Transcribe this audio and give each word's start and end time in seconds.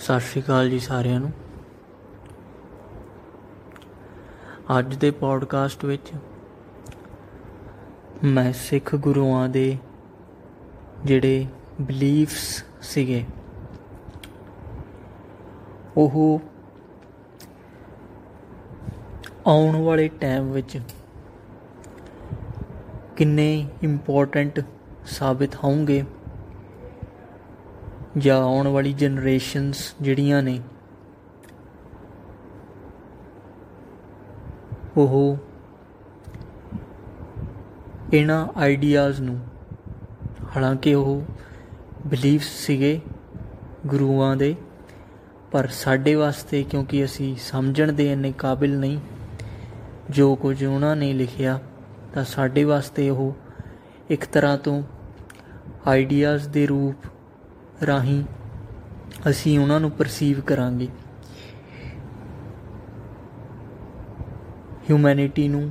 ਸਤਿ 0.00 0.20
ਸ਼੍ਰੀ 0.20 0.40
ਅਕਾਲ 0.42 0.68
ਜੀ 0.70 0.78
ਸਾਰਿਆਂ 0.78 1.18
ਨੂੰ। 1.20 1.30
ਅੱਜ 4.78 4.94
ਦੇ 4.96 5.10
ਪੋਡਕਾਸਟ 5.10 5.84
ਵਿੱਚ 5.84 6.12
ਮੈਂ 8.24 8.52
ਸਿੱਖ 8.52 8.94
ਗੁਰੂਆਂ 8.96 9.48
ਦੇ 9.48 9.76
ਜਿਹੜੇ 11.04 11.46
ਬਲੀਫਸ 11.80 12.64
ਸੀਗੇ, 12.82 13.24
ਉਹ 15.96 16.40
ਆਉਣ 19.46 19.76
ਵਾਲੇ 19.76 20.08
ਟਾਈਮ 20.20 20.50
ਵਿੱਚ 20.52 20.80
ਕਿੰਨੇ 23.16 23.52
ਇੰਪੋਰਟੈਂਟ 23.82 24.60
ਸਾਬਿਤ 25.08 25.56
ਹੋਣਗੇ। 25.64 26.02
ਜਾਂ 28.18 28.40
ਆਉਣ 28.42 28.68
ਵਾਲੀ 28.68 28.92
ਜਨਰੇਸ਼ਨਸ 28.92 29.94
ਜਿਹੜੀਆਂ 30.00 30.42
ਨੇ, 30.42 30.60
ਉਹ 34.96 35.36
ਇਹਨਾਂ 38.14 38.46
ਆਈਡੀਆਜ਼ 38.56 39.20
ਨੂੰ, 39.20 39.38
ਹਾਲਾਂਕਿ 40.56 40.94
ਉਹ 40.94 41.22
ਬਲੀਫ 42.06 42.42
ਸੀਗੇ 42.42 43.00
ਗੁਰੂਆਂ 43.86 44.34
ਦੇ, 44.36 44.54
ਪਰ 45.52 45.66
ਸਾਡੇ 45.66 46.14
ਵਾਸਤੇ 46.14 46.62
ਕਿਉਂਕਿ 46.62 47.04
ਅਸੀਂ 47.04 47.34
ਸਮਝਣ 47.36 47.92
ਦੇ 47.92 48.10
ਇੰਨੇ 48.12 48.32
ਕਾਬਿਲ 48.32 48.78
ਨਹੀਂ, 48.78 48.98
ਜੋ 50.10 50.34
ਕੁਝ 50.36 50.64
ਉਹਨਾਂ 50.64 50.94
ਨੇ 50.96 51.12
ਲਿਖਿਆ, 51.12 51.58
ਤਾਂ 52.14 52.24
ਸਾਡੇ 52.24 52.64
ਵਾਸਤੇ 52.64 53.08
ਉਹ 53.10 53.32
ਇੱਕ 54.10 54.24
ਤਰ੍ਹਾਂ 54.24 54.56
ਤੋਂ 54.58 54.82
ਆਈਡੀਆਜ਼ 55.86 56.48
ਦੇ 56.48 56.66
ਰੂਪ 56.66 57.06
ਰਾਹੀਂ 57.86 58.22
ਅਸੀਂ 59.30 59.58
ਉਹਨਾਂ 59.58 59.78
ਨੂੰ 59.80 59.90
ਪਰਸੀਵ 59.90 60.40
ਕਰਾਂਗੇ। 60.40 60.88
ਹਿਊਮੈਨਿਟੀ 64.90 65.46
ਨੂੰ 65.48 65.62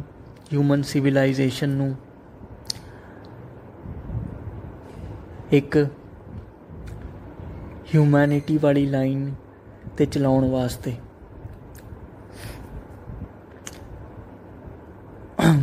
ਹਿਊਮਨ 0.53 0.81
ਸਿਵਲਾਈਜੇਸ਼ਨ 0.83 1.69
ਨੂੰ 1.69 1.95
ਇੱਕ 5.51 5.77
ਹਿਊਮੈਨਿਟੀ 7.93 8.57
ਵਾਲੀ 8.57 8.85
ਲਾਈਨ 8.85 9.31
ਤੇ 9.97 10.05
ਚਲਾਉਣ 10.05 10.49
ਵਾਸਤੇ। 10.49 10.95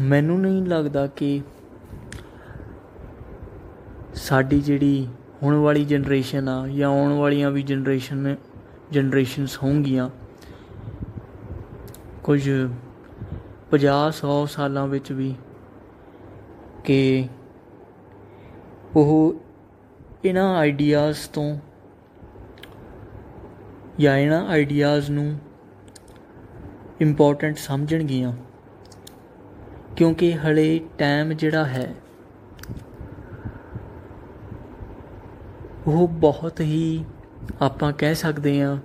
ਮੈਨੂੰ 0.00 0.40
ਨਹੀਂ 0.40 0.62
ਲੱਗਦਾ 0.62 1.06
ਕਿ 1.06 1.40
ਸਾਡੀ 4.14 4.60
ਜਿਹੜੀ 4.60 5.08
ਹੁਣ 5.42 5.54
ਵਾਲੀ 5.54 5.84
ਜਨਰੇਸ਼ਨ 5.84 6.48
ਆ 6.48 6.68
ਜਾਂ 6.68 6.88
ਆਉਣ 6.88 7.12
ਵਾਲੀਆਂ 7.12 7.50
ਵੀ 7.50 7.62
ਜਨਰੇਸ਼ਨ 7.62 8.36
ਜਨਰੇਸ਼ਨਸ 8.90 9.62
ਹੋਣਗੀਆਂ। 9.62 10.10
ਕੁਝ 12.24 12.50
50 13.70 14.24
100 14.24 14.46
ਸਾਲਾਂ 14.46 14.86
ਵਿੱਚ 14.86 15.12
ਵੀ 15.12 15.34
ਕਿ 16.84 17.28
ਉਹ 18.96 19.40
ਇਹਨਾਂ 20.24 20.56
ਆਈਡੀਆਜ਼ 20.56 21.18
ਤੋਂ 21.32 21.58
ਜਾਂ 23.98 24.16
ਇਹਨਾਂ 24.16 24.48
ਆਈਡੀਆਜ਼ 24.48 25.10
ਨੂੰ 25.10 25.38
ਇੰਪੋਰਟੈਂਟ 27.00 27.56
ਸਮਝਣਗੀਆਂ। 27.56 28.32
ਕਿਉਂਕਿ 29.96 30.36
ਹਲੇ 30.36 30.80
ਟਾਈਮ 30.98 31.32
ਜਿਹੜਾ 31.32 31.64
ਹੈ 31.64 31.94
ਉਹ 35.86 36.08
ਬਹੁਤ 36.08 36.60
ਹੀ 36.60 37.04
ਆਪਾਂ 37.60 37.92
ਕਹਿ 37.92 38.14
ਸਕਦੇ 38.14 38.62
ਹਾਂ 38.62 38.78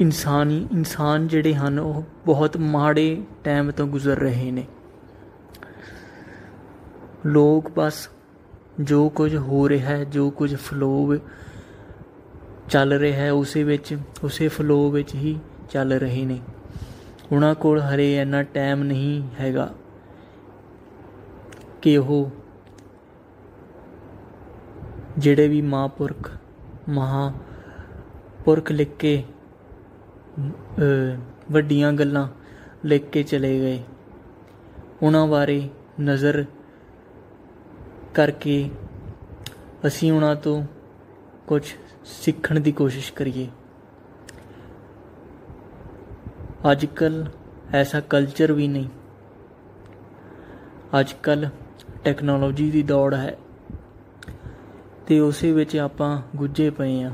ਇਨਸਾਨੀ 0.00 0.68
ਇਨਸਾਨ 0.72 1.28
ਜਿਹੜੇ 1.28 1.54
ਹਨ, 1.54 1.78
ਉਹ 1.78 2.02
ਬਹੁਤ 2.26 2.56
ਮਾੜੇ 2.56 3.22
ਟਾਈਮ 3.44 3.70
ਤੋਂ 3.70 3.86
ਗੁਜ਼ਰ 3.86 4.18
ਰਹੇ 4.18 4.50
ਨੇ। 4.50 4.66
ਲੋਕ 7.26 7.70
ਬਸ 7.76 8.08
ਜੋ 8.80 9.08
ਕੁਝ 9.08 9.36
ਹੋ 9.36 9.68
ਰਿਹਾ 9.68 9.96
ਹੈ, 9.96 10.04
ਜੋ 10.04 10.30
ਕੁਝ 10.30 10.56
ਫਲੋ 10.56 11.16
ਚੱਲ 12.70 12.92
ਰਿਹਾ 12.92 13.24
ਹੈ, 13.24 13.32
ਉਸੇ 13.32 13.64
ਵਿੱਚ, 13.64 13.98
ਉਸੇ 14.24 14.48
ਫਲੋ 14.48 14.90
ਵਿੱਚ 14.90 15.14
ਹੀ 15.14 15.38
ਚੱਲ 15.70 15.92
ਰਹੇ 15.92 16.24
ਨੇ। 16.24 16.40
ਉਹਨਾਂ 17.32 17.54
ਕੋਲ 17.54 17.80
ਹਰੇ 17.80 18.20
ਇੰਨਾ 18.20 18.42
ਟਾਈਮ 18.42 18.82
ਨਹੀਂ 18.82 19.28
ਹੈਗਾ 19.40 19.74
ਕਿ 21.82 21.98
ਉਹ 21.98 22.30
ਜਿਹੜੇ 25.18 25.48
ਵੀ 25.48 25.60
ਮਹਾਂਪੁਰਖ 25.62 26.30
ਮਹਾਂਪੁਰਖ 26.88 28.70
ਲਿਖ 28.72 28.96
ਕੇ 28.98 29.24
ਵੱਡੀਆਂ 31.52 31.92
ਗੱਲਾਂ 31.92 32.28
ਲਿਖ 32.84 33.08
ਕੇ 33.10 33.22
ਚਲੇ 33.22 33.58
ਗਏ। 33.60 33.82
ਉਹਨਾਂ 35.02 35.26
ਬਾਰੇ 35.26 35.68
ਨਜ਼ਰ 36.00 36.44
ਕਰਕੇ 38.14 38.70
ਅਸੀਂ 39.86 40.12
ਉਹਨਾਂ 40.12 40.34
ਤੋਂ 40.36 40.64
ਕੁਝ 41.46 41.62
ਸਿੱਖਣ 42.04 42.60
ਦੀ 42.60 42.72
ਕੋਸ਼ਿਸ਼ 42.72 43.12
ਕਰੀਏ। 43.12 43.48
ਅੱਜ 46.70 46.86
ਕੱਲ 46.86 47.26
ਐਸਾ 47.72 48.00
ਕਲਚਰ 48.00 48.52
ਵੀ 48.52 48.68
ਨਹੀਂ। 48.68 48.88
ਅੱਜ 51.00 51.12
ਕੱਲ 51.22 51.48
ਟੈਕਨੋਲੋਜੀ 52.04 52.70
ਦੀ 52.70 52.82
ਦੌੜ 52.82 53.14
ਹੈ। 53.14 53.36
ਤੇ 55.06 55.20
ਉਸੇ 55.20 55.52
ਵਿੱਚ 55.52 55.76
ਆਪਾਂ 55.76 56.22
ਗੁੱਜੇ 56.36 56.70
ਪਏ 56.70 57.02
ਆ। 57.02 57.12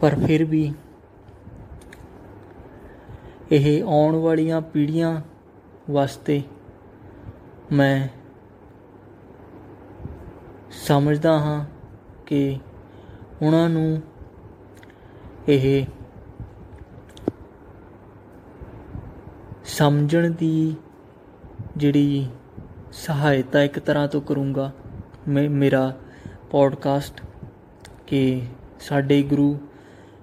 ਪਰ 0.00 0.14
ਫਿਰ 0.26 0.44
ਵੀ 0.44 0.74
ਇਹ 3.52 3.84
ਆਉਣ 3.84 4.16
ਵਾਲੀਆਂ 4.16 4.60
ਪੀੜ੍ਹੀਆਂ 4.60 5.20
ਵਾਸਤੇ 5.90 6.42
ਮੈਂ 7.72 8.08
ਸਮਝਦਾ 10.70 11.38
ਹਾਂ 11.38 11.64
ਕਿ 12.26 12.58
ਉਹਨਾਂ 13.42 13.68
ਨੂੰ 13.68 14.02
ਇਹ 15.48 15.86
ਸਮਝਣ 19.64 20.30
ਦੀ 20.30 20.76
ਜਿਹੜੀ 21.76 22.28
ਸਹਾਇਤਾ 22.92 23.62
ਇੱਕ 23.62 23.78
ਤਰ੍ਹਾਂ 23.78 24.08
ਤੋਂ 24.08 24.20
ਕਰੂੰਗਾ। 24.20 24.70
ਮੈਂ, 25.28 25.48
ਮੇਰਾ 25.50 25.96
ਪੋਡਕਾਸਟ 26.50 27.20
ਕਿ 28.06 28.42
ਸਾਡੇ 28.80 29.22
ਗੁਰੂ 29.22 29.58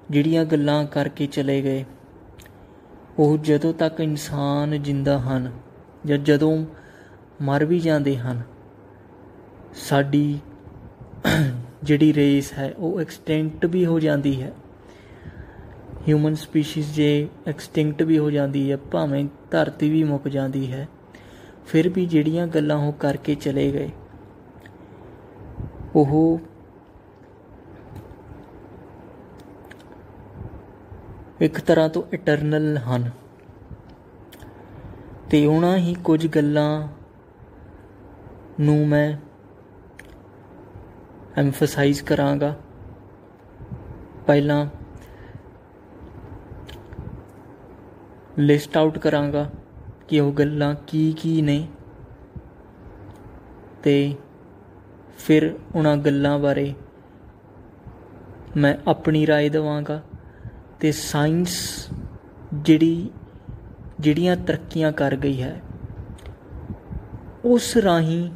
ਜਿਹੜੀਆਂ 0.10 0.46
ਗੱਲਾਂ 0.46 0.86
ਕਰਕੇ 0.86 1.28
ਚਲੇ 1.28 1.62
ਗਏ, 1.62 1.86
ਉਹ 3.20 3.38
ਜਦੋਂ 3.38 3.74
ਤੱਕ 3.74 4.00
ਇਨਸਾਨ 4.00 4.84
ਜਿੰਦਾ 4.84 5.20
ਹਨ 5.20 5.52
ਜਾਂ 6.06 6.18
ਜਦੋਂ 6.18 6.66
ਮਰ 7.42 7.66
ਵੀ 7.66 7.80
ਜਾਂਦੇ 7.80 8.18
ਹਨ, 8.18 8.42
ਸਾਡੀ 9.76 10.40
ਜਿਹੜੀ 11.84 12.14
ਰੇਸ 12.14 12.54
ਹੈ, 12.54 12.74
ਉਹ 12.78 13.02
ਐਕਸਟੈਂਕਟ 13.02 13.66
ਵੀ 13.66 13.86
ਹੋ 13.86 14.00
ਜਾਂਦੀ 14.00 14.42
ਹੈ। 14.42 14.52
ਹਿਊਮਨ 16.08 16.36
ਸਪੀਸੀਜ਼ 16.36 16.94
ਜੇ 16.94 17.28
ਐਕਸਟਿੰਕਟ 17.48 18.02
ਵੀ 18.02 18.18
ਹੋ 18.18 18.32
ਜਾਂਦੀ 18.32 18.72
ਹੈ, 18.72 18.78
ਭਾਵੇਂ 18.78 19.26
ਧਰਤੀ 19.52 19.90
ਵੀ 19.90 20.04
ਮੁੱਕ 20.04 20.28
ਜਾਂਦੀ 20.28 20.72
ਹੈ 20.72 20.88
ਫਿਰ 21.66 21.90
ਵੀ 21.90 22.06
ਜਿਹੜੀਆਂ 22.06 22.48
ਗੱਲਾਂ 22.48 22.78
ਉਹ 22.78 22.94
ਕਰਕੇ 22.94 23.36
ਚਲੇ 23.36 23.72
ਗਏ। 23.72 23.90
ਉਹ 25.96 26.40
ਇੱਕ 31.42 31.60
ਤਰ੍ਹਾਂ 31.60 31.90
ਤੋਂ 31.90 32.04
ਇਟਰਨਲ 32.14 32.78
ਹਨ। 32.78 33.12
ਤੇ 35.30 35.46
ਉਹਨਾਂ 35.46 35.78
ਹੀ 35.78 35.94
ਕੁਝ 35.94 36.28
ਗੱਲਾਂ 36.28 36.88
ਨੂੰ 38.60 38.88
ਮੈਂ 38.88 39.18
ਐਮਫਸਾਈਜ਼ 41.38 42.04
ਕਰਾਂਗਾ। 42.04 42.56
ਪਹਿਲਾਂ 44.28 44.66
ਲਿਸਟ 48.40 48.78
ਆਊਟ 48.78 48.98
ਕਰਾਂਗਾ। 48.98 49.52
ਕਿ 50.09 50.21
ਉਹ 50.21 50.33
ਗੱਲਾਂ 50.33 50.75
ਕੀ 50.87 51.13
ਕੀ 51.13 51.43
ਨੇ 51.43 51.67
ਤੇ 53.83 54.15
ਫਿਰ 55.19 55.55
ਉਹਨਾਂ 55.75 55.97
ਗੱਲਾਂ 55.97 56.39
ਬਾਰੇ 56.39 56.75
ਮੈਂ 58.57 58.75
ਆਪਣੀ 58.89 59.27
رائے 59.27 59.51
ਦਵਾਂਗਾ 59.51 60.03
ਤੇ 60.81 60.93
ਸਾਇੰਸ 60.93 61.57
ਜਿਹੜੀ 62.55 63.11
ਜਿਹੜੀਆਂ 64.01 64.37
ਤਰੱਕੀਆਂ 64.37 64.93
ਕਰ 64.93 65.17
ਗਈ 65.17 65.43
ਹੈ 65.43 65.63
ਉਸ 67.45 67.77
ਰਾਹੀਂ 67.77 68.31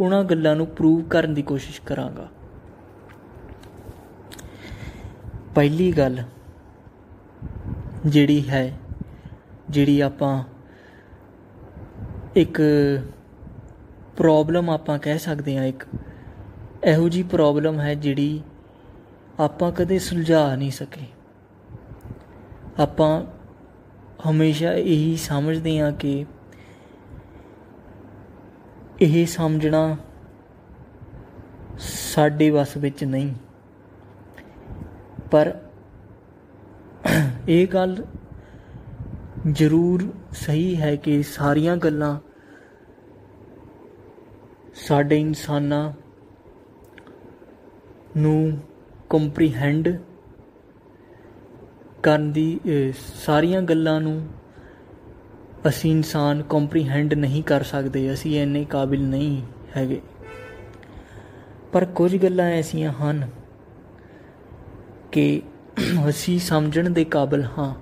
ਉਹਨਾਂ 0.00 0.24
ਗੱਲਾਂ 0.24 0.56
ਨੂੰ 0.56 0.66
ਪ੍ਰੂਵ 0.66 1.02
ਕਰਨ 1.02 1.34
ਦੀ 1.34 1.42
ਕੋਸ਼ਿਸ਼ 1.42 1.80
ਕਰਾਂਗਾ 1.80 2.28
ਪਹਿਲੀ 5.54 5.92
ਗੱਲ 5.92 6.22
ਜਿਹੜੀ 8.06 8.48
ਹੈ 8.48 8.78
ਜਿਹੜੀ 9.70 10.00
ਆਪਾਂ 10.00 10.44
ਇੱਕ 12.35 12.61
ਪ੍ਰੋਬਲਮ 14.17 14.69
ਆਪਾਂ 14.69 14.97
ਕਹਿ 14.99 15.19
ਸਕਦੇ 15.19 15.57
ਹਾਂ, 15.57 15.65
ਇੱਕ 15.65 15.83
ਇਹੋ 16.83 17.09
ਜੀ 17.09 17.23
ਪ੍ਰੋਬਲਮ 17.23 17.79
ਹੈ 17.79 17.93
ਜਿਹੜੀ 17.95 18.41
ਆਪਾਂ 19.39 19.71
ਕਦੇ 19.71 19.99
ਸੁਲਝਾ 19.99 20.55
ਨਹੀਂ 20.55 20.71
ਸਕੇ। 20.71 21.05
ਆਪਾਂ 22.79 23.23
ਹਮੇਸ਼ਾ 24.29 24.71
ਇਹੀ 24.73 25.15
ਸਮਝਦੇ 25.17 25.79
ਹਾਂ 25.79 25.91
ਕਿ 25.91 26.25
ਇਹ 29.01 29.25
ਸਮਝਣਾ 29.25 29.97
ਸਾਡੇ 31.79 32.49
ਵੱਸ 32.49 32.77
ਵਿੱਚ 32.77 33.03
ਨਹੀਂ। 33.03 33.33
ਪਰ 35.31 35.53
ਇਹ 37.47 37.67
ਗੱਲ 37.67 38.03
ਜ਼ਰੂਰ 39.49 40.03
ਸਹੀ 40.31 40.75
ਹੈ 40.75 40.95
ਕਿ 40.95 41.23
ਸਾਰੀਆਂ 41.23 41.77
ਗੱਲਾਂ 41.77 42.17
ਸਾਡੇ 44.75 45.19
ਇਨਸਾਨਾਂ 45.19 45.91
ਨੂੰ 48.17 48.59
ਕੰਪਰੀਹੈਂਡ 49.09 49.89
ਕਰਨ 52.03 52.31
ਦੀ 52.31 52.59
ਸਾਰੀਆਂ 53.15 53.61
ਗੱਲਾਂ 53.61 53.99
ਨੂੰ 54.01 54.27
ਅਸੀਂ 55.67 55.91
ਇਨਸਾਨ 55.91 56.41
ਕੰਪਰੀਹੈਂਡ 56.43 57.13
ਨਹੀਂ 57.13 57.43
ਕਰ 57.43 57.63
ਸਕਦੇ, 57.63 58.13
ਅਸੀਂ 58.13 58.41
ਇੰਨੇ 58.41 58.65
ਕਾਬਿਲ 58.65 59.03
ਨਹੀਂ 59.09 59.41
ਹੈਗੇ। 59.77 60.01
ਪਰ 61.73 61.85
ਕੁਝ 61.85 62.15
ਗੱਲਾਂ 62.17 62.45
ਐਸੀਆਂ 62.45 62.91
ਹਨ 62.93 63.29
ਕਿ 65.11 65.41
ਅਸੀਂ 66.09 66.39
ਸਮਝਣ 66.39 66.89
ਦੇ 66.89 67.05
ਕਾਬਿਲ 67.05 67.43
ਹਾਂ। 67.57 67.73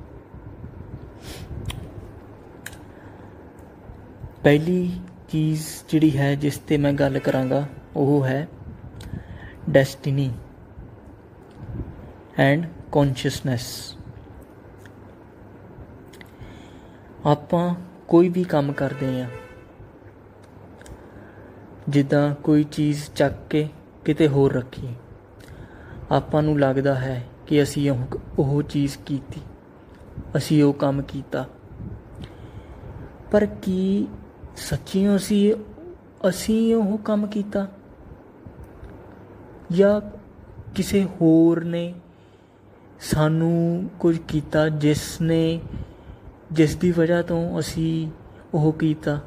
ਪਹਿਲੀ 4.47 4.91
ਚੀਜ਼ 5.29 5.61
ਜਿਹੜੀ 5.89 6.17
ਹੈ, 6.17 6.33
ਜਿਸ 6.35 6.57
ਤੇ 6.57 6.75
ਮੈਂ 6.77 6.91
ਗੱਲ 6.93 7.17
ਕਰਾਂਗਾ, 7.19 7.65
ਉਹ 7.95 8.25
ਹੈ 8.25 8.47
ਡੈਸਟੀਨੀ 9.69 10.29
ਐਂਡ 12.39 12.65
ਕੌਨਸ਼ੀਅਸਨੈਸ 12.91 13.65
ਆਪਾਂ 17.25 17.63
ਕੋਈ 18.07 18.29
ਵੀ 18.29 18.43
ਕੰਮ 18.43 18.71
ਕਰਦੇ 18.73 19.21
ਆ 19.21 19.27
ਜਿੱਦਾਂ 21.89 22.29
ਕੋਈ 22.43 22.63
ਚੀਜ਼ 22.63 23.03
ਚੱਕ 23.11 23.33
ਕੇ 23.49 23.67
ਕਿਤੇ 24.05 24.27
ਹੋਰ 24.27 24.53
ਰੱਖੀ 24.53 24.95
ਆਪਾਂ 26.11 26.43
ਨੂੰ 26.43 26.59
ਲੱਗਦਾ 26.59 26.93
ਹੈ 26.95 27.23
ਕਿ 27.47 27.61
ਅਸੀਂ 27.63 27.89
ਉਹ 27.91 28.19
ਉਹ 28.39 28.61
ਚੀਜ਼ 28.63 28.97
ਕੀਤੀ, 29.05 29.41
ਅਸੀਂ 30.37 30.63
ਉਹ 30.63 30.73
ਕੰਮ 30.75 31.01
ਕੀਤਾ। 31.01 31.45
ਪਰ 33.31 33.45
ਕੀ 33.61 34.07
ਸੱਚੀਓ 34.57 35.15
ਅਸੀਂ 35.15 35.53
ਅਸੀਂ 36.29 36.75
ਉਹ 36.75 36.97
ਕੰਮ 36.97 37.27
ਕੀਤਾ। 37.27 37.67
ਜਾਂ 39.71 40.01
ਕਿਸੇ 40.75 41.03
ਹੋਰ 41.21 41.63
ਨੇ 41.63 41.93
ਸਾਨੂੰ 42.99 43.89
ਕੁਝ 43.99 44.17
ਕੀਤਾ 44.17 44.69
ਜਿਸ 44.69 45.21
ਨੇ, 45.21 45.61
ਜਿਸ 46.51 46.75
ਦੀ 46.75 46.91
ਵਜ੍ਹਾ 46.91 47.21
ਤੋਂ 47.21 47.59
ਅਸੀਂ 47.59 48.11
ਉਹ 48.53 48.71
ਕੀਤਾ। 48.73 49.19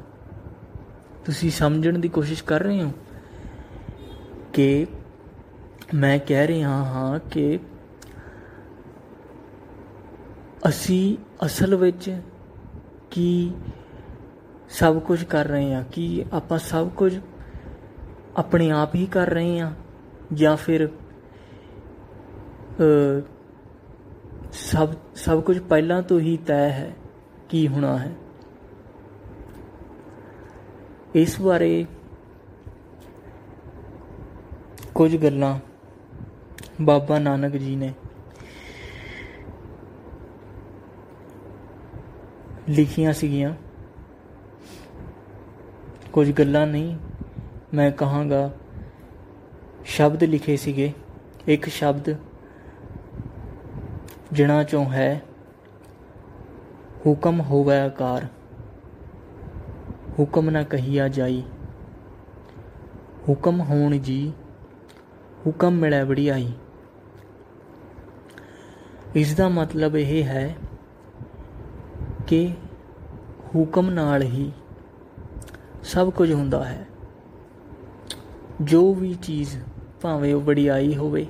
ਤੁਸੀਂ 1.25 1.51
ਸਮਝਣ 1.51 1.99
ਦੀ 1.99 2.09
ਕੋਸ਼ਿਸ਼ 2.09 2.43
ਕਰ 2.43 2.59
ਰਹੇ 2.59 2.83
ਹੋ 2.83 2.91
ਕਿ 4.53 4.87
ਮੈਂ 5.93 6.19
ਕਹਿ 6.19 6.47
ਰਿਹਾ 6.47 6.69
ਹਾਂ 6.69 7.19
ਕਿ 7.19 7.59
ਅਸੀਂ 10.67 11.17
ਅਸਲ 11.45 11.75
ਵਿੱਚ 11.75 12.21
ਕੀ 13.11 13.53
ਸਭ 14.71 14.99
ਕੁਝ 14.99 15.23
ਕਰ 15.23 15.45
ਰਹੇ 15.45 15.73
ਹਾਂ। 15.73 15.83
ਕਿ 15.91 16.25
ਆਪਾਂ 16.33 16.57
ਸਭ 16.59 16.89
ਕੁਝ 16.89 17.17
ਆਪਣੇ 18.37 18.69
ਆਪ 18.71 18.95
ਹੀ 18.95 19.05
ਕਰ 19.05 19.29
ਰਹੇ 19.29 19.59
ਹਾਂ 19.59 19.71
ਜਾਂ 20.33 20.55
ਫਿਰ 20.57 20.89
ਸਭ 24.53 24.93
ਸਭ 25.15 25.41
ਕੁਝ 25.41 25.59
ਪਹਿਲਾਂ 25.59 26.01
ਤੋਂ 26.01 26.19
ਹੀ 26.19 26.37
ਤੈਅ 26.37 26.69
ਹੈ 26.69 26.91
ਕੀ 27.49 27.67
ਹੋਣਾ 27.67 27.97
ਹੈ? 27.97 28.11
ਇਸ 31.15 31.39
ਬਾਰੇ 31.41 31.85
ਕੁਝ 34.95 35.15
ਗੱਲਾਂ 35.17 35.57
ਬਾਬਾ 36.81 37.19
ਨਾਨਕ 37.19 37.57
ਜੀ 37.57 37.75
ਨੇ 37.75 37.93
ਲਿਖੀਆਂ 42.69 43.13
ਸੀਗੀਆਂ। 43.13 43.53
ਕੁਝ 46.13 46.31
ਗੱਲਾਂ 46.31 46.65
ਨਹੀਂ, 46.67 46.95
ਮੈਂ 47.73 47.91
ਕਹਾਂਗਾ, 47.91 48.49
ਸ਼ਬਦ 49.85 50.23
ਲਿਖੇ 50.23 50.55
ਸੀਗੇ। 50.57 50.91
ਇੱਕ 51.47 51.69
ਸ਼ਬਦ 51.69 52.15
ਜਿਣਾ 54.31 54.63
ਚੋਂ 54.63 54.83
ਹੈ, 54.85 55.21
ਹੁਕਮ 57.05 57.41
ਹੋਵੇ 57.41 57.79
ਆਕਾਰ, 57.79 58.25
ਹੁਕਮ 60.19 60.49
ਨਾ 60.49 60.63
ਕਹੀਆ 60.63 61.07
ਜਾਈ। 61.07 61.43
ਹੁਕਮ 63.29 63.61
ਹੋਣ 63.61 63.97
ਜੀ, 63.97 64.33
ਹੁਕਮ 65.45 65.73
ਮਿਲੇ 65.73 66.01
ਵੜਿਆਈ 66.03 66.51
ਇਸ 69.15 69.35
ਦਾ 69.35 69.47
ਮਤਲਬ 69.49 69.95
ਇਹ 69.95 70.23
ਹੈ 70.23 70.55
ਕਿ 72.27 72.47
ਹੁਕਮ 73.55 73.89
ਨਾਲ 73.89 74.21
ਹੀ 74.21 74.51
ਸਭ 75.83 76.09
ਕੁਝ 76.09 76.33
ਹੁੰਦਾ 76.33 76.63
ਹੈ। 76.63 76.87
ਜੋ 78.61 78.93
ਵੀ 78.93 79.13
ਚੀਜ਼ 79.13 79.57
ਭਾਵੇਂ 80.01 80.33
ਉਹ 80.35 80.41
ਵਡਿਆਈ 80.41 80.95
ਹੋਵੇ, 80.95 81.27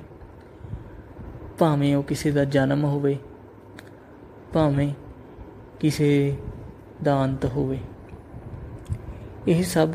ਭਾਵੇਂ 1.58 1.96
ਉਹ 1.96 2.02
ਕਿਸੇ 2.02 2.30
ਦਾ 2.30 2.44
ਜਨਮ 2.44 2.84
ਹੋਵੇ, 2.84 3.18
ਭਾਵੇਂ 4.52 4.94
ਕਿਸੇ 5.80 6.36
ਦਾ 7.02 7.24
ਅੰਤ 7.24 7.44
ਹੋਵੇ, 7.44 7.78
ਇਹ 9.48 9.62
ਸਭ 9.64 9.88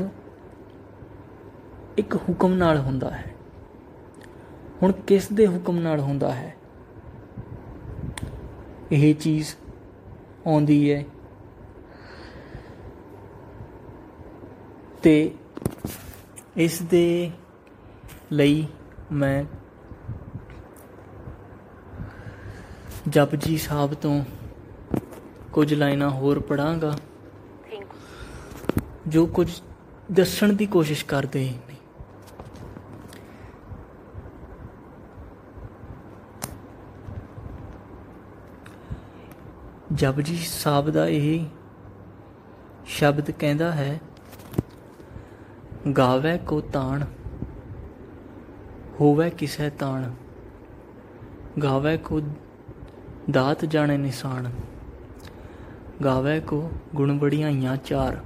ਇੱਕ 1.97 2.15
ਹੁਕਮ 2.15 2.53
ਨਾਲ 2.53 2.77
ਹੁੰਦਾ 2.77 3.11
ਹੈ। 3.11 3.23
ਹੁਣ 4.81 4.91
ਕਿਸ 4.91 5.31
ਦੇ 5.31 5.47
ਹੁਕਮ 5.47 5.79
ਨਾਲ 5.79 5.99
ਹੁੰਦਾ 5.99 6.33
ਹੈ? 6.35 6.55
ਇਹ 8.91 9.15
ਚੀਜ਼ 9.15 9.47
ਆਉਂਦੀ 10.47 10.93
ਹੈ 10.93 11.03
ਤੇ 15.07 15.31
ਇਸ 16.57 16.81
ਦੇ 16.81 17.31
ਲਈ 18.31 18.67
ਮੈਂ 19.11 19.43
ਜਪਜੀ 23.09 23.57
ਸਾਹਿਬ 23.57 23.93
ਤੋਂ 23.93 24.23
ਕੁਝ 25.53 25.73
ਲਾਈਨਾਂ 25.73 26.09
ਹੋਰ 26.09 26.39
ਪੜਾਂਗਾ 26.39 26.97
ਜੋ 29.07 29.25
ਕੁਝ 29.25 29.61
ਦੱਸਣ 30.11 30.53
ਦੀ 30.53 30.65
ਕੋਸ਼ਿਸ਼ 30.65 31.05
ਕਰਦੇ 31.05 31.53
ਨੇ। 31.69 31.75
ਜਪਜੀ 39.93 40.37
ਸਾਹਿਬ 40.37 40.89
ਦਾ 40.89 41.07
ਇਹ 41.07 41.45
ਸ਼ਬਦ 42.85 43.31
ਕਹਿੰਦਾ 43.31 43.71
ਹੈ 43.71 43.99
ਗਾਵੇ 45.87 46.37
ਕੋ 46.37 46.59
ਤਾਣ, 46.61 47.03
ਹੋਵੇ 48.99 49.29
ਕਿਸੈ 49.29 49.69
ਤਾਣ, 49.69 50.09
ਗਾਵੇ 51.63 51.97
ਕੋ 51.97 52.21
ਦਾਤ 53.31 53.65
ਜਾਣੇ 53.65 53.97
ਨਿਸ਼ਾਨ, 53.97 54.49
ਗਾਵੇ 56.03 56.39
ਕੋ 56.39 56.69
ਗੁਣ 56.95 57.17
ਬੜੀਆਈਆਂ 57.17 57.75
ਚਾਰ, 57.77 58.17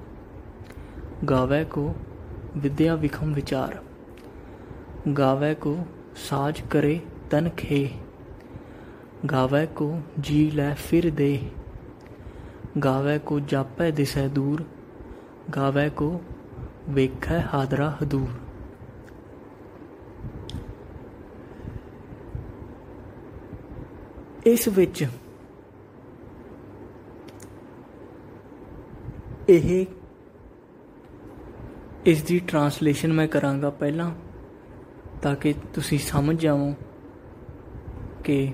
ਗਾਵੇ 1.30 1.64
ਕੋ 1.66 1.94
ਵਿਦਿਆ 2.58 2.96
ਵਿਖਮ 2.96 3.34
ਵਿਚਾਰ, 3.34 3.78
ਗਾਵੇ 5.18 5.54
ਕੋ 5.56 5.78
ਸਾਜ 6.30 6.62
ਕਰੇ 6.70 7.00
ਤਨ 7.30 7.50
ਖੇ, 7.50 7.88
ਗਾਵੇ 9.32 9.66
ਕੋ 9.66 9.94
ਜੀ 10.20 10.50
ਲੈ 10.52 10.74
ਫਿਰ 10.74 11.10
ਦੇ, 11.10 11.38
ਗਾਵੇ 12.86 13.20
ਕੋ 13.20 13.40
ਜਾਪੈ 13.40 13.92
ਦਿਸੈ 13.92 14.28
ਦੂਰ, 14.28 14.64
ਗਾਵੇ 15.56 15.90
ਕੋ 15.90 16.22
ਵੇਖੈ 16.92 17.42
ਹਾਦਰਾ 17.54 17.90
ਹਦੂਰ। 18.04 18.30
ਇਸ 24.46 24.68
ਵਿੱਚ 24.68 25.06
ਇਹ 29.50 29.86
ਇਸ 32.06 32.22
ਦੀ 32.24 32.40
ਟਰਾਂਸਲੇਸ਼ਨ 32.40 33.14
ਮੈਂ 33.14 33.28
ਕਰਾਂਗਾ 33.28 33.70
ਪਹਿਲਾਂ, 33.70 34.12
ਤਾਂ 35.22 35.36
ਕਿ 35.36 35.54
ਤੁਸੀਂ 35.74 36.00
ਸਮਝ 36.00 36.40
ਜਾਵੋ 36.42 36.74
ਕਿ 38.24 38.54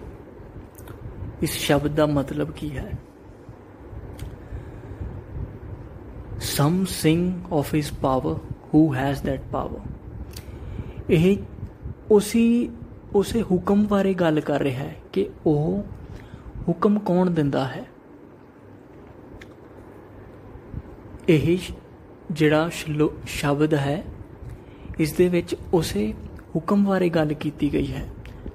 ਇਸ 1.41 1.51
ਸ਼ਬਦ 1.51 1.95
ਦਾ 1.95 2.05
ਮਤਲਬ 2.05 2.51
ਕੀ 2.51 2.77
ਹੈ। 2.77 2.91
Some 6.39 6.79
sing 6.85 7.21
of 7.51 7.71
his 7.71 7.91
power, 8.01 8.35
who 8.71 8.81
has 8.93 9.21
that 9.25 9.43
power? 9.51 9.81
ਇਹ 11.09 11.37
ਉਸੇ 12.11 12.69
ਉਸੇ 13.15 13.41
ਹੁਕਮ 13.41 13.85
ਬਾਰੇ 13.87 14.13
ਗੱਲ 14.13 14.39
ਕਰ 14.41 14.61
ਰਿਹਾ 14.61 14.83
ਹੈ 14.83 14.95
ਕਿ 15.13 15.29
ਉਹ 15.45 15.83
ਹੁਕਮ 16.67 16.99
ਕੌਣ 16.99 17.29
ਦਿੰਦਾ 17.29 17.65
ਹੈ? 17.67 17.85
ਇਹ 21.29 21.57
ਜਿਹੜਾ 22.31 22.69
ਸ਼ਬਦ 23.27 23.73
ਹੈ, 23.73 24.03
ਇਸ 24.99 25.13
ਦੇ 25.13 25.27
ਵਿੱਚ 25.29 25.55
ਉਸੇ 25.73 26.13
ਹੁਕਮ 26.55 26.85
ਬਾਰੇ 26.85 27.09
ਗੱਲ 27.09 27.33
ਕੀਤੀ 27.33 27.71
ਗਈ 27.73 27.91
ਹੈ, 27.91 28.07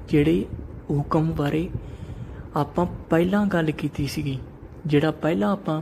ਜਿਹੜੇ 0.09 0.45
ਹੁਕਮ 0.91 1.31
ਬਾਰੇ 1.33 1.69
ਆਪਾਂ 2.57 2.87
ਪਹਿਲਾਂ 3.11 3.47
ਗੱਲ 3.47 3.71
ਕੀਤੀ 3.71 4.07
ਸੀਗੀ, 4.07 4.39
ਜਿਹੜਾ 4.87 5.11
ਪਹਿਲਾਂ 5.11 5.53
ਆਪਾਂ 5.53 5.81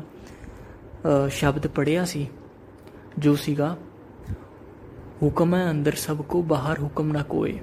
ਸ਼ਬਦ 1.30 1.66
ਪੜਿਆ 1.66 2.04
ਸੀ, 2.04 2.28
ਜੋ 3.19 3.35
ਸੀਗਾ, 3.37 3.76
ਹੁਕਮ 5.23 5.54
ਹੈ 5.54 5.71
ਅੰਦਰ 5.71 5.95
ਸਭ 5.95 6.23
ਕੋ, 6.23 6.42
ਬਾਹਰ 6.42 6.83
ਹੁਕਮ 6.83 7.12
ਨਾ 7.12 7.23
ਕੋਏ। 7.23 7.59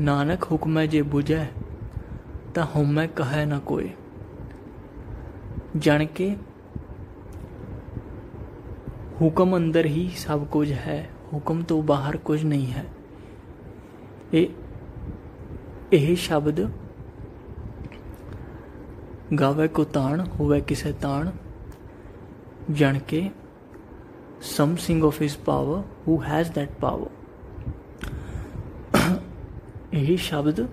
ਨਾਨਕ 0.00 0.44
ਹੁਕਮ 0.52 0.78
ਹੈ 0.78 0.86
ਜੇ 0.86 1.02
부ਜੈ 1.02 1.46
ਤਾਂ 2.54 2.66
ਹਉਮੈ 2.66 3.06
ਕਹੈ 3.06 3.44
ਨਾ 3.46 3.58
ਕੋਏ। 3.58 3.90
ਜਾਣ 5.76 6.04
ਕੇ 6.06 6.36
ਹੁਕਮ 9.20 9.56
ਅੰਦਰ 9.56 9.86
ਹੀ 9.86 10.08
ਸਭ 10.16 10.44
ਕੁਝ 10.46 10.70
ਹੈ, 10.72 11.08
ਹੁਕਮ 11.32 11.62
ਤੋਂ 11.62 11.82
ਬਾਹਰ 11.82 12.16
ਕੁਝ 12.16 12.44
ਨਹੀਂ 12.44 12.72
ਹੈ। 12.72 12.84
ਇਹ 14.32 14.46
ਇਹ 15.92 16.14
ਸ਼ਬਦ, 16.16 16.60
ਗਾਵੇ 19.40 19.68
ਕੋ 19.68 19.84
ਤਾਣ, 19.84 20.26
ਹੋਵੇ 20.40 20.60
ਕਿਸੇ 20.60 20.92
ਤਾਣ 20.92 21.30
ਜਾਣ 22.72 22.98
ਕੇ 22.98 23.30
something 24.58 25.04
of 25.04 25.12
his 25.12 25.34
power, 25.48 25.76
who 26.06 26.18
has 26.18 26.50
that 26.58 26.68
power? 26.84 27.08
ਇਹ 29.92 30.16
ਸ਼ਬਦ 30.16 30.68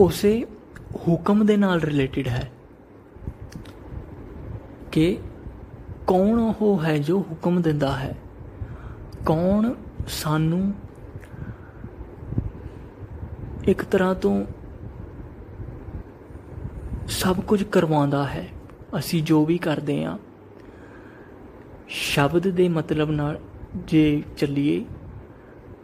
ਉਸੇ 0.00 0.46
ਹੁਕਮ 1.08 1.46
ਦੇ 1.46 1.56
ਨਾਲ 1.56 1.80
ਰਿਲੇਟਡ 1.80 2.28
ਹੈ 2.28 2.50
ਕਿ 4.92 5.18
ਕੌਣ 6.06 6.40
ਉਹ 6.40 6.84
ਹੈ 6.84 6.98
ਜੋ 6.98 7.20
ਹੁਕਮ 7.20 7.62
ਦਿੰਦਾ 7.62 7.96
ਹੈ? 7.96 8.16
ਕੌਣ 9.26 9.74
ਸਾਨੂੰ 10.08 10.74
ਇੱਕ 13.64 13.84
ਤਰ੍ਹਾਂ 13.84 14.14
ਤੋਂ 14.14 14.46
ਸਭ 17.08 17.40
ਕੁਝ 17.40 17.62
ਕਰਵਾਉਂਦਾ 17.62 18.26
ਹੈ? 18.26 18.48
ਅਸੀਂ 18.96 19.22
ਜੋ 19.22 19.44
ਵੀ 19.44 19.58
ਕਰਦੇ 19.58 20.04
ਆ 20.04 20.18
ਸ਼ਬਦ 21.88 22.48
ਦੇ 22.48 22.68
ਮਤਲਬ 22.68 23.10
ਨਾਲ 23.10 23.38
ਜੇ 23.86 24.22
ਚੱਲੀਏ, 24.36 24.84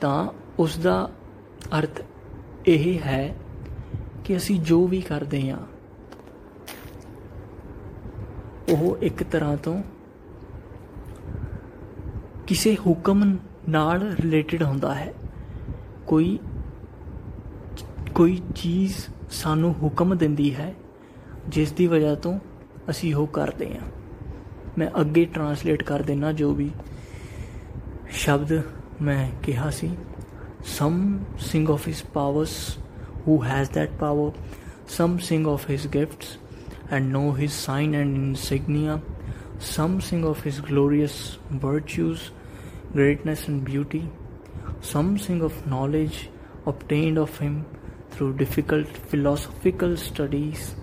ਤਾਂ 0.01 0.29
ਉਸ 0.59 0.79
ਦਾ 0.79 1.11
ਅਰਥ 1.79 2.01
ਇਹ 2.67 2.99
ਹੈ 3.01 3.35
ਕਿ 4.25 4.37
ਅਸੀਂ 4.37 4.61
ਜੋ 4.61 4.87
ਵੀ 4.87 5.01
ਕਰਦੇ 5.01 5.51
ਆ 5.51 5.59
ਉਹ 8.69 8.97
ਇੱਕ 9.03 9.23
ਤਰ੍ਹਾਂ 9.23 9.57
ਤੋਂ 9.57 9.83
ਕਿਸੇ 12.47 12.77
ਹੁਕਮ 12.87 13.37
ਨਾਲ 13.69 14.01
ਰਿਲੇਟਡ 14.21 14.63
ਹੁੰਦਾ 14.63 14.95
ਹੈ। 14.95 15.13
ਕੋਈ 16.07 16.39
ਕੋਈ 18.15 18.41
ਚੀਜ਼ 18.55 18.97
ਸਾਨੂੰ 19.31 19.75
ਹੁਕਮ 19.83 20.17
ਦਿੰਦੀ 20.17 20.55
ਹੈ, 20.55 20.75
ਜਿਸ 21.49 21.73
ਦੀ 21.73 21.87
ਵਜ੍ਹਾ 21.87 22.15
ਤੋਂ 22.15 22.39
ਅਸੀਂ 22.90 23.14
ਉਹ 23.16 23.28
ਕਰਦੇ 23.28 23.74
ਹਾਂ 23.74 23.88
ਮੈਂ 24.78 24.90
ਅੱਗੇ 25.02 25.26
ਟਰਾਂਸਲੇਟ 25.34 25.84
ਕਰ 25.84 26.02
ਦੇਣਾ 26.04 26.32
ਜੋ 26.32 26.54
ਵੀ 26.54 26.72
ਸ਼ਬਦ 28.12 28.62
ਮੈਂ 29.02 29.26
ਕਿਹਾ 29.44 29.70
ਸੀ 29.70 29.90
some 30.64 31.26
sing 31.38 31.68
of 31.74 31.86
his 31.86 32.00
powers 32.16 32.54
who 33.26 33.36
has 33.50 33.70
that 33.76 33.94
power 34.00 34.26
some 34.96 35.14
sing 35.28 35.46
of 35.52 35.68
his 35.70 35.86
gifts 35.94 36.38
and 36.90 37.14
know 37.16 37.32
his 37.38 37.54
sign 37.68 37.96
and 38.00 38.18
insignia 38.18 38.98
some 39.70 39.96
sing 40.02 40.26
of 40.32 40.42
his 40.48 40.60
glorious 40.72 41.16
virtues 41.68 42.26
greatness 42.94 43.48
and 43.48 43.64
beauty 43.64 44.04
some 44.82 45.18
sing 45.18 45.42
of 45.42 45.62
knowledge 45.68 46.20
obtained 46.66 47.18
of 47.18 47.38
him 47.38 47.56
through 48.12 48.32
difficult 48.34 49.02
philosophical 49.14 49.96
studies 49.98 50.76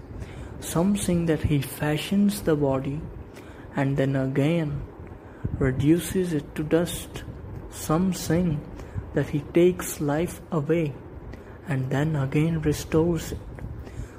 some 0.61 0.95
sing 0.95 1.25
that 1.25 1.43
he 1.43 1.59
fashions 1.59 2.41
the 2.43 2.55
body 2.55 3.01
and 3.75 3.97
then 3.97 4.15
again 4.15 4.81
reduces 5.57 6.33
it 6.33 6.55
to 6.55 6.63
dust. 6.63 7.23
Some 7.69 8.13
sing 8.13 8.61
that 9.13 9.29
he 9.29 9.39
takes 9.39 9.99
life 9.99 10.39
away 10.51 10.93
and 11.67 11.89
then 11.89 12.15
again 12.15 12.61
restores 12.61 13.31
it. 13.31 13.39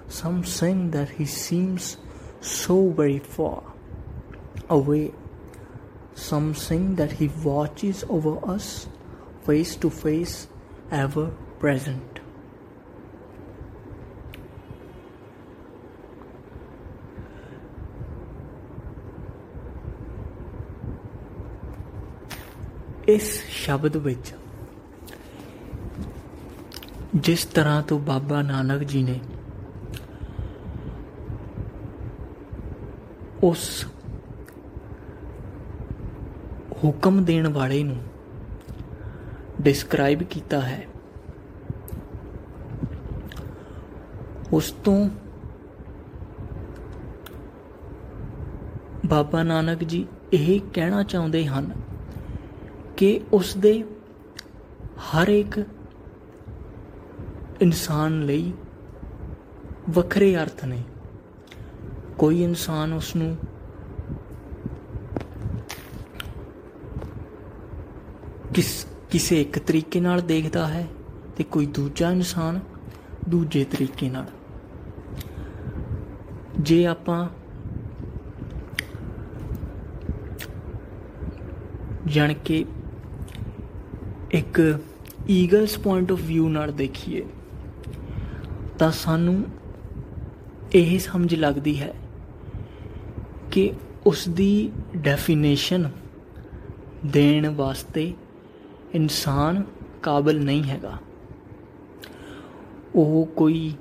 Some 0.08 0.44
sing 0.44 0.90
that 0.90 1.10
he 1.10 1.26
seems 1.26 1.96
so 2.40 2.90
very 2.90 3.18
far 3.18 3.62
away. 4.68 5.12
Some 6.14 6.54
sing 6.54 6.96
that 6.96 7.12
he 7.12 7.28
watches 7.42 8.04
over 8.08 8.44
us 8.50 8.88
face 9.44 9.76
to 9.76 9.90
face, 9.90 10.48
ever 10.90 11.30
present. 11.58 12.11
ਇਸ 23.12 23.30
ਸ਼ਬਦ 23.48 23.96
ਵਿੱਚ 23.96 24.32
ਜਿਸ 27.14 27.44
ਤਰ੍ਹਾਂ 27.44 27.82
ਤੋਂ 27.82 27.98
ਬਾਬਾ 27.98 28.42
ਨਾਨਕ 28.42 28.82
ਜੀ 28.82 29.02
ਨੇ 29.02 29.20
ਉਸ 33.42 33.86
ਹੁਕਮ 36.84 37.24
ਦੇਣ 37.24 37.48
ਵਾਲੇ 37.48 37.82
ਨੂੰ 37.84 37.96
ਡਿਸਕ੍ਰਾਈਬ 39.60 40.22
ਕੀਤਾ 40.22 40.60
ਹੈ, 40.60 40.86
ਉਸ 44.52 44.70
ਤੋਂ 44.84 45.08
ਬਾਬਾ 49.06 49.42
ਨਾਨਕ 49.42 49.84
ਜੀ 49.84 50.06
ਇਹ 50.32 50.60
ਕਹਿਣਾ 50.74 51.02
ਚਾਹੁੰਦੇ 51.02 51.46
ਹਨ 51.46 51.72
ਕਿ 53.02 53.20
ਉਸ 53.32 53.56
ਦੇ 53.56 53.84
ਹਰ 55.06 55.28
ਇੱਕ 55.28 55.58
ਇਨਸਾਨ 57.60 58.20
ਲਈ 58.22 58.52
ਵੱਖਰੇ 59.90 60.36
ਅਰਥ 60.36 60.64
ਨੇ। 60.64 60.82
ਕੋਈ 62.18 62.42
ਇਨਸਾਨ 62.44 62.92
ਉਸ 62.92 63.16
ਨੂੰ 63.16 63.36
ਕਿਸ, 68.54 68.86
ਕਿਸੇ 69.10 69.40
ਇੱਕ 69.40 69.58
ਤਰੀਕੇ 69.58 70.00
ਨਾਲ 70.00 70.20
ਦੇਖਦਾ 70.20 70.66
ਹੈ 70.68 70.86
ਤੇ 71.36 71.44
ਕੋਈ 71.44 71.66
ਦੂਜਾ 71.66 72.10
ਇਨਸਾਨ 72.10 72.60
ਦੂਜੇ 73.28 73.64
ਤਰੀਕੇ 73.64 74.10
ਨਾਲ। 74.10 74.26
ਜੇ 76.60 76.86
ਆਪਾਂ 76.86 77.28
ਜਾਣ 82.06 82.34
ਕੇ 82.34 82.64
ਇੱਕ 84.32 84.60
ਈਗਲਸ 85.30 85.78
ਪੁਆਇੰਟ 85.78 86.12
ਆਫ 86.12 86.20
View 86.20 86.48
ਨਾਲ 86.48 86.72
ਦੇਖੀਏ, 86.72 87.24
ਤਾਂ 88.78 88.90
ਸਾਨੂੰ 88.90 89.44
ਇਹ 90.74 90.98
ਸਮਝ 90.98 91.34
ਲੱਗਦੀ 91.34 91.80
ਹੈ 91.80 91.92
ਕਿ 93.50 93.72
ਉਸ 94.06 94.28
ਦੀ 94.28 94.70
ਡੈਫੀਨੇਸ਼ਨ 94.96 95.90
ਦੇਣ 97.06 97.48
ਵਾਸਤੇ 97.48 98.12
ਇਨਸਾਨ 98.94 99.62
ਕਾਬਲ 100.02 100.44
ਨਹੀਂ 100.44 100.62
ਹੈਗਾ। 100.64 100.96
ਉਹ 102.94 103.26
ਕੋਈ 103.36 103.74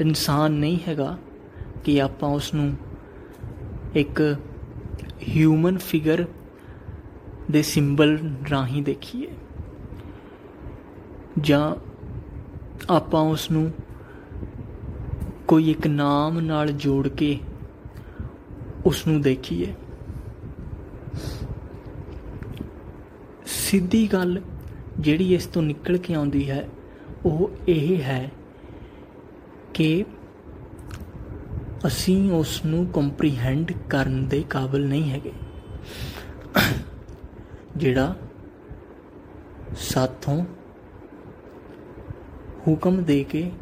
ਇਨਸਾਨ 0.00 0.52
ਨਹੀਂ 0.52 0.78
ਹੈਗਾ 0.88 1.16
ਕਿ 1.84 2.00
ਆਪਾਂ 2.02 2.30
ਉਸ 2.30 2.54
ਨੂੰ 2.54 2.74
ਇੱਕ 3.94 4.36
ਹਿਊਮਨ 5.28 5.78
ਫਿਗਰ 5.78 6.24
ਦੇ 7.50 7.62
ਸਿੰਬਲ 7.62 8.18
ਰਾਹੀਂ 8.50 8.82
ਦੇਖੀਏ। 8.82 9.28
ਜਾਂ 11.40 11.74
ਆਪਾਂ 12.90 13.22
ਉਸ 13.22 13.50
ਨੂੰ 13.50 13.72
ਕੋਈ 15.48 15.70
ਇੱਕ 15.70 15.86
ਨਾਮ 15.86 16.40
ਨਾਲ 16.40 16.70
ਜੋੜ 16.72 17.08
ਕੇ 17.08 17.38
ਉਸ 18.86 19.06
ਨੂੰ 19.06 19.20
ਦੇਖੀਏ। 19.20 19.74
ਸਿੱਧੀ 23.46 24.06
ਗੱਲ 24.06 24.40
ਜਿਹੜੀ 25.00 25.34
ਇਸ 25.34 25.46
ਤੋਂ 25.46 25.62
ਨਿਕਲ 25.62 25.96
ਕੇ 25.96 26.14
ਆਉਂਦੀ 26.14 26.50
ਹੈ, 26.50 26.68
ਉਹ 27.24 27.50
ਇਹ 27.68 28.02
ਹੈ 28.02 28.30
ਕਿ 29.74 30.04
ਅਸੀਂ 31.86 32.32
ਉਸ 32.32 32.64
ਨੂੰ 32.64 32.86
ਕੰਪਰੀਹੈਂਡ 32.86 33.72
ਕਰਨ 33.90 34.28
ਦੇ 34.28 34.44
ਕਾਬਿਲ 34.50 34.88
ਨਹੀਂ 34.88 35.10
ਹੈਗੇ। 35.10 35.32
ਜਿਹੜਾ 37.76 38.16
ਸਾਥੋਂ 39.76 40.44
ਹੁਕਮ 42.68 43.04
ਦੇ 43.04 43.24
ਕੇ 43.24 43.52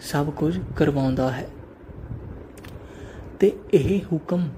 ਸਭ 0.00 0.30
ਕੁਝ 0.30 0.60
ਕਰਵਾਉਂਦਾ 0.76 1.30
ਹੈ। 1.30 1.48
ਤੇ 3.40 3.52
ਇਹ 3.74 4.00
ਹੁਕਮ 4.12 4.48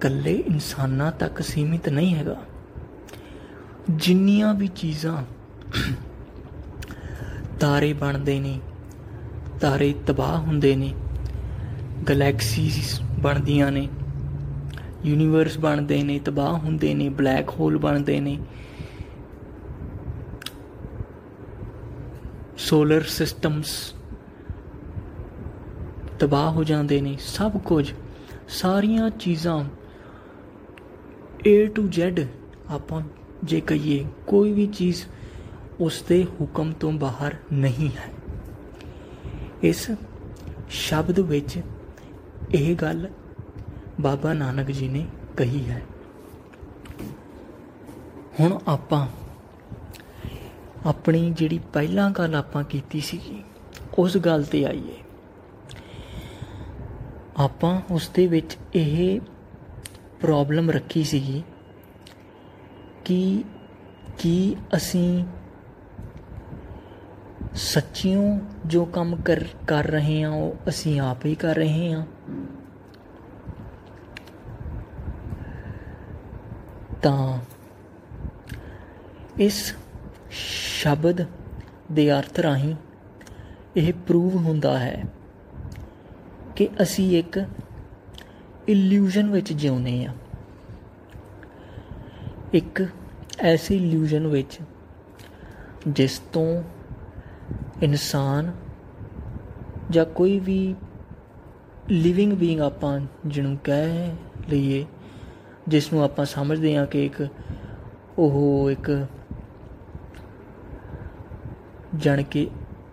ਕੱਲੇ 0.00 0.34
ਇਨਸਾਨਾਂ 0.34 1.12
ਤੱਕ 1.12 1.42
ਸੀਮਿਤ 1.42 1.88
ਨਹੀਂ 1.88 2.14
ਹੈਗਾ। 2.14 2.36
ਜਿੰਨੀਆਂ 3.90 4.54
ਵੀ 4.54 4.66
ਚੀਜ਼ਾਂ 4.66 5.24
ਤਾਰੇ 7.60 7.92
ਬਣਦੇ 7.92 8.40
ਨੇ, 8.40 8.60
ਤਾਰੇ 9.60 9.94
ਤਬਾਹ 10.06 10.38
ਹੁੰਦੇ 10.38 10.76
ਨੇ, 10.76 10.94
ਗੈਲੈਕਸੀਜ਼ 12.08 13.00
ਬਣਦੀਆਂ 13.20 13.72
ਨੇ 13.72 13.88
ਯੂਨੀਵਰਸ 15.04 15.58
ਬਣਦੇ 15.58 16.02
ਨੇ, 16.02 16.18
ਤਬਾਹ 16.18 16.52
ਹੁੰਦੇ 16.52 16.94
ਨੇ 16.94 17.08
ਬਲੈਕ 17.08 17.48
ਹੋਲ 17.48 17.78
ਬਣਦੇ 17.78 18.20
ਨੇ। 18.20 18.38
ਸੋਲਰ 22.56 23.00
ਸਿਸਟਮਸ 23.00 23.94
ਤਬਾਹ 26.18 26.50
ਹੋ 26.50 26.64
ਜਾਂਦੇ 26.64 27.00
ਨੇ, 27.00 27.16
ਸਭ 27.20 27.58
ਕੁਝ। 27.58 27.92
ਸਾਰੀਆਂ 28.48 29.10
ਚੀਜ਼ਾਂ 29.10 29.64
A 31.48 31.66
to 31.66 31.82
Z 31.84 32.26
ਆਪਾਂ 32.70 33.02
ਜੇ 33.44 33.60
ਕਹੀਏ, 33.60 34.04
ਕੋਈ 34.26 34.52
ਵੀ 34.52 34.66
ਚੀਜ਼ 34.66 35.02
ਉਸ 35.80 36.04
ਦੇ 36.08 36.26
ਹੁਕਮ 36.40 36.72
ਤੋਂ 36.72 36.92
ਬਾਹਰ 36.92 37.34
ਨਹੀਂ 37.52 37.88
ਹੈ। 37.88 38.12
ਇਸ 39.62 39.90
ਸ਼ਬਦ 40.70 41.20
ਵਿੱਚ 41.20 41.58
ਇਹ 42.54 42.76
ਗੱਲ 42.76 43.08
ਬਾਬਾ 44.00 44.32
ਨਾਨਕ 44.32 44.70
ਜੀ 44.70 44.88
ਨੇ 44.88 45.06
ਕਹੀ 45.36 45.70
ਹੈ। 45.70 45.82
ਹੁਣ 48.40 48.58
ਆਪਾਂ 48.68 49.06
ਆਪਣੀ 50.86 51.30
ਜਿਹੜੀ 51.30 51.58
ਪਹਿਲਾਂ 51.72 52.10
ਗੱਲ 52.10 52.34
ਆਪਾਂ 52.34 52.64
ਕੀਤੀ 52.64 53.00
ਸੀ, 53.00 53.44
ਉਸ 53.98 54.16
ਗੱਲ 54.16 54.44
ਤੇ 54.44 54.64
ਆਈਏ। 54.64 54.96
ਆਪਾਂ 57.36 57.80
ਉਸ 57.90 58.08
ਦੇ 58.08 58.26
ਵਿੱਚ 58.26 58.56
ਇਹ 58.74 59.20
ਪ੍ਰੋਬਲਮ 60.20 60.70
ਰੱਖੀ 60.70 61.04
ਸੀਗੀ 61.04 61.42
ਕਿ 63.04 63.44
ਕੀ 64.18 64.56
ਅਸੀਂ 64.76 65.24
ਸੱਚਿਓ 67.54 68.38
ਜੋ 68.66 68.84
ਕੰਮ 68.84 69.16
ਕਰ 69.16 69.44
ਕਰ 69.68 69.84
ਰਹੇ 69.84 70.22
ਹਾਂ, 70.22 70.30
ਉਹ 70.30 70.56
ਅਸੀਂ 70.68 71.00
ਆਪ 71.00 71.26
ਹੀ 71.26 71.34
ਕਰ 71.34 71.54
ਰਹੇ 71.54 71.92
ਹਾਂ। 71.92 72.06
ਤਾਂ 77.02 77.38
ਇਸ 79.38 79.74
ਸ਼ਬਦ 80.30 81.24
ਦੇ 81.92 82.10
ਅਰਥ 82.12 82.40
ਰਾਹੀਂ 82.40 82.74
ਇਹ 83.76 83.92
ਪ੍ਰੂਵ 84.06 84.36
ਹੁੰਦਾ 84.36 84.78
ਹੈ 84.78 85.04
ਕਿ 86.56 86.68
ਅਸੀਂ 86.82 87.18
ਇੱਕ 87.18 87.38
ਇਲੂਜਨ 88.68 89.30
ਵਿੱਚ 89.30 89.52
ਜਿਉਂਦੇ 89.52 90.04
ਆ 90.06 90.12
ਇੱਕ 92.54 92.86
ਐਸੀ 93.40 93.76
ਇਲੂਜਨ 93.76 94.26
ਵਿੱਚ 94.26 94.58
ਜਿਸ 95.88 96.18
ਤੋਂ 96.32 96.62
ਇਨਸਾਨ 97.82 98.52
ਜਾਂ 99.90 100.04
ਕੋਈ 100.14 100.38
ਵੀ 100.40 100.74
ਲਿਵਿੰਗ 101.90 102.32
ਬੀਇੰਗ 102.32 102.60
ਆਪਾਂ 102.60 102.98
ਜਿਹਨੂੰ 103.26 103.56
ਕਹਿ 103.64 104.12
ਲਈਏ 104.50 104.84
ਜਿਸ 105.68 105.92
ਨੂੰ 105.92 106.04
ਆਪਾਂ 106.04 106.24
ਸਮਝਦੇ 106.24 106.76
ਹਾਂ 106.76 106.86
ਕਿ 106.86 107.06
ਇੱਕ 107.06 107.28
ਉਹ 108.18 108.70
ਇੱਕ 108.70 109.06
ਜਣ 111.94 112.22
ਕੇ 112.22 112.50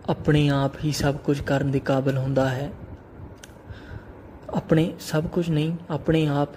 ਆਪਣੇ 0.08 0.48
ਆਪ 0.48 0.72
ਹੀ 0.84 0.92
ਸਭ 0.92 1.16
ਕੁਝ 1.16 1.40
ਕਰਨ 1.42 1.70
ਦੇ 1.70 1.80
ਕਾਬਿਲ 1.80 2.18
ਹੁੰਦਾ 2.18 2.48
ਹੈ। 2.48 2.70
ਆਪਣੇ 4.54 4.94
ਸਭ 5.00 5.24
ਕੁਝ 5.24 5.50
ਨਹੀਂ, 5.50 5.76
ਆਪਣੇ 5.90 6.26
ਆਪ 6.26 6.48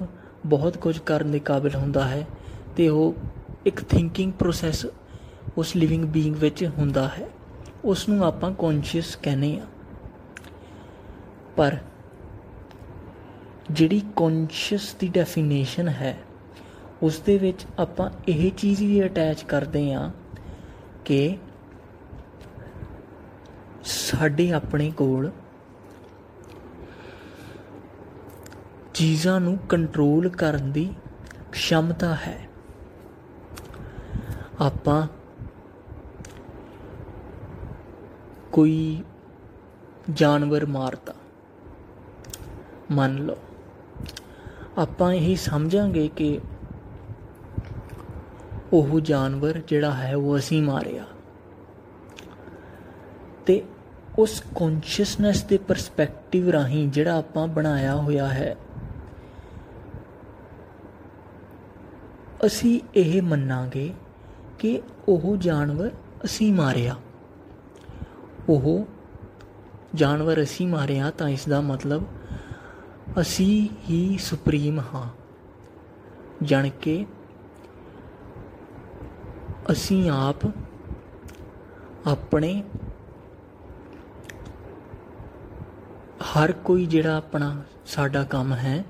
ਬਹੁਤ 0.45 0.77
ਕੁਝ 0.77 0.99
ਕਰਨ 0.99 1.31
ਦੇ 1.31 1.39
ਕਾਬਿਲ 1.39 1.75
ਹੁੰਦਾ 1.75 2.07
ਹੈ 2.07 2.27
ਤੇ 2.77 2.89
ਉਹ 2.89 3.15
ਇੱਕ 3.65 3.83
ਥਿੰਕਿੰਗ 3.83 4.33
ਪ੍ਰੋਸੈਸ 4.33 4.85
ਉਸ 5.57 5.75
ਲਿਵਿੰਗ 5.75 6.05
ਬੀਇੰਗ 6.05 6.35
ਵਿੱਚ 6.35 6.69
ਹੁੰਦਾ 6.77 7.07
ਹੈ। 7.07 7.27
ਉਸ 7.85 8.09
ਨੂੰ 8.09 8.25
ਆਪਾਂ 8.25 8.53
ਕੌਨਸ਼ੀਅਸ 8.53 9.15
ਕਹਿੰਦੇ 9.15 9.59
ਆ 9.59 9.65
ਪਰ 11.55 11.77
ਜਿਹੜੀ 13.71 14.01
ਕੌਨਸ਼ੀਅਸ 14.15 14.95
ਦੀ 14.95 15.07
ਡੈਫੀਨੇਸ਼ਨ 15.07 15.87
ਹੈ 15.87 16.17
ਉਸ 17.03 17.19
ਦੇ 17.19 17.37
ਵਿੱਚ 17.37 17.65
ਆਪਾਂ 17.79 18.09
ਇਹ 18.27 18.51
ਚੀਜ਼ 18.51 18.81
ਵੀ 18.83 19.05
ਅਟੈਚ 19.05 19.43
ਕਰਦੇ 19.43 19.93
ਆ 19.93 20.11
ਕਿ 21.05 21.37
ਸਾਡੇ 23.83 24.51
ਆਪਣੇ 24.51 24.91
ਕੋਲ 24.91 25.31
ਚੀਜ਼ਾਂ 28.93 29.39
ਨੂੰ 29.41 29.57
ਕੰਟਰੋਲ 29.57 30.29
ਕਰਨ 30.29 30.71
ਦੀ 30.71 30.93
ਖਮਤਾ 31.51 32.15
ਹੈ। 32.15 32.47
ਆਪਾਂ 34.61 35.07
ਕੋਈ 38.51 39.03
ਜਾਨਵਰ 40.13 40.65
ਮਾਰਤਾ, 40.65 41.13
ਮੰਨ 42.91 43.15
ਲਓ 43.15 43.37
ਆਪਾਂ 44.77 45.11
ਇਹ 45.13 45.35
ਸਮਝਾਂਗੇ 45.35 46.07
ਕਿ 46.07 46.39
ਉਹ 48.73 48.99
ਜਾਨਵਰ 48.99 49.57
ਜਿਹੜਾ 49.67 49.91
ਹੈ, 49.93 50.15
ਉਹ 50.15 50.37
ਅਸੀਂ 50.37 50.61
ਮਾਰਿਆ। 50.63 51.03
ਤੇ 53.45 53.61
ਉਸ 54.19 54.43
ਕੌਨਸ਼ੀਅਸਨੈਸ 54.55 55.43
ਦੇ 55.43 55.57
ਪਰਸਪੈਕਟਿਵ 55.57 56.49
ਰਾਹੀਂ 56.49 56.87
ਜਿਹੜਾ 56.87 57.17
ਆਪਾਂ 57.17 57.47
ਬਣਾਇਆ 57.47 57.95
ਹੋਇਆ 57.95 58.27
ਹੈ, 58.27 58.55
ਅਸੀਂ 62.45 62.79
ਇਹ 62.95 63.21
ਮੰਨਾਂਗੇ 63.21 63.93
ਕਿ 64.59 64.81
ਉਹ 65.07 65.35
ਜਾਨਵਰ 65.37 65.91
ਅਸੀਂ 66.25 66.53
ਮਾਰਿਆ। 66.53 66.95
ਉਹ 68.49 68.85
ਜਾਨਵਰ 69.95 70.43
ਅਸੀਂ 70.43 70.67
ਮਾਰਿਆ 70.67 71.11
ਤਾਂ 71.11 71.29
ਇਸ 71.29 71.47
ਦਾ 71.47 71.61
ਮਤਲਬ 71.61 72.03
ਅਸੀਂ 73.21 73.69
ਹੀ 73.89 74.17
ਸੁਪਰੀਮ 74.17 74.79
ਹਾਂ। 74.79 75.09
ਜਾਣ 76.43 76.69
ਕੇ 76.69 77.05
ਅਸੀਂ 79.71 80.09
ਆਪ 80.09 80.45
ਆਪਣੇ 82.07 82.63
ਹਰ 86.23 86.51
ਕੋਈ 86.51 86.85
ਜਿਹੜਾ 86.85 87.17
ਆਪਣਾ 87.17 87.63
ਸਾਡਾ 87.85 88.23
ਕੰਮ 88.23 88.53
ਹੈ, 88.53 88.83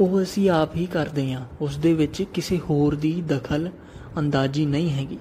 ਉਹ 0.00 0.22
ਅਸੀਂ 0.22 0.50
ਆਪ 0.50 0.76
ਹੀ 0.76 0.86
ਕਰਦੇ 0.86 1.32
ਹਾਂ। 1.32 1.46
ਉਸ 1.60 1.76
ਦੇ 1.76 1.94
ਵਿੱਚ 1.94 2.22
ਕਿਸੇ 2.22 2.58
ਹੋਰ 2.58 2.94
ਦੀ 2.94 3.22
ਦਖਲ 3.22 3.70
ਅੰਦਾਜ਼ੀ 4.18 4.66
ਨਹੀਂ 4.66 4.90
ਹੈਗੀ 4.90 5.18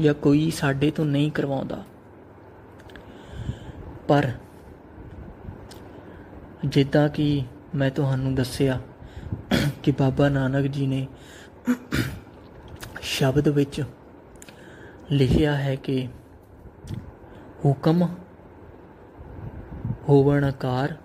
ਜਾਂ 0.00 0.14
ਕੋਈ 0.14 0.50
ਸਾਡੇ 0.50 0.90
ਤੋਂ 0.90 1.04
ਨਹੀਂ 1.04 1.30
ਕਰਵਾਉਂਦਾ। 1.30 1.84
ਪਰ 4.08 4.30
ਜਿੱਦਾਂ 6.64 7.08
ਕਿ 7.08 7.42
ਮੈਂ 7.74 7.90
ਤੁਹਾਨੂੰ 7.90 8.34
ਦੱਸਿਆ 8.34 8.80
ਕਿ 9.82 9.90
ਬਾਬਾ 9.90 10.28
ਨਾਨਕ 10.28 10.66
ਜੀ 10.66 10.86
ਨੇ 10.86 11.08
ਸ਼ਬਦ 13.00 13.48
ਵਿੱਚ 13.48 13.84
ਲਿਖਿਆ 15.10 15.56
ਹੈ 15.56 15.74
ਕਿ 15.74 16.08
ਹੁਕਮ 17.64 18.08
ਹੋਵਣ 20.08 20.44
ਆਕਾਰ 20.44 20.96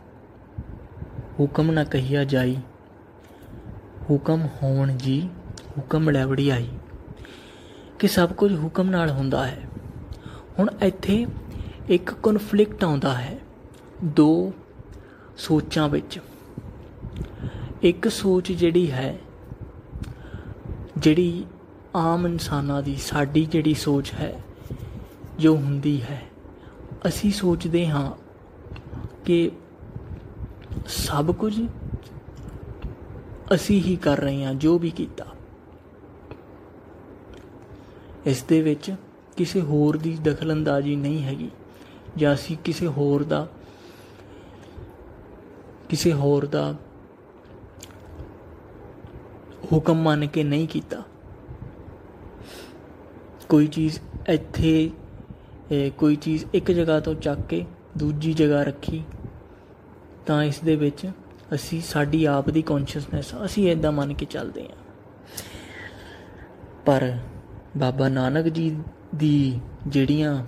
ਹੁਕਮ 1.40 1.72
ਨਾ 1.72 1.84
ਕਹੀਆ 1.84 2.24
ਜਾਈ, 2.24 2.58
ਹੁਕਮ 4.10 4.48
ਹੋਣ 4.64 4.92
ਜੀ, 4.92 5.30
ਹੁਕਮ 5.78 6.10
ਲੈਵੜੀ 6.10 6.50
ਆਈ 6.50 6.70
ਕਿ 8.00 8.08
ਸਭ 8.08 8.34
ਕੁਝ 8.34 8.64
ਹੁਕਮ 8.64 8.90
ਨਾਲ 8.90 9.10
ਹੁੰਦਾ 9.10 9.48
ਹੈ। 9.48 9.62
ਹੁਣ 10.60 10.70
ਇੱਥੇ 10.84 11.28
ਇੱਕ 11.90 12.14
ਕਨਫਲਿਕਟ 12.14 12.84
ਆਉਂਦਾ 12.84 13.14
ਹੈ। 13.14 13.40
ਦੋ 14.04 14.54
ਸੋਚਾਂ 15.38 15.90
ਵਿੱਚ। 15.90 16.20
ਇੱਕ 17.82 18.08
ਸੋਚ 18.08 18.52
ਜਿਹੜੀ 18.52 18.92
ਹੈ, 18.92 19.18
ਜਿਹੜੀ 20.98 21.46
ਆਮ 21.96 22.28
ਇਨਸਾਨਾਂ 22.28 22.82
ਦੀ 22.84 22.96
ਸਾਡੀ 22.96 23.46
ਜਿਹੜੀ 23.46 23.74
ਸੋਚ 23.74 24.12
ਹੈ, 24.14 24.34
ਜੋ 25.40 25.56
ਹੁੰਦੀ 25.56 26.02
ਹੈ, 26.02 26.22
ਅਸੀਂ 27.08 27.32
ਸੋਚਦੇ 27.32 27.88
ਹਾਂ 27.88 28.12
ਕਿ 29.26 29.52
ਸਭ 30.88 31.32
ਕੁਝ 31.32 31.62
ਅਸੀਂ 33.54 33.82
ਹੀ 33.84 33.96
ਕਰ 33.96 34.18
ਰਹੇ 34.18 34.44
ਹਾਂ, 34.46 34.54
ਜੋ 34.54 34.78
ਵੀ 34.80 34.90
ਕੀਤਾ। 34.90 35.26
ਇਸ 38.26 38.44
ਦੇ 38.44 38.62
ਵਿੱਚ 38.62 38.92
ਕਿਸੇ 39.38 39.62
ਹੋਰ 39.62 39.98
ਦੀ 39.98 40.18
ਦਖਲਅੰਦਾਜ਼ੀ 40.24 40.96
ਨਹੀਂ 40.96 41.24
ਹੈਗੀ, 41.24 41.50
ਜਾਂ 42.18 42.34
ਅਸੀਂ 42.34 42.58
ਕਿਸੇ 42.64 42.88
ਹੋਰ 42.88 43.24
ਦਾ 43.24 43.48
ਕਿਸੇ 45.90 46.14
ਹੋਰ 46.14 46.46
ਦਾ 46.46 46.74
ਹੁਕਮ 49.72 50.02
ਮੰਨ 50.04 50.28
ਕੇ 50.28 50.44
ਨਹੀਂ 50.44 50.68
ਕੀਤਾ। 50.68 51.02
ਕੋਈ 53.50 53.68
ਚੀਜ਼ 53.68 54.00
ਇੱਥੇ 54.30 54.92
ਕੋਈ 55.98 56.16
ਚੀਜ਼ 56.16 56.46
ਇੱਕ 56.54 56.72
ਜਗ੍ਹਾ 56.72 57.00
ਤੋਂ 57.00 57.14
ਚੱਕ 57.16 57.42
ਕੇ 57.42 57.66
ਦੂਜੀ 57.98 58.34
ਜਗ੍ਹਾ 58.34 58.64
ਰੱਖੀ, 58.64 59.04
ਤਾਂ 60.26 60.44
ਇਸ 60.44 60.60
ਦੇ 60.60 60.76
ਵਿੱਚ 60.76 61.06
ਅਸੀਂ, 61.56 61.82
ਸਾਡੀ 61.82 62.24
ਆਪ 62.26 62.50
ਦੀ 62.50 62.62
ਕੌਨਸ਼ੀਅਸਨੈਸ 62.62 63.34
ਅਸੀਂ 63.46 63.72
ਇਦਾਂ 63.72 63.92
ਮੰਨ 63.92 64.14
ਕੇ 64.14 64.26
ਚੱਲਦੇ 64.26 64.64
ਹਾਂ। 64.64 64.84
ਪਰ 66.86 67.18
ਬਾਬਾ 67.78 68.10
ਨਾਨਕ 68.10 68.48
ਜੀ 68.48 68.76
ਦੀ 69.16 69.60
ਜਿਹੜੀਆਂ, 69.88 70.46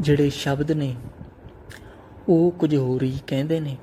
ਜਿਹੜੇ 0.00 0.30
ਸ਼ਬਦ 0.30 0.72
ਨੇ 0.72 0.94
ਉਹ 2.28 2.50
ਕੁਝ 2.50 2.74
ਹੋਰ 2.74 3.02
ਹੀ 3.02 3.18
ਕਹਿੰਦੇ 3.26 3.60
ਨੇ। 3.60 3.76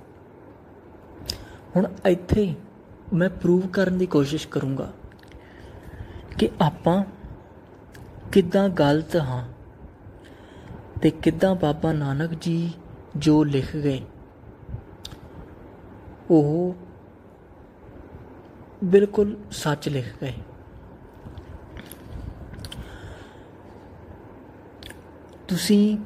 ਹੁਣ 1.75 1.87
ਇੱਥੇ 2.05 2.53
ਮੈਂ 3.13 3.29
ਪ੍ਰੂਵ 3.41 3.67
ਕਰਨ 3.67 3.97
ਦੀ 3.97 4.05
ਕੋਸ਼ਿਸ਼ 4.05 4.47
ਕਰੂੰਗਾ 4.47 4.91
ਕਿ 6.37 6.49
ਆਪਾਂ 6.61 7.03
ਕਿੱਦਾਂ 8.31 8.67
ਗਲਤ 8.69 9.15
ਹਾਂ 9.15 9.43
ਤੇ 11.01 11.09
ਕਿੱਦਾਂ 11.11 11.53
ਬਾਬਾ 11.55 11.91
ਨਾਨਕ 11.93 12.33
ਜੀ 12.33 12.71
ਜੋ 13.17 13.43
ਲਿਖ 13.43 13.75
ਗਏ, 13.75 13.99
ਉਹ 16.31 16.75
ਬਿਲਕੁਲ 18.83 19.35
ਸੱਚ 19.51 19.89
ਲਿਖ 19.89 20.05
ਗਏ। 20.21 20.33
ਤੁਸੀਂ 25.47 25.97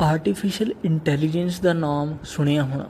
ਆਰਟੀਫੀਸ਼ੀਅਲ 0.00 0.72
ਇੰਟੈਲੀਜੈਂਸ 0.84 1.58
ਦਾ 1.60 1.72
ਨਾਮ 1.72 2.16
ਸੁਣਿਆ 2.24 2.64
ਹੋਣਾ। 2.64 2.84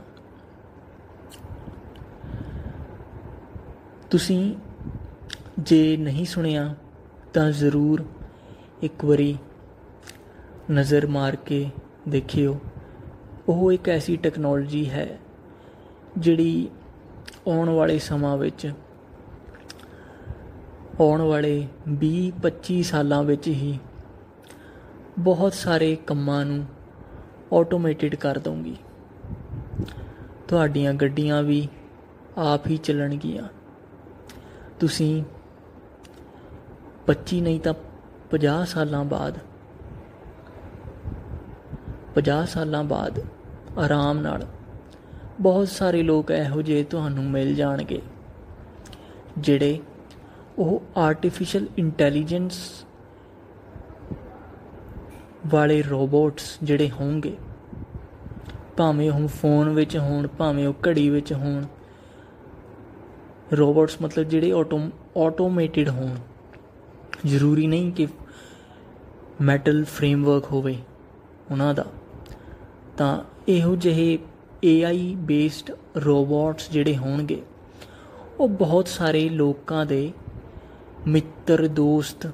ਤੁਸੀਂ 4.10 4.56
ਜੇ 5.58 5.96
ਨਹੀਂ 5.96 6.24
ਸੁਣਿਆ, 6.24 6.74
ਤਾਂ 7.34 7.50
ਜ਼ਰੂਰ 7.50 8.04
ਇੱਕ 8.82 9.04
ਵਾਰੀ 9.04 9.36
ਨਜ਼ਰ 10.70 11.06
ਮਾਰ 11.06 11.36
ਕੇ 11.36 11.64
ਦੇਖਿਓ। 12.08 12.58
ਉਹ 13.48 13.72
ਇੱਕ 13.72 13.88
ਐਸੀ 13.88 14.16
ਟੈਕਨੋਲੋਜੀ 14.16 14.88
ਹੈ, 14.90 15.08
ਜਿਹੜੀ 16.18 16.68
ਆਉਣ 17.48 17.70
ਵਾਲੇ 17.70 17.98
ਸਮਾਂ 17.98 18.36
ਵਿੱਚ, 18.36 18.72
ਆਉਣ 21.00 21.22
ਵਾਲੇ 21.22 21.66
20-25 21.88 22.82
ਸਾਲਾਂ 22.82 23.22
ਵਿੱਚ 23.22 23.48
ਹੀ 23.48 23.78
ਬਹੁਤ 25.18 25.54
ਸਾਰੇ 25.54 25.96
ਕੰਮਾਂ 26.06 26.44
ਨੂੰ 26.44 26.66
ਆਟੋਮੇਟਿਡ 27.52 28.14
ਕਰ 28.14 28.38
ਦਊਂਗੀ। 28.38 28.76
ਤੁਹਾਡੀਆਂ 30.48 30.92
ਗੱਡੀਆਂ 30.94 31.42
ਵੀ 31.42 31.68
ਆਪ 32.38 32.66
ਹੀ 32.66 32.76
ਚੱਲਣਗੀਆਂ। 32.76 33.48
ਤੁਸੀਂ 34.80 35.22
25 37.06 37.40
ਨਹੀਂ 37.42 37.60
ਤਾਂ 37.60 37.74
50 38.30 38.64
ਸਾਲਾਂ 38.64 39.04
ਬਾਅਦ 39.04 39.38
50 42.14 42.46
ਸਾਲਾਂ 42.46 42.84
ਬਾਅਦ 42.84 43.20
ਆਰਾਮ 43.78 44.18
ਨਾਲ 44.18 44.46
ਬਹੁਤ 45.40 45.68
ਸਾਰੇ 45.68 46.02
ਲੋਕ 46.02 46.30
ਇਹੋ 46.30 46.62
ਜਿਹੇ 46.62 46.84
ਤੁਹਾਨੂੰ 46.84 47.24
ਮਿਲ 47.24 47.54
ਜਾਣਗੇ, 47.54 48.00
ਜਿਹੜੇ 49.38 49.78
ਉਹ 50.58 50.82
ਆਰਟੀਫੀਸ਼ੀਅਲ 50.96 51.66
ਇੰਟੈਲੀਜੈਂਸ 51.78 52.58
ਵਾਲੇ 55.46 55.82
ਰੋਬੋਟਸ 55.82 56.58
ਜਿਹੜੇ 56.62 56.90
ਹੋਣਗੇ, 56.90 57.36
ਭਾਵੇਂ 58.76 59.10
ਉਹ 59.10 59.28
ਫੋਨ 59.28 59.68
ਵਿੱਚ 59.68 59.96
ਹੋਣ, 59.96 60.26
ਭਾਵੇਂ 60.26 60.66
ਉਹ 60.66 60.74
ਘੜੀ 60.86 61.10
ਵਿੱਚ 61.10 61.32
ਹੋਣ, 61.32 61.64
ਰੋਬੋਟਸ 63.52 63.96
ਮਤਲਬ 64.02 64.28
ਜਿਹੜੇ 64.28 64.52
ਆਟੋ 64.52 64.80
ਆਟੋਮੇਟਿਡ 65.16 65.88
ਹੋਣ। 65.88 66.14
ਜ਼ਰੂਰੀ 67.26 67.66
ਨਹੀਂ 67.66 67.92
ਕਿ 67.92 68.06
ਮੈਟਲ 69.40 69.84
ਫਰੇਮਵਰਕ 69.84 70.44
ਹੋਵੇ 70.52 70.76
ਉਹਨਾਂ 71.50 71.74
ਦਾ। 71.74 71.84
ਤਾਂ 72.96 73.20
ਇਹੋ 73.48 73.76
ਜਿਹੇ 73.76 74.18
AI 74.66 75.16
ਬੇਸਡ 75.16 75.70
ਰੋਬੋਟਸ 75.96 76.70
ਜਿਹੜੇ 76.70 76.96
ਹੋਣਗੇ, 76.96 77.42
ਉਹ 78.40 78.48
ਬਹੁਤ 78.48 78.88
ਸਾਰੇ 78.88 79.28
ਲੋਕਾਂ 79.28 79.86
ਦੇ 79.86 80.12
ਮਿੱਤਰ, 81.06 81.66
ਦੋਸਤ, 81.66 82.26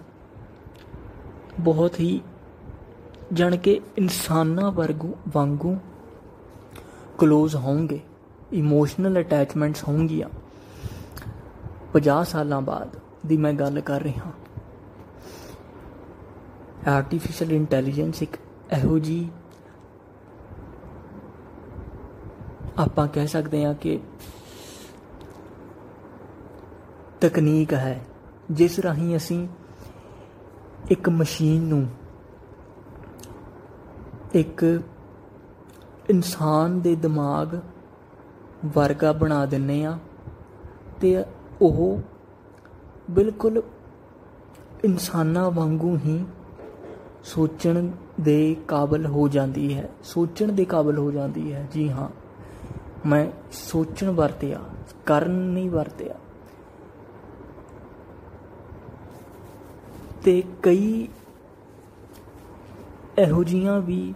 ਬਹੁਤ 1.60 2.00
ਹੀ 2.00 2.20
ਜਾਣ 3.34 3.56
ਕੇ 3.56 3.80
ਇਨਸਾਨਾਂ 3.96 4.72
ਵਰਗੂ 4.72 5.14
ਵਾਂਗੂ 5.32 5.76
ক্লোਜ਼ 7.24 7.56
ਹੋਣਗੇ 7.56 8.00
ਇਮੋਸ਼ਨਲ 8.52 9.20
ਅਟੈਚਮੈਂਟਸ 9.20 9.88
ਹੋਣਗੀਆਂ। 9.88 10.28
50 11.92 12.24
ਸਾਲਾਂ 12.24 12.60
ਬਾਅਦ 12.60 12.96
ਦੀ 13.26 13.36
ਮੈਂ 13.36 13.52
ਗੱਲ 13.52 13.80
ਕਰ 13.80 14.02
ਰਿਹਾ 14.02 14.32
ਆਰਟੀਫੀਸ਼ੀਅਲ 16.88 17.52
ਇੰਟੈਲੀਜੈਂਸ 17.52 18.22
ਇੱਕ 18.22 18.36
ਇਹੋ 18.72 18.98
ਜੀ 18.98 19.30
ਆਪਾਂ 22.78 23.08
ਕਹਿ 23.08 23.26
ਸਕਦੇ 23.26 23.64
ਹਾਂ 23.64 23.74
ਕਿ 23.74 24.00
ਤਕਨੀਕ 27.20 27.74
ਹੈ, 27.74 28.04
ਜਿਸ 28.50 28.78
ਰਾਹੀਂ 28.78 29.16
ਅਸੀਂ 29.16 29.48
ਇੱਕ 30.90 31.08
ਮਸ਼ੀਨ 31.08 31.62
ਨੂੰ 31.62 31.86
ਇੱਕ 34.34 34.82
ਇਨਸਾਨ 36.10 36.80
ਦੇ 36.80 36.94
ਦਿਮਾਗ 36.94 37.56
ਵਰਗਾ 38.66 39.12
ਬਣਾ 39.12 39.46
ਦਿੰਨੇ 39.46 39.84
ਆ 39.84 39.98
ਤੇ 41.00 41.24
ਉਹ 41.62 42.00
ਬਿਲਕੁਲ 43.10 43.62
ਇਨਸਾਨਾਂ 44.84 45.50
ਵਾਂਗੂ 45.50 45.96
ਹੀ 45.96 46.24
ਸੋਚਣ 47.24 47.90
ਦੇ 48.20 48.56
ਕਾਬਲ 48.68 49.06
ਹੋ 49.06 49.28
ਜਾਂਦੀ 49.28 49.74
ਹੈ, 49.74 49.88
ਸੋਚਣ 50.04 50.52
ਦੇ 50.52 50.64
ਕਾਬਲ 50.64 50.98
ਹੋ 50.98 51.10
ਜਾਂਦੀ 51.10 51.52
ਹੈ। 51.52 51.68
ਜੀ 51.72 51.88
ਹਾਂ, 51.90 52.08
ਮੈਂ 53.08 53.26
ਸੋਚਣ 53.52 54.10
ਵਰਤਿਆ, 54.10 54.60
ਕਰਨ 55.06 55.30
ਨਹੀਂ 55.30 55.70
ਵਰਤਿਆ। 55.70 56.14
ਤੇ 60.24 60.42
ਕਈ 60.62 61.08
ਇਹੋ 63.18 63.44
ਜੀਆਂ 63.44 63.80
ਵੀ 63.80 64.14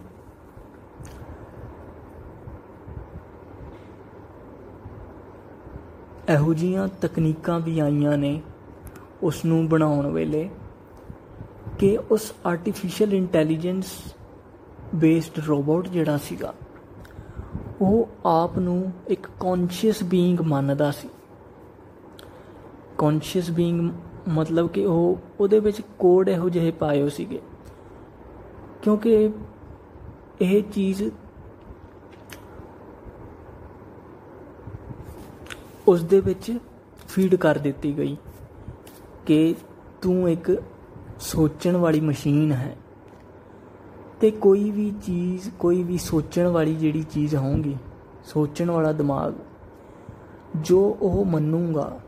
ਇਹੋ 6.29 6.53
ਜੀਆਂ 6.53 6.87
ਤਕਨੀਕਾਂ 7.01 7.59
ਵੀ 7.59 7.79
ਆਈਆਂ 7.79 8.17
ਨੇ 8.17 8.41
ਉਸ 9.23 9.43
ਨੂੰ 9.45 9.67
ਬਣਾਉਣ 9.69 10.07
ਵੇਲੇ 10.07 10.49
ਕਿ 11.79 11.97
ਉਸ 12.11 12.31
ਆਰਟੀਫੀਸ਼ੀਅਲ 12.45 13.13
ਇੰਟੈਲੀਜੈਂਸ 13.13 13.93
ਬੇਸਡ 14.95 15.39
ਰੋਬੋਟ 15.47 15.87
ਜਿਹੜਾ 15.87 16.17
ਸੀਗਾ, 16.17 16.53
ਉਹ 17.81 18.07
ਆਪ 18.25 18.57
ਨੂੰ 18.59 18.91
ਇੱਕ 19.07 19.27
ਕੌਨਸ਼ੀਅਸ 19.39 20.03
ਬੀਇੰਗ 20.03 20.41
ਮੰਨਦਾ 20.41 20.91
ਸੀ। 20.91 21.09
ਕੌਨਸ਼ੀਅਸ 22.97 23.49
ਬੀਇੰਗ 23.51 23.89
ਮਤਲਬ 24.29 24.67
ਕਿ 24.69 24.85
ਉਹ 24.85 25.17
ਉਹਦੇ 25.39 25.59
ਵਿੱਚ 25.59 25.81
ਕੋਡ 25.99 26.29
ਇਹੋ 26.29 26.49
ਜਿਹੇ 26.49 26.71
ਪਾਏ 26.71 27.01
ਹੋ 27.01 27.09
ਸੀਗੇ, 27.09 27.39
ਕਿਉਂਕਿ 28.83 29.29
ਇਹ 30.41 30.61
ਚੀਜ਼ 30.63 31.03
ਉਸ 35.89 36.03
ਦੇ 36.03 36.19
ਵਿੱਚ 36.19 36.51
ਫੀਡ 37.07 37.35
ਕਰ 37.35 37.57
ਦਿੱਤੀ 37.57 37.97
ਗਈ 37.97 38.17
ਕਿ 39.25 39.55
ਤੂੰ 40.01 40.29
ਇੱਕ 40.29 40.51
ਸੋਚਣ 41.19 41.77
ਵਾਲੀ 41.77 41.99
ਮਸ਼ੀਨ 41.99 42.51
ਹੈ 42.51 42.75
ਤੇ 44.21 44.31
ਕੋਈ 44.31 44.69
ਵੀ 44.71 44.91
ਚੀਜ਼, 45.05 45.49
ਕੋਈ 45.59 45.83
ਵੀ 45.83 45.97
ਸੋਚਣ 45.97 46.47
ਵਾਲੀ 46.47 46.75
ਜਿਹੜੀ 46.75 47.03
ਚੀਜ਼ 47.03 47.35
ਹੋਊਗੀ, 47.35 47.75
ਸੋਚਣ 48.25 48.71
ਵਾਲਾ 48.71 48.91
ਦਿਮਾਗ, 48.91 49.33
ਜੋ 50.57 50.97
ਉਹ 51.01 51.25
ਮੰਨੂਗਾ 51.25 51.99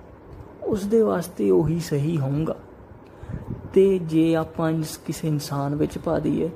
ਉਸ 0.63 0.85
ਦੇ 0.85 1.01
ਵਾਸਤੇ 1.01 1.49
ਉਹੀ 1.49 1.79
ਸਹੀ 1.79 2.17
ਹੋਊਗਾ। 2.17 2.55
ਤੇ 3.73 3.99
ਜੇ 3.99 4.35
ਆਪਾਂ 4.35 4.69
ਇਸ 4.71 4.97
ਕਿਸੇ 4.97 5.27
ਇਨਸਾਨ 5.27 5.75
ਵਿੱਚ 5.75 5.97
ਪਾ 5.97 6.19
ਦਈਏ 6.19 6.49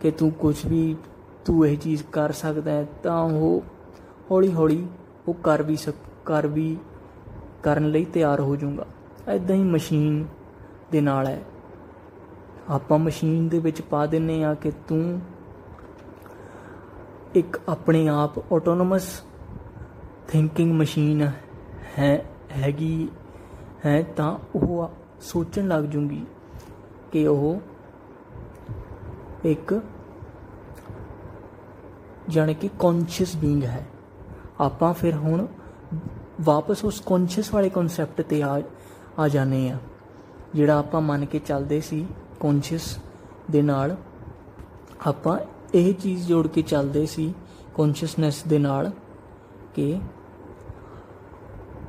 ਕਿ 0.00 0.10
ਤੂੰ 0.10 0.30
ਕੁਝ 0.30 0.56
ਵੀ, 0.66 0.96
ਤੂੰ 1.44 1.66
ਇਹ 1.66 1.76
ਚੀਜ਼ 1.78 2.02
ਕਰ 2.12 2.32
ਸਕਦਾ 2.32 2.70
ਹੈ, 2.70 2.86
ਤਾਂ 3.02 3.22
ਉਹ 3.22 3.62
ਹੌਲੀ 4.30 4.52
ਹੌਲੀ 4.52 4.86
ਉਹ 5.28 5.34
ਕਰ 5.34 5.62
ਵੀ 5.62 5.76
ਸਕ 5.76 6.09
ਕਰ 6.26 6.46
ਵੀ 6.46 6.78
ਕਰਨ 7.62 7.90
ਲਈ 7.90 8.04
ਤਿਆਰ 8.04 8.40
ਹੋ 8.40 8.56
ਜਾਊਗਾ। 8.56 8.86
ਐਦਾਂ 9.28 9.56
ਹੀ 9.56 9.62
ਮਸ਼ੀਨ 9.62 10.26
ਦੇ 10.92 11.00
ਨਾਲ 11.00 11.26
ਹੈ। 11.26 11.42
ਆਪਾਂ 12.68 12.98
ਮਸ਼ੀਨ 12.98 13.48
ਦੇ 13.48 13.58
ਵਿੱਚ 13.58 13.82
ਪਾ 13.82 14.06
ਦਿੰਨੇ 14.06 14.44
ਆ 14.44 14.54
ਕਿ 14.54 14.70
ਤੂੰ 14.88 15.20
ਇੱਕ 17.34 17.60
ਆਪਣੇ 17.68 18.08
ਆਪ 18.08 18.52
ਆਟੋਨੋਮਸ 18.52 19.22
ਥਿੰਕਿੰਗ 20.28 20.72
ਮਸ਼ੀਨ 20.72 21.32
ਹੈ, 21.98 22.24
ਹੈਗੀ 22.56 23.08
ਹੈ, 23.86 24.02
ਤਾਂ 24.02 24.38
ਉਹ 24.54 24.90
ਸੋਚਣ 25.20 25.68
ਲੱਗ 25.68 25.84
ਜੂਗੀ 25.84 26.26
ਕਿ 27.12 27.26
ਉਹ 27.26 27.60
ਇੱਕ 29.44 29.82
ਜਾਣੇ 32.28 32.54
ਕਿ 32.54 32.70
ਕੌਨਸ਼ੀਅਸ 32.78 33.36
ਬੀਇੰਗ 33.36 33.64
ਹੈ। 33.64 33.86
ਆਪਾਂ 34.60 34.94
ਫਿਰ 34.94 35.14
ਹੁਣ 35.14 35.46
ਵਾਪਸ 36.40 36.84
ਉਸ 36.84 37.00
ਕੌਨਸ਼ੀਅਸ 37.06 37.54
ਵਾਲੇ 37.54 37.68
ਕਨਸੈਪਟ 37.70 38.20
ਤੇ 38.20 38.42
ਆ 38.42 38.60
ਆ 39.18 39.28
ਜਾਂਦੇ 39.28 39.70
ਆ। 39.70 39.78
ਜਿਹੜਾ 40.54 40.78
ਆਪਾਂ 40.78 41.00
ਮੰਨ 41.00 41.24
ਕੇ 41.24 41.38
ਚੱਲਦੇ 41.38 41.80
ਸੀ 41.80 42.06
ਕੌਨਸ਼ੀਅਸ 42.40 42.96
ਦੇ 43.50 43.62
ਨਾਲ, 43.62 43.96
ਆਪਾਂ 45.06 45.38
ਇਹ 45.74 45.94
ਚੀਜ਼ 45.94 46.26
ਜੋੜ 46.28 46.46
ਕੇ 46.46 46.62
ਚੱਲਦੇ 46.62 47.06
ਸੀ 47.06 47.34
ਕੌਨਸ਼ੀਅਸਨੈਸ 47.74 48.42
ਦੇ 48.44 48.58
ਨਾਲ 48.58 48.90
ਕਿ 49.74 50.00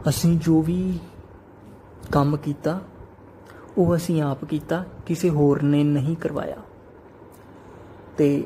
ਅਸੀਂ 0.10 0.40
ਜੋ 0.40 0.62
ਵੀ 0.62 1.00
ਕੰਮ 2.12 2.38
ਕੀਤਾ, 2.38 2.80
ਉਹ 3.78 3.96
ਅਸੀਂ 3.96 4.22
ਆਪ 4.22 4.46
ਕੀਤਾ, 4.46 4.84
ਕਿਸੇ 5.06 5.30
ਹੋਰ 5.30 5.62
ਨੇ 5.62 5.84
ਨਹੀਂ 5.84 6.16
ਕਰਵਾਇਆ। 6.16 6.58
ਤੇ 8.18 8.46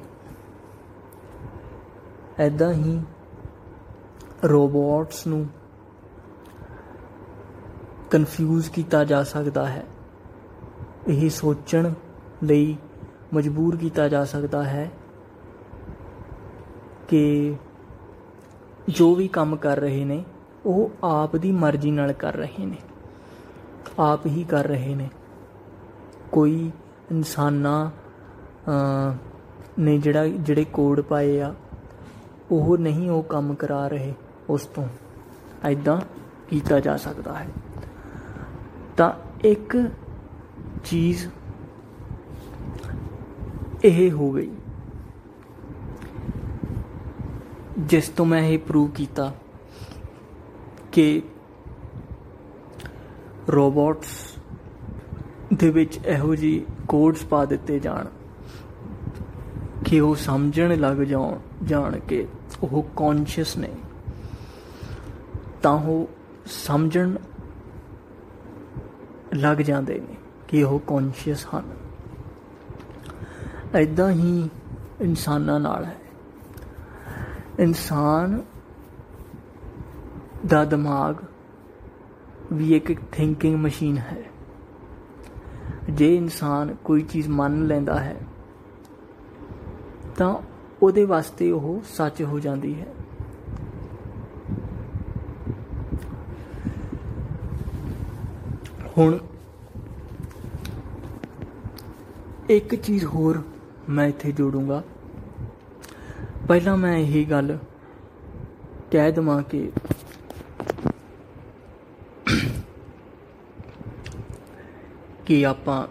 ਐਦਾਂ 2.40 2.74
ਹੀ 2.74 3.00
ਰੋਬੋਟਸ 4.50 5.28
ਨੂੰ 5.28 5.48
ਕਨਫਿਊਜ਼ 8.12 8.72
ਕੀਤਾ 8.72 9.04
ਜਾ 9.04 9.24
ਸਕਦਾ 9.24 9.68
ਹੈ। 9.68 9.84
ਇਹ 11.08 11.30
ਸੋਚਣ 11.30 11.94
ਲਈ 12.44 12.78
ਮਜਬੂਰ 13.34 13.76
ਕੀਤਾ 13.76 14.08
ਜਾ 14.08 14.26
ਸਕਦਾ 14.26 14.64
ਹੈ 14.64 14.92
ਕਿ 17.08 17.56
ਜੋ 18.90 19.16
ਵੀ 19.16 19.28
ਕੰਮ 19.28 19.56
ਕਰ 19.56 19.78
ਰਹੇ 19.78 20.06
ਨੇ, 20.06 20.26
ਉਹ 20.66 20.92
ਆਪ 21.04 21.36
ਦੀ 21.36 21.52
ਮਰਜ਼ੀ 21.52 21.92
ਨਾਲ 21.92 22.14
ਕਰ 22.14 22.36
ਰਹੇ 22.36 22.66
ਨੇ। 22.66 22.78
ਆਪ 24.00 24.26
ਹੀ 24.26 24.44
ਕਰ 24.44 24.68
ਰਹੇ 24.68 24.96
ਨੇ। 24.96 25.10
ਕੋਈ 26.32 26.72
ਇਨਸਾਨਾਂ 27.12 27.92
ਨੇ 29.80 29.98
ਜਿਹੜਾ, 29.98 30.28
ਜਿਹੜੇ 30.28 30.64
ਕੋਡ 30.64 31.02
ਪਾਏ 31.02 31.40
ਆ, 31.40 31.56
ਉਹ 32.52 32.78
ਨਹੀਂ 32.78 33.10
ਉਹ 33.10 33.24
ਕੰਮ 33.24 33.54
ਕਰਾ 33.54 33.88
ਰਹੇ। 33.88 34.14
ਉਸ 34.50 34.66
ਤੋਂ 34.66 34.88
ਐਦਾਂ 35.64 36.00
ਕੀਤਾ 36.50 36.80
ਜਾ 36.80 36.98
ਸਕਦਾ 36.98 37.34
ਹੈ। 37.34 37.48
ਤਾਂ 38.98 39.12
ਇੱਕ 39.44 39.78
ਚੀਜ਼ 40.86 41.28
ਇਹ 43.84 44.12
ਹੋ 44.12 44.32
ਗਈ, 44.32 44.52
ਜਿਸ 47.80 48.10
ਤੋਂ 48.10 48.26
ਮੈਂ 48.26 48.42
ਇਹ 48.42 48.60
ਪ੍ਰੂਵ 48.60 48.90
ਕੀਤਾ 48.92 49.34
ਕਿ 50.92 51.22
ਰੋਬੋਟਸ 53.50 54.14
ਦੇ 55.54 55.70
ਵਿੱਚ 55.70 55.98
ਇਹੋ 56.06 56.36
ਜੀ 56.36 56.66
ਕੋਡਸ 56.88 57.24
ਪਾ 57.24 57.46
ਦਿੱਤੇ 57.46 57.80
ਜਾਣ 57.80 58.06
ਕਿ 59.86 60.00
ਉਹ 60.00 60.16
ਸਮਝਣ 60.16 60.76
ਲੱਗ 60.78 60.98
ਜਾਣ 60.98 61.38
ਜਾਣ 61.64 62.00
ਕੇ 62.00 62.28
ਉਹ 62.64 62.84
ਕੌਨਸ਼ੀਅਸ 62.96 63.58
ਨੇ। 63.58 63.70
ਤਾਂ 65.62 65.72
ਉਹ 65.72 66.08
ਸਮਝਣ 66.46 67.16
ਲੱਗ 69.34 69.58
ਜਾਂਦੇ 69.58 70.00
ਨੇ 70.00 70.18
ਕਿ 70.48 70.64
ਉਹ 70.64 70.80
ਕੌਨਸ਼ੀਅਸ 70.80 71.48
ਹਨ। 71.56 71.64
ਐਦਾਂ 73.76 74.12
ਹੀ 74.12 74.50
ਇਨਸਾਨਾਂ 75.02 75.60
ਨਾਲ 75.60 75.86
ਹੈ। 75.86 75.98
ਇਨਸਾਨ 77.60 78.42
ਦਾ 80.48 80.66
ਦਿਮਾਗ 80.66 81.16
ਵੀ 82.54 82.76
ਇੱਕ 82.76 83.02
ਥਿੰਕਿੰਗ 83.12 83.56
ਮਸ਼ੀਨ 83.56 83.98
ਹੈ। 83.98 84.24
ਜੇ 85.90 86.16
ਇਨਸਾਨ 86.16 86.76
ਕੋਈ 86.76 87.02
ਚੀਜ਼ 87.02 87.28
ਮੰਨ 87.28 87.68
ਲੈਂਦਾ 87.68 88.00
ਹੈ, 88.00 88.22
ਤਾਂ 90.18 90.36
ਉਹਦੇ 90.82 91.06
ਵਾਸਤੇ 91.06 91.52
ਉਹ 91.52 91.82
ਸੱਚ 91.86 92.24
ਹੋ 92.24 92.40
ਜਾਂਦੀ 92.40 92.82
ਹੈ। 92.82 92.95
ਹੁਣ 98.98 99.18
ਇੱਕ 102.50 102.76
ਚੀਜ਼ 102.76 103.06
ਹੋਰ 103.06 103.42
ਮੈਂ 103.90 104.08
ਇੱਥੇ 104.08 104.32
ਜੋੜੂੰਗਾ। 104.32 104.82
ਪਹਿਲਾਂ 106.48 106.78
ਮੈਂ 106.78 106.98
ਇਹ 106.98 107.26
ਗੱਲ 107.26 107.58
ਕਹਿ 108.92 109.12
ਦਵਾਂ 109.12 109.42
ਕਿ 109.44 109.72
ਕਿ 115.26 115.46
ਆਪਾਂ 115.46 115.86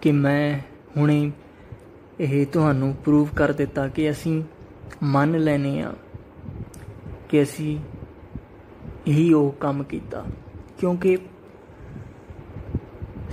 ਕਿ 0.00 0.12
ਮੈਂ 0.12 0.58
ਹੁਣੇ 0.96 1.32
ਇਹ 2.20 2.46
ਤੁਹਾਨੂੰ 2.46 2.94
ਪ੍ਰੂਵ 3.04 3.28
ਕਰ 3.36 3.52
ਦਿੱਤਾ 3.52 3.88
ਕਿ 3.88 4.10
ਅਸੀਂ 4.10 4.42
ਮੰਨ 5.02 5.38
ਲੈਨੇ 5.38 5.80
ਆ 5.82 5.94
ਕਿ 7.28 7.42
ਅਸੀਂ 7.42 7.78
ਹੀ 9.08 9.32
ਉਹ 9.32 9.52
ਕੰਮ 9.52 9.82
ਕੀਤਾ। 9.82 10.24
ਕਿਉਂਕਿ 10.84 11.16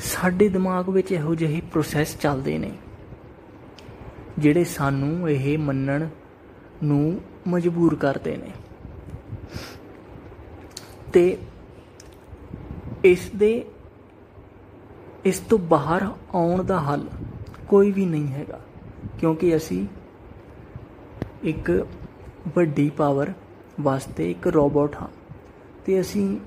ਸਾਡੇ 0.03 0.47
ਦਿਮਾਗ 0.49 0.89
ਵਿੱਚ 0.89 1.11
ਇਹੋ 1.11 1.33
ਜਿਹੇ 1.35 1.61
ਪ੍ਰੋਸੈਸ 1.71 2.15
ਚੱਲਦੇ 2.19 2.57
ਨੇ, 2.57 2.71
ਜਿਹੜੇ 4.39 4.63
ਸਾਨੂੰ 4.63 5.29
ਇਹ 5.29 5.57
ਮੰਨਣ 5.57 6.07
ਨੂੰ 6.83 7.19
ਮਜਬੂਰ 7.47 7.95
ਕਰਦੇ 7.95 8.35
ਨੇ। 8.37 8.51
ਤੇ 11.13 11.37
ਇਸ 13.03 13.29
ਦੇ, 13.35 13.51
ਇਸ 15.25 15.39
ਤੋਂ 15.39 15.59
ਬਾਹਰ 15.67 16.07
ਆਉਣ 16.33 16.63
ਦਾ 16.63 16.79
ਹੱਲ 16.81 17.07
ਕੋਈ 17.67 17.91
ਵੀ 17.91 18.05
ਨਹੀਂ 18.05 18.27
ਹੈਗਾ, 18.27 18.59
ਕਿਉਂਕਿ 19.19 19.55
ਅਸੀਂ 19.55 19.85
ਇੱਕ 21.43 21.71
ਵੱਡੀ 22.55 22.89
ਪਾਵਰ 22.89 23.33
ਵਾਸਤੇ 23.81 24.31
ਇੱਕ 24.31 24.47
ਰੋਬੋਟ 24.47 24.95
ਹਾਂ। 24.95 25.09
ਤੇ 25.85 26.01
ਅਸੀਂ 26.01 26.39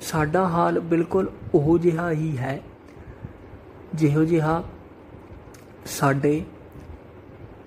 ਸਾਡਾ 0.00 0.48
ਹਾਲ 0.48 0.80
ਬਿਲਕੁਲ 0.80 1.30
ਉਹ 1.54 1.78
ਜਿਹਾ 1.78 2.10
ਹੀ 2.10 2.38
ਹੈ। 2.38 2.62
ਜਿਹੋ 3.94 4.24
ਜਿਹਾ 4.24 4.62
ਸਾਡੇ 5.86 6.44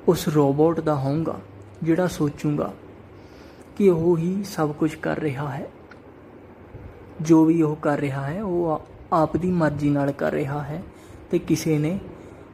ਉਸ 0.07 0.27
ਰੋਬੋਟ 0.27 0.79
ਦਾ 0.79 0.95
ਹੋਊਗਾ, 0.95 1.39
ਜਿਹੜਾ 1.83 2.07
ਸੋਚੂਗਾ 2.07 2.73
ਕਿ 3.77 3.89
ਉਹ 3.89 4.17
ਹੀ 4.17 4.43
ਸਭ 4.43 4.71
ਕੁਝ 4.71 4.95
ਕਰ 4.95 5.19
ਰਿਹਾ 5.19 5.49
ਹੈ। 5.49 5.67
ਜੋ 7.21 7.45
ਵੀ 7.45 7.61
ਉਹ 7.61 7.75
ਕਰ 7.75 7.99
ਰਿਹਾ 7.99 8.21
ਹੈ, 8.21 8.43
ਉਹ 8.43 8.81
ਆਪ 9.13 9.37
ਦੀ 9.37 9.51
ਮਰਜ਼ੀ 9.51 9.89
ਨਾਲ 9.89 10.11
ਕਰ 10.11 10.31
ਰਿਹਾ 10.31 10.63
ਹੈ 10.63 10.83
ਤੇ 11.31 11.39
ਕਿਸੇ 11.39 11.77
ਨੇ 11.77 11.99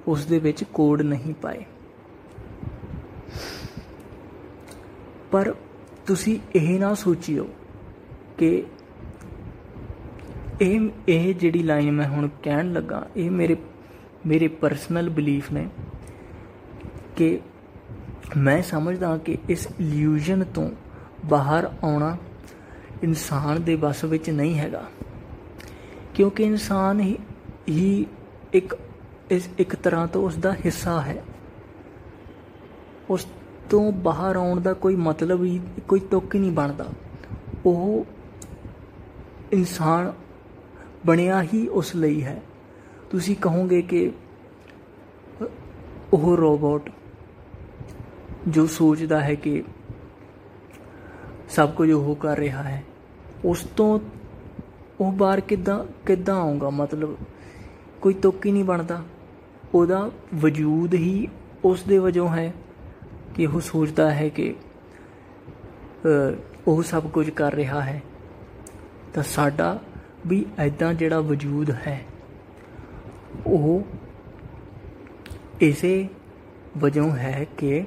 ਉਸ 0.08 0.26
ਦੇ 0.26 0.40
ਵਿੱਚ 0.40 0.64
ਕੋਡ 0.64 1.02
ਨਹੀਂ 1.02 1.34
ਪਾਏ। 1.34 1.66
ਪਰ 5.32 5.56
ਤੁਸੀਂ 6.06 6.40
ਇਹ 6.56 6.80
ਨਾ 6.80 6.94
ਸੋਚਿਓ 6.94 7.48
ਕਿ 8.38 8.64
ਇਹ 10.62 10.90
ਇਹ 11.08 11.36
ਜਿਹੜੀ 11.36 11.64
ਲਾਈਨ 11.64 11.92
ਮੈਂ 11.92 12.08
ਹੁਣ 12.08 12.30
ਕਹਿਣ 12.44 12.74
ਲੱਗਾ, 12.74 13.08
ਇਹ 13.16 13.32
ਮੇਰੇ 13.32 13.58
ਮੇਰੇ 14.26 14.48
ਪਰਸਨਲ 14.48 15.10
ਬਲੀਫ 15.10 15.52
ਨੇ 15.52 15.70
ਕਿ 17.16 17.40
ਮੈਂ 18.38 18.62
ਸਮਝਦਾ 18.62 19.18
ਕਿ 19.18 19.38
ਇਸ 19.50 19.68
ਇਲੂਜਨ 19.80 20.44
ਤੋਂ 20.44 20.70
ਬਾਹਰ 21.26 21.72
ਆਉਣਾ 21.84 22.18
ਇਨਸਾਨ 23.04 23.64
ਦੇ 23.64 23.76
ਬਸ 23.76 24.04
ਵਿੱਚ 24.04 24.30
ਨਹੀਂ 24.30 24.60
ਹੈਗਾ। 24.60 24.84
ਕਿਉਂਕਿ 26.14 26.44
ਇਨਸਾਨ 26.44 27.00
ਹੀ 27.00 27.18
ਹੀ 27.70 28.06
ਇੱਕ, 28.54 28.78
ਇਸ 29.32 29.50
ਇੱਕ 29.58 29.76
ਤਰ੍ਹਾਂ 29.76 30.08
ਤੋਂ 30.08 30.26
ਉਸ 30.26 30.36
ਦਾ 30.36 30.54
ਹਿੱਸਾ 30.54 31.02
ਹੈ। 31.02 31.24
ਉਸ 33.10 33.28
ਤੋਂ 33.70 33.92
ਬਾਹਰ 33.92 34.36
ਆਉਣ 34.36 34.62
ਦਾ 34.62 34.74
ਕੋਈ 34.74 34.96
ਮਤਲਬ 34.96 35.44
ਹੀ, 35.44 35.62
ਕੋਈ 35.88 36.00
ਤੁਕ 36.00 36.36
ਹੀ 36.36 36.40
ਨਹੀਂ 36.40 36.52
ਬਣਦਾ। 36.52 36.86
ਉਹ 37.66 38.06
ਇਨਸਾਨ 39.52 40.14
ਬਣਿਆ 41.06 41.42
ਹੀ 41.44 41.68
ਉਸ 41.68 41.96
ਲਈ 41.96 42.24
ਹੈ। 42.24 42.42
ਤੁਸੀਂ 43.12 43.36
ਕਹੋਗੇ 43.36 43.82
ਕਿ 43.82 44.12
ਉਹ 46.14 46.38
ਰੋਬੋਟ 46.38 46.90
ਜੋ 48.48 48.66
ਸੋਚਦਾ 48.68 49.22
ਹੈ 49.22 49.36
ਕਿ 49.36 49.64
ਸਭ 51.50 51.72
ਕੁਝ 51.72 51.92
ਉਹ 51.92 52.16
ਕਰ 52.16 52.38
ਰਿਹਾ 52.38 52.64
ਹੈ, 52.64 52.84
ਉਸ 53.46 53.64
ਤੋਂ 53.76 54.00
ਉਹ 55.00 55.12
ਬਾਹਰ 55.12 55.40
ਕਿੱਦਾਂ 55.40 55.84
ਕਿੱਦਾਂ 56.06 56.36
ਆਉਂਗਾ 56.36 56.70
ਮਤਲਬ 56.70 57.16
ਕੋਈ 58.02 58.14
ਤੁਕ 58.14 58.46
ਹੀ 58.46 58.52
ਨਹੀਂ 58.52 58.64
ਬਣਦਾ। 58.64 59.04
ਉਹਦਾ 59.74 60.10
ਵਜੂਦ 60.36 60.94
ਹੀ 60.94 61.28
ਉਸ 61.64 61.84
ਦੇ 61.84 61.98
ਵਜੋਂ 61.98 62.28
ਹੈ 62.30 62.54
ਕਿ 63.36 63.46
ਉਹ 63.46 63.60
ਸੋਚਦਾ 63.62 64.12
ਹੈ 64.12 64.30
ਕਿ 64.30 64.56
ਉਹ 66.68 66.82
ਸਭ 66.84 67.08
ਕੁਝ 67.08 67.30
ਕਰ 67.30 67.54
ਰਿਹਾ 67.54 67.82
ਹੈ। 67.82 68.02
ਤਾਂ 69.14 69.24
ਸਾਡਾ 69.24 69.80
ਵੀ 70.28 70.46
ਐਦਾਂ 70.60 70.94
ਜਿਹੜਾ 70.94 71.20
ਵਜੂਦ 71.20 71.70
ਹੈ, 71.88 72.02
ਉਹ 73.48 73.84
ਇਸੇ 75.62 76.08
ਵਜੋਂ 76.78 77.10
ਹੈ 77.12 77.46
ਕਿ 77.58 77.84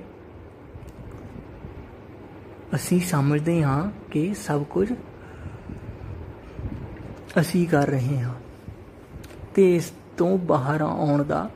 ਅਸੀਂ 2.75 3.01
ਸਮਝਦੇ 3.01 3.62
ਹਾਂ 3.62 3.90
ਕਿ 4.11 4.35
ਸਭ 4.35 4.62
ਕੁਝ 4.64 4.92
ਅਸੀਂ 7.40 7.66
ਕਰ 7.68 7.87
ਰਹੇ 7.87 8.18
ਹਾਂ 8.21 8.35
ਤੇ 9.55 9.75
ਇਸ 9.77 9.92
ਤੋਂ 10.16 10.38
ਬਾਹਰ 10.38 10.81
ਆਉਣ 10.81 11.25
ਦਾ 11.25 11.49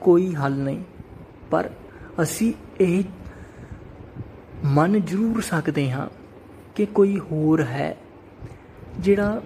ਕੋਈ 0.00 0.34
ਹੱਲ 0.34 0.54
ਨਹੀਂ। 0.54 0.82
ਪਰ 1.50 1.70
ਅਸੀਂ 2.22 2.52
ਇਹ 2.80 3.02
ਮੰਨ 4.64 5.00
ਜ਼ਰੂਰ 5.00 5.40
ਸਕਦੇ 5.42 5.90
ਹਾਂ 5.90 6.08
ਕਿ 6.74 6.86
ਕੋਈ 6.86 7.18
ਹੋਰ 7.18 7.62
ਹੈ 7.62 7.96
ਜਿਹੜਾ 8.98 9.40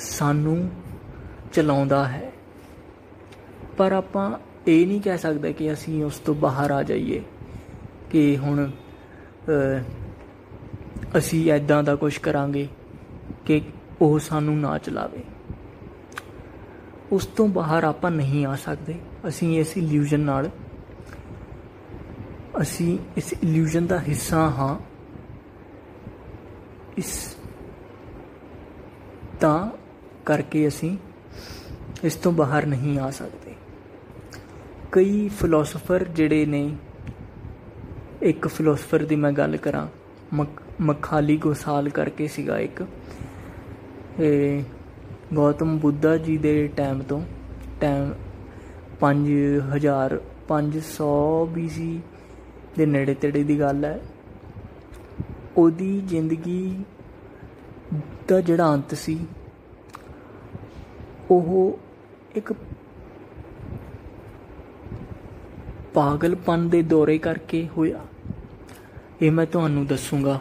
ਸਾਨੂੰ 0.00 0.70
ਚਲਾਉਂਦਾ 1.52 2.08
ਹੈ। 2.08 2.32
ਪਰ 3.76 3.92
ਆਪਾਂ 3.92 4.32
ਇਹ 4.66 4.86
ਨਹੀਂ 4.86 5.00
ਕਹਿ 5.00 5.18
ਸਕਦੇ 5.18 5.52
ਕਿ 5.52 5.72
ਅਸੀਂ 5.72 6.04
ਉਸ 6.04 6.18
ਤੋਂ 6.18 6.34
ਬਾਹਰ 6.34 6.70
ਆ 6.70 6.82
ਜਾਈਏ 6.82 7.22
ਕਿ 8.10 8.36
ਹੁਣ 8.36 8.70
ਅਸੀਂ 11.18 11.50
ਐਦਾਂ 11.52 11.82
ਦਾ 11.82 11.94
ਕੁਝ 11.96 12.18
ਕਰਾਂਗੇ 12.18 12.68
ਕਿ 13.46 13.62
ਉਹ 14.00 14.18
ਸਾਨੂੰ 14.18 14.58
ਨਾ 14.60 14.78
ਚਲਾਵੇ। 14.78 15.22
ਉਸ 17.12 17.26
ਤੋਂ 17.26 17.48
ਬਾਹਰ 17.48 17.84
ਆਪਾਂ 17.84 18.10
ਨਹੀਂ 18.10 18.46
ਆ 18.46 18.56
ਸਕਦੇ। 18.56 18.94
ਅਸੀਂ 19.28 19.58
ਇਸ 19.60 19.76
ਇਲੂਜਨ 19.76 20.20
ਨਾਲ, 20.20 20.50
ਅਸੀਂ 22.62 22.98
ਇਸ 23.16 23.32
ਇਲੂਜਨ 23.32 23.86
ਦਾ 23.86 24.00
ਹਿੱਸਾ 24.00 24.40
ਹਾਂ। 24.50 24.76
ਇਸ 26.98 27.36
ਤਾਂ 29.40 29.79
ਕਰਕੇ 30.26 30.66
ਅਸੀਂ 30.68 30.96
ਇਸ 32.04 32.14
ਤੋਂ 32.14 32.32
ਬਾਹਰ 32.32 32.66
ਨਹੀਂ 32.66 32.98
ਆ 32.98 33.10
ਸਕਦੇ। 33.10 33.54
ਕਈ 34.92 35.28
ਫਿਲਾਸਫਰ 35.40 36.04
ਜਿਹੜੇ 36.04 36.46
ਨੇ, 36.46 36.76
ਇੱਕ 38.22 38.48
ਫਿਲਾਸਫਰ 38.48 39.04
ਦੀ 39.04 39.16
ਮੈਂ 39.16 39.32
ਗੱਲ 39.32 39.56
ਕਰਾਂ 39.56 39.86
ਮਖਾਲੀ 40.80 41.36
ਗੋਸਾਲ 41.36 41.88
ਕਰਕੇ 41.88 42.26
ਸੀਗਾ 42.26 42.58
ਇੱਕ, 42.58 42.82
ਇਹ 44.20 44.62
ਗੌਤਮ 45.34 45.78
ਬੁੱਧਾ 45.78 46.16
ਜੀ 46.16 46.36
ਦੇ 46.38 46.66
ਟਾਈਮ 46.76 47.02
ਤੋਂ 47.02 47.22
ਟਾਈਮ 47.80 48.12
5000 49.00 50.16
500 50.48 51.10
BC 51.54 51.84
ਦੇ 52.76 52.86
ਨੇੜੇ 52.86 53.14
ਤੇੜੇ 53.14 53.42
ਦੀ 53.42 53.58
ਗੱਲ 53.60 53.84
ਹੈ। 53.84 54.00
ਉਹਦੀ 55.56 56.00
ਜ਼ਿੰਦਗੀ 56.00 56.84
ਦਾ 58.28 58.40
ਜਿਹੜਾ 58.40 58.72
ਅੰਤ 58.74 58.94
ਸੀ 58.94 59.18
ਉਹ 61.30 61.78
ਇੱਕ 62.34 62.52
ਪਾਗਲਪਨ 65.94 66.68
ਦੇ 66.68 66.82
ਦੌਰੇ 66.82 67.18
ਕਰਕੇ 67.18 67.68
ਹੋਇਆ। 67.76 68.00
ਇਹ 69.22 69.32
ਮੈਂ 69.32 69.46
ਤੁਹਾਨੂੰ 69.46 69.86
ਦੱਸੂਗਾ 69.86 70.40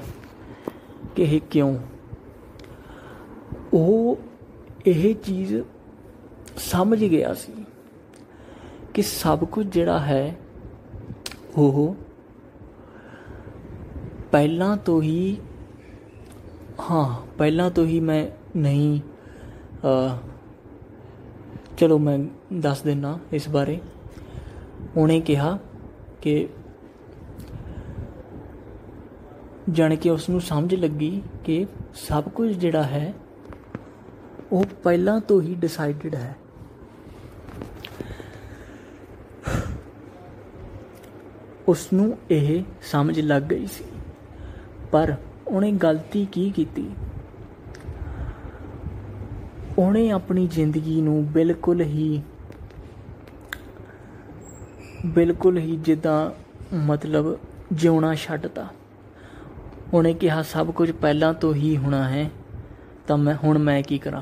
ਕਿ 1.15 1.23
ਇਹ 1.23 1.41
ਕਿਉਂ। 1.41 1.77
ਉਹ 3.73 4.17
ਇਹ 4.85 5.15
ਚੀਜ਼ 5.15 5.55
ਸਮਝ 6.57 7.03
ਗਿਆ 7.03 7.33
ਸੀ 7.33 7.65
ਕਿ 8.93 9.01
ਸਭ 9.01 9.43
ਕੁਝ 9.43 9.67
ਜਿਹੜਾ 9.67 9.99
ਹੈ, 9.99 10.35
ਉਹ 11.57 11.95
ਪਹਿਲਾਂ 14.31 14.77
ਤੋਂ 14.77 15.01
ਹੀ, 15.01 15.37
ਹਾਂ, 16.91 17.37
ਪਹਿਲਾਂ 17.37 17.71
ਤੋਂ 17.71 17.85
ਹੀ 17.85 17.99
ਮੈਂ 17.99 18.27
ਨਹੀਂ 18.57 18.99
ਚਲੋ 21.79 21.97
ਮੈਂ 21.97 22.19
ਦੱਸ 22.53 22.81
ਦਿੰਨਾ 22.81 23.19
ਇਸ 23.33 23.49
ਬਾਰੇ। 23.49 23.81
ਉਹਨੇ 24.97 25.21
ਕਿਹਾ 25.21 25.59
ਕਿ 26.21 26.49
ਜਾਣ 29.71 29.95
ਕੇ 29.95 30.09
ਉਸ 30.09 30.29
ਨੂੰ 30.29 30.41
ਸਮਝ 30.41 30.75
ਲੱਗੀ 30.75 31.21
ਕਿ 31.43 31.65
ਸਭ 31.93 32.23
ਕੁਝ 32.23 32.51
ਜਿਹੜਾ 32.51 32.83
ਹੈ, 32.83 33.13
ਉਹ 34.51 34.65
ਪਹਿਲਾਂ 34.83 35.19
ਤੋਂ 35.19 35.41
ਹੀ 35.41 35.55
ਡਿਸਾਈਡਡ 35.55 36.15
ਹੈ। 36.15 36.35
ਉਸ 41.67 41.93
ਨੂੰ 41.93 42.17
ਇਹ 42.31 42.63
ਸਮਝ 42.81 43.19
ਲੱਗ 43.19 43.43
ਗਈ 43.43 43.65
ਸੀ। 43.65 43.85
ਪਰ 44.91 45.15
ਉਹਨੇ 45.47 45.71
ਗਲਤੀ 45.71 46.27
ਕੀ 46.31 46.51
ਕੀਤੀ? 46.51 46.89
ਉਹਨੇ 49.79 50.09
ਆਪਣੀ 50.09 50.47
ਜ਼ਿੰਦਗੀ 50.47 51.01
ਨੂੰ 51.01 51.25
ਬਿਲਕੁਲ 51.25 51.81
ਹੀ 51.81 52.21
ਬਿਲਕੁਲ 55.05 55.57
ਹੀ 55.57 55.75
ਜਿੱਦਾਂ 55.75 56.31
ਮਤਲਬ 56.75 57.39
ਜਿਉਣਾ 57.73 58.15
ਛੱਡਤਾ। 58.15 58.67
ਉਹਨੇ 59.93 60.13
ਕਿਹਾ, 60.13 60.41
ਸਭ 60.41 60.71
ਕੁਝ 60.71 60.91
ਪਹਿਲਾਂ 60.91 61.33
ਤੋਂ 61.33 61.53
ਹੀ 61.53 61.77
ਹੋਣਾ 61.77 62.09
ਹੈ, 62.09 62.29
ਤਾਂ 63.07 63.17
ਮੈਂ, 63.17 63.35
ਹੁਣ 63.35 63.57
ਮੈਂ 63.57 63.83
ਕੀ 63.83 63.97
ਕਰਾਂ? 63.97 64.21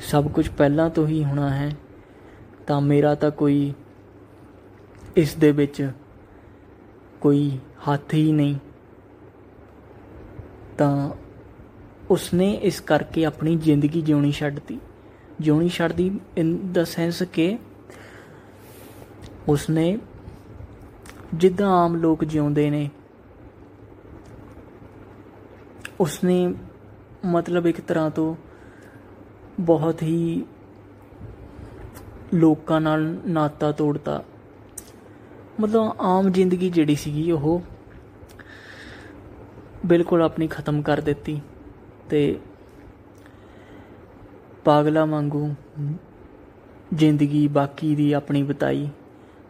ਸਭ 0.00 0.28
ਕੁਝ 0.28 0.48
ਪਹਿਲਾਂ 0.48 0.90
ਤੋਂ 0.90 1.06
ਹੀ 1.06 1.24
ਹੋਣਾ 1.24 1.50
ਹੈ, 1.50 1.70
ਤਾਂ 2.66 2.80
ਮੇਰਾ 2.80 3.14
ਤਾਂ 3.14 3.30
ਕੋਈ, 3.30 3.74
ਇਸ 5.16 5.34
ਦੇ 5.34 5.52
ਵਿੱਚ 5.52 5.90
ਕੋਈ 7.20 7.58
ਹੱਥ 7.58 8.14
ਹੀ 8.14 8.32
ਨਹੀਂ। 8.32 8.56
ਤਾਂ 10.78 11.10
ਉਸਨੇ 12.10 12.52
ਇਸ 12.52 12.80
ਕਰਕੇ 12.80 13.24
ਆਪਣੀ 13.24 13.56
ਜ਼ਿੰਦਗੀ 13.56 14.00
ਜਿਉਣੀ 14.02 14.32
ਛੱਡਤੀ 14.32 14.78
ਜਿਉਣੀ 15.40 15.68
ਛੱਡਦੀ 15.68 16.20
ਇਨ 16.36 16.72
ਦਾ 16.72 16.84
ਸੈਂਸ 16.84 17.22
ਕਿ 17.22 17.58
ਉਸਨੇ 19.48 19.98
ਜਿੱਦਾਂ 21.34 21.70
ਆਮ 21.70 21.96
ਲੋਕ 21.96 22.24
ਜਿਉਂਦੇ 22.24 22.70
ਨੇ, 22.70 22.90
ਉਸਨੇ 26.00 26.54
ਮਤਲਬ 27.24 27.66
ਇੱਕ 27.66 27.80
ਤਰ੍ਹਾਂ 27.80 28.10
ਤੋਂ 28.10 28.36
ਬਹੁਤ 29.60 30.02
ਹੀ 30.02 30.44
ਲੋਕਾਂ 32.34 32.80
ਨਾਲ 32.80 33.16
ਨਾਤਾ 33.28 33.72
ਤੋੜਤਾ। 33.72 34.24
ਮਤਲਬ 35.60 35.96
ਆਮ 36.00 36.30
ਜ਼ਿੰਦਗੀ 36.32 36.70
ਜਿਹੜੀ 36.70 36.94
ਸੀਗੀ 36.94 37.32
ਉਹ 37.32 37.62
ਬਿਲਕੁਲ 39.86 40.22
ਆਪਣੀ 40.22 40.46
ਖਤਮ 40.46 40.82
ਕਰ 40.82 41.00
ਦਿੱਤੀ। 41.00 41.40
ਤੇ 42.10 42.38
ਪਾਗਲਾ 44.64 45.04
ਵਾਂਗੂ 45.04 45.54
ਜ਼ਿੰਦਗੀ 46.94 47.48
ਬਾਕੀ 47.48 47.94
ਦੀ 47.94 48.12
ਆਪਣੀ 48.12 48.42
ਬਤਾਈ। 48.42 48.88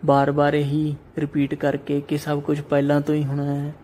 ਬਾਰ-ਬਾਰ 0.04 0.54
ਹੀ 0.54 0.96
ਰਿਪੀਟ 1.18 1.54
ਕਰਕੇ 1.54 2.00
ਕਿ 2.00 2.18
ਸਭ 2.18 2.40
ਕੁਝ 2.40 2.60
ਪਹਿਲਾਂ 2.60 3.00
ਤੋਂ 3.00 3.14
ਹੀ 3.14 3.24
ਹੋਣਾ 3.24 3.54
ਹੈ। 3.54 3.74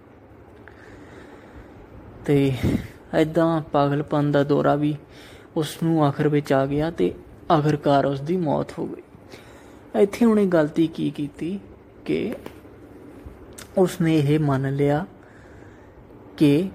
ਤੇ 2.27 2.53
ਐਦਾਂ 3.15 3.63
ਪਾਗਲਪਨ 3.63 4.33
ਦਾ 4.33 4.43
ਦੌਰਾ 4.45 4.75
ਵੀ 4.75 4.97
ਉਸ 5.57 5.83
ਨੂੰ 5.83 6.05
ਆਖਰ 6.07 6.29
ਵਿੱਚ 6.29 6.53
ਆ 6.53 6.67
ਗਿਆ 6.67 6.91
ਤੇ 6.91 7.15
ਆਖਰਕਾਰ 7.53 8.07
ਉਸ 8.07 8.21
ਦੀ 8.21 8.37
ਮੌਤ 8.37 8.67
ਹੋ 8.79 8.87
ਗਈ। 8.87 9.03
ਇੱਥੇ 10.03 10.27
ਉਹਨੇ 10.27 10.47
ਗਲਤੀ 10.47 10.87
ਕੀ 10.87 11.11
ਕੀਤੀ 11.11 11.61
ਕਿ 12.05 12.35
ਉਸ 13.79 14.01
ਨੇ 14.01 14.17
ਇਹ 14.17 14.39
ਮੰਨ 14.39 14.75
ਲਿਆ 14.77 15.07
ਕਿ 16.37 16.71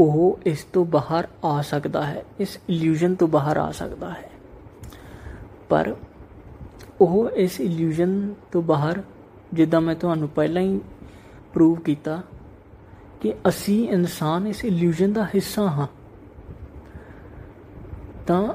ਉਹ 0.00 0.38
ਇਸ 0.46 0.62
ਤੋਂ 0.64 0.84
ਬਾਹਰ 0.84 1.26
ਆ 1.44 1.60
ਸਕਦਾ 1.62 2.04
ਹੈ, 2.06 2.24
ਇਸ 2.40 2.58
ਇਲੂਜਨ 2.68 3.14
ਤੋਂ 3.14 3.28
ਬਾਹਰ 3.28 3.56
ਆ 3.56 3.70
ਸਕਦਾ 3.72 4.10
ਹੈ। 4.10 4.30
ਪਰ 5.68 5.94
ਉਹ 7.00 7.30
ਇਸ 7.36 7.60
ਇਲੂਜਨ 7.60 8.12
ਤੋਂ 8.52 8.62
ਬਾਹਰ, 8.62 9.02
ਜਿੱਦਾਂ 9.52 9.80
ਮੈਂ 9.80 9.94
ਤੁਹਾਨੂੰ 9.94 10.28
ਪਹਿਲਾਂ 10.28 10.62
ਹੀ 10.62 10.80
ਪ੍ਰੂਵ 11.52 11.78
ਕੀਤਾ 11.80 12.20
ਕਿ 13.20 13.34
ਅਸੀਂ 13.48 13.88
ਇਨਸਾਨ 13.88 14.46
ਇਸ 14.46 14.64
ਇਲੂਜਨ 14.64 15.12
ਦਾ 15.12 15.24
ਹਿੱਸਾ 15.34 15.68
ਹਾਂ, 15.70 15.86
ਤਾਂ 18.26 18.54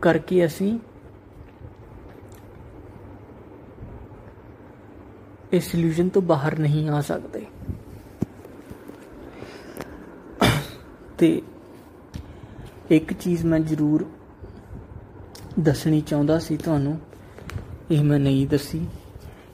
ਕਰਕੇ 0.00 0.44
ਅਸੀਂ 0.46 0.78
ਇਸ 5.52 5.74
ਇਲੂਜਨ 5.74 6.08
ਤੋਂ 6.08 6.22
ਬਾਹਰ 6.22 6.58
ਨਹੀਂ 6.58 6.88
ਆ 6.88 7.00
ਸਕਦੇ। 7.00 7.46
ਤੇ 11.22 11.42
ਇੱਕ 12.90 13.12
ਚੀਜ਼ 13.12 13.46
ਮੈਂ 13.46 13.60
ਜ਼ਰੂਰ 13.60 14.06
ਦੱਸਣੀ 15.60 16.00
ਚਾਹੁੰਦਾ 16.00 16.38
ਸੀ 16.38 16.56
ਤੁਹਾਨੂੰ, 16.56 16.98
ਇਹ 17.90 18.04
ਮੈਂ 18.04 18.18
ਨਹੀਂ 18.18 18.46
ਦੱਸੀ। 18.46 18.86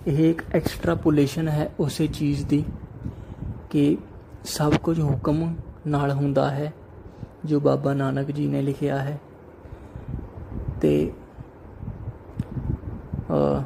ਇਹ 0.06 0.30
ਇੱਕ 0.30 0.42
ਐਕਸਟਰਾਪੋਲੇਸ਼ਨ 0.54 1.48
ਹੈ 1.48 1.70
ਉਸੇ 1.80 2.06
ਚੀਜ਼ 2.06 2.46
ਦੀ 2.46 2.64
ਕਿ 3.70 3.98
ਸਭ 4.44 4.74
ਕੁਝ 4.74 5.00
ਹੁਕਮ 5.00 5.56
ਨਾਲ 5.86 6.10
ਹੁੰਦਾ 6.10 6.50
ਹੈ, 6.50 6.72
ਜੋ 7.44 7.60
ਬਾਬਾ 7.60 7.94
ਨਾਨਕ 7.94 8.30
ਜੀ 8.30 8.46
ਨੇ 8.46 8.62
ਲਿਖਿਆ 8.62 8.98
ਹੈ। 8.98 9.20
ਤੇ 10.80 11.12
ਅ 13.30 13.62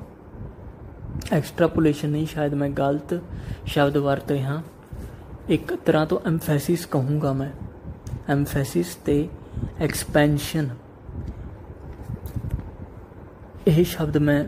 ਐਕਸਟਰਾਪੋਲੇਸ਼ਨ 1.32 2.09
ਨਹੀਂ, 2.09 2.26
ਸ਼ਾਇਦ 2.26 2.55
ਮੈਂ 2.55 2.70
ਗਲਤ 2.70 3.20
ਸ਼ਬਦ 3.66 3.96
ਵਰਤ 3.96 4.30
ਰਿਹਾ 4.30 4.62
ਇੱਕ 5.48 5.74
ਤਰ੍ਹਾਂ 5.74 6.07
ਤੋਂ 6.07 6.18
ਐਮਫੈਸਿਸ 6.26 6.86
ਕਹੂੰਗਾ 6.86 7.32
ਮੈਂ। 7.32 7.50
ਐਮਫੈਸਿਸ 8.29 8.95
ਤੇ 8.95 9.29
ਐਕਸਪੈਂਸ਼ਨ 9.79 10.68
ਇਹ 13.66 13.85
ਸ਼ਬਦ 13.85 14.16
ਮੈਂ 14.16 14.45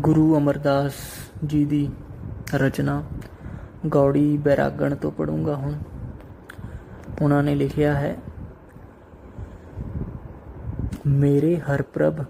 ਗੁਰੂ 0.00 0.36
ਅਮਰਦਾਸ 0.38 0.92
ਜੀ 1.46 1.64
ਦੀ 1.64 1.90
ਰਚਨਾ 2.54 3.02
ਗੌੜੀ 3.86 4.36
ਬੈਰਾਗਣ 4.36 4.94
ਤੋਂ 4.94 5.12
ਪੜੂੰਗਾ 5.12 5.56
ਹੁਣ। 5.56 5.78
ਉਹਨਾਂ 7.22 7.42
ਨੇ 7.42 7.54
ਲਿਖਿਆ 7.54 7.94
ਹੈ, 7.94 8.16
ਮੇਰੇ 11.06 11.56
ਹਰ 11.56 11.82
ਪ੍ਰਭ 11.82 12.24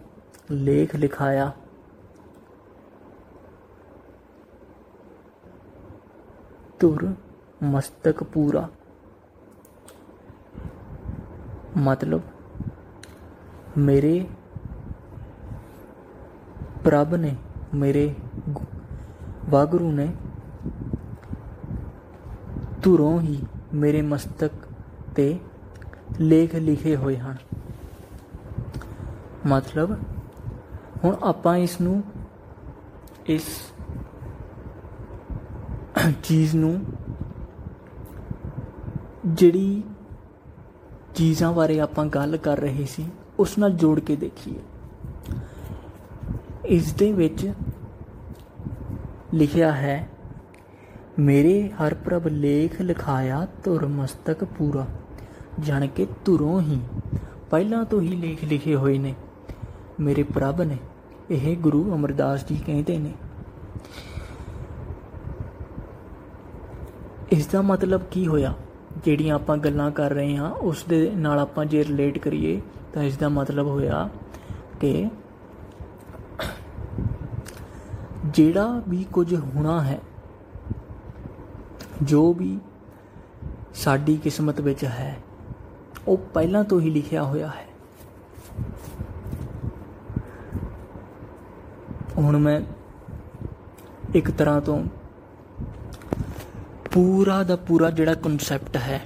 ਲੇਖ 0.50 0.96
ਲਿਖਾਇਆ। 0.96 1.52
ਧੁਰ 6.78 7.14
ਮਸਤਕ 7.62 8.22
ਪੂਰਾ। 8.24 8.68
ਮਤਲਬ 11.76 12.20
ਮੇਰੇ 13.78 14.26
ਪ੍ਰਭ 16.84 17.14
ਨੇ, 17.14 17.36
ਮੇਰੇ 17.74 18.14
ਵਾਗਰੂ 19.50 19.92
ਨੇ 19.92 20.12
ਧੁਰੋਂ 22.82 23.20
ਹੀ 23.20 23.42
ਮੇਰੇ 23.74 24.02
ਮਸਤਕ 24.02 24.50
ਤੇ 25.16 25.38
ਲੇਖ 26.20 26.54
ਲਿਖੇ 26.54 26.96
ਹੋਏ 26.96 27.16
ਹਨ। 27.16 27.36
ਮਤਲਬ 29.46 29.96
ਹੁਣ 31.04 31.16
ਆਪਾਂ 31.22 31.56
ਇਸ 31.56 31.80
ਨੂੰ, 31.80 32.02
ਇਸ 33.26 33.46
ਚੀਜ਼ 36.22 36.56
ਨੂੰ 36.56 36.84
ਜਿਹੜੀ 39.26 39.82
ਚੀਜ਼ਾਂ 41.14 41.52
ਬਾਰੇ 41.52 41.80
ਆਪਾਂ 41.80 42.06
ਗੱਲ 42.06 42.36
ਕਰ 42.36 42.60
ਰਹੇ 42.60 42.86
ਸੀ, 42.86 43.06
ਉਸ 43.38 43.58
ਨਾਲ 43.58 43.70
ਜੋੜ 43.70 44.00
ਕੇ 44.00 44.16
ਦੇਖੀਏ। 44.16 44.58
ਇਸ 46.66 46.92
ਦੇ 46.92 47.12
ਵਿੱਚ 47.12 47.52
ਲਿਖਿਆ 49.34 49.72
ਹੈ, 49.72 50.08
ਮੇਰੇ 51.18 51.68
ਹਰ 51.68 51.94
ਪ੍ਰਭ 51.94 52.26
ਲੇਖ 52.26 52.80
ਲਿਖਾਇਆ 52.80 53.46
ਧੁਰ 53.64 53.86
ਮਸਤਕ 53.86 54.44
ਪੂਰਾ, 54.44 54.86
ਜਾਣ 55.60 55.86
ਕੇ 55.86 56.06
ਧੁਰੋਂ 56.24 56.60
ਹੀ 56.60 56.80
ਪਹਿਲਾਂ 57.50 57.84
ਤੋਂ 57.84 58.00
ਹੀ 58.00 58.08
ਲੇਖ 58.08 58.44
ਲਿਖੇ 58.44 58.74
ਹੋਏ 58.74 58.98
ਨੇ। 58.98 59.14
ਮੇਰੇ 60.00 60.22
ਪ੍ਰਭ 60.22 60.60
ਨੇ 60.60 60.76
ਇਹ 61.30 61.56
ਗੁਰੂ 61.56 61.94
ਅਮਰਦਾਸ 61.94 62.48
ਜੀ 62.48 62.56
ਕਹਿੰਦੇ 62.66 62.98
ਨੇ। 62.98 63.12
ਇਸ 67.30 67.46
ਦਾ 67.46 67.62
ਮਤਲਬ 67.62 68.02
ਕੀ 68.10 68.26
ਹੋਇਆ? 68.26 68.54
ਜਿਹੜੀਆਂ 68.96 69.34
ਆਪਾਂ 69.34 69.56
ਗੱਲਾਂ 69.56 69.90
ਕਰ 69.90 70.10
ਰਹੇ 70.10 70.36
ਹਾਂ 70.36 70.50
ਉਸ 70.50 70.84
ਦੇ 70.84 71.10
ਨਾਲ 71.10 71.38
ਆਪਾਂ 71.38 71.64
ਜੇ 71.64 71.84
ਰਿਲੇਟ 71.84 72.18
ਕਰੀਏ, 72.18 72.60
ਤਾਂ 72.92 73.02
ਇਸ 73.02 73.16
ਦਾ 73.16 73.28
ਮਤਲਬ 73.28 73.66
ਹੋਇਆ 73.66 74.08
ਕਿ 74.80 75.08
ਜਿਹੜਾ 78.26 78.82
ਵੀ 78.88 79.04
ਕੁਝ 79.12 79.34
ਹੋਣਾ 79.34 79.80
ਹੈ, 79.82 79.98
ਜੋ 82.02 82.32
ਵੀ 82.32 82.58
ਸਾਡੀ 83.74 84.16
ਕਿਸਮਤ 84.16 84.60
ਵਿੱਚ 84.60 84.84
ਹੈ, 84.84 85.16
ਉਹ 86.08 86.16
ਪਹਿਲਾਂ 86.34 86.64
ਤੋਂ 86.64 86.80
ਹੀ 86.80 86.90
ਲਿਖਿਆ 86.90 87.22
ਹੋਇਆ 87.22 87.48
ਹੈ। 87.48 87.66
ਹੁਣ 92.18 92.36
ਮੈਂ 92.38 92.60
ਇੱਕ 94.14 94.30
ਤਰ੍ਹਾਂ 94.30 94.60
ਤੋਂ 94.60 94.82
ਪੂਰਾ 96.92 97.42
ਦਾ 97.42 97.56
ਪੂਰਾ 97.58 97.90
ਜਿਹੜਾ 97.90 98.14
ਕਨਸੈਪਟ 98.14 98.76
ਹੈ 98.76 99.00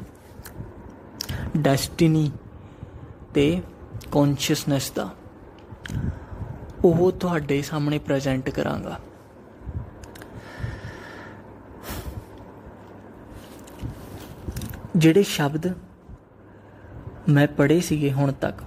ਡੈਸਟੀਨੀ 1.57 2.31
ਤੇ 3.35 3.63
ਕੌਨਸ਼ੀਅਸਨੈਸ 4.13 4.91
ਦਾ, 4.91 5.09
ਉਹ 6.85 7.11
ਤੁਹਾਡੇ 7.13 7.61
ਸਾਹਮਣੇ 7.63 7.99
ਪ੍ਰੈਜ਼ੈਂਟ 7.99 8.51
ਕਰਾਂਗਾ। 8.51 8.99
ਜਿਹੜੇ 14.97 15.23
ਸ਼ਬਦ 15.23 15.73
ਮੈਂ 17.29 17.47
ਪੜ੍ਹੇ 17.49 17.81
ਸੀਗੇ 17.81 18.13
ਹੁਣ 18.13 18.33
ਤੱਕ, 18.33 18.63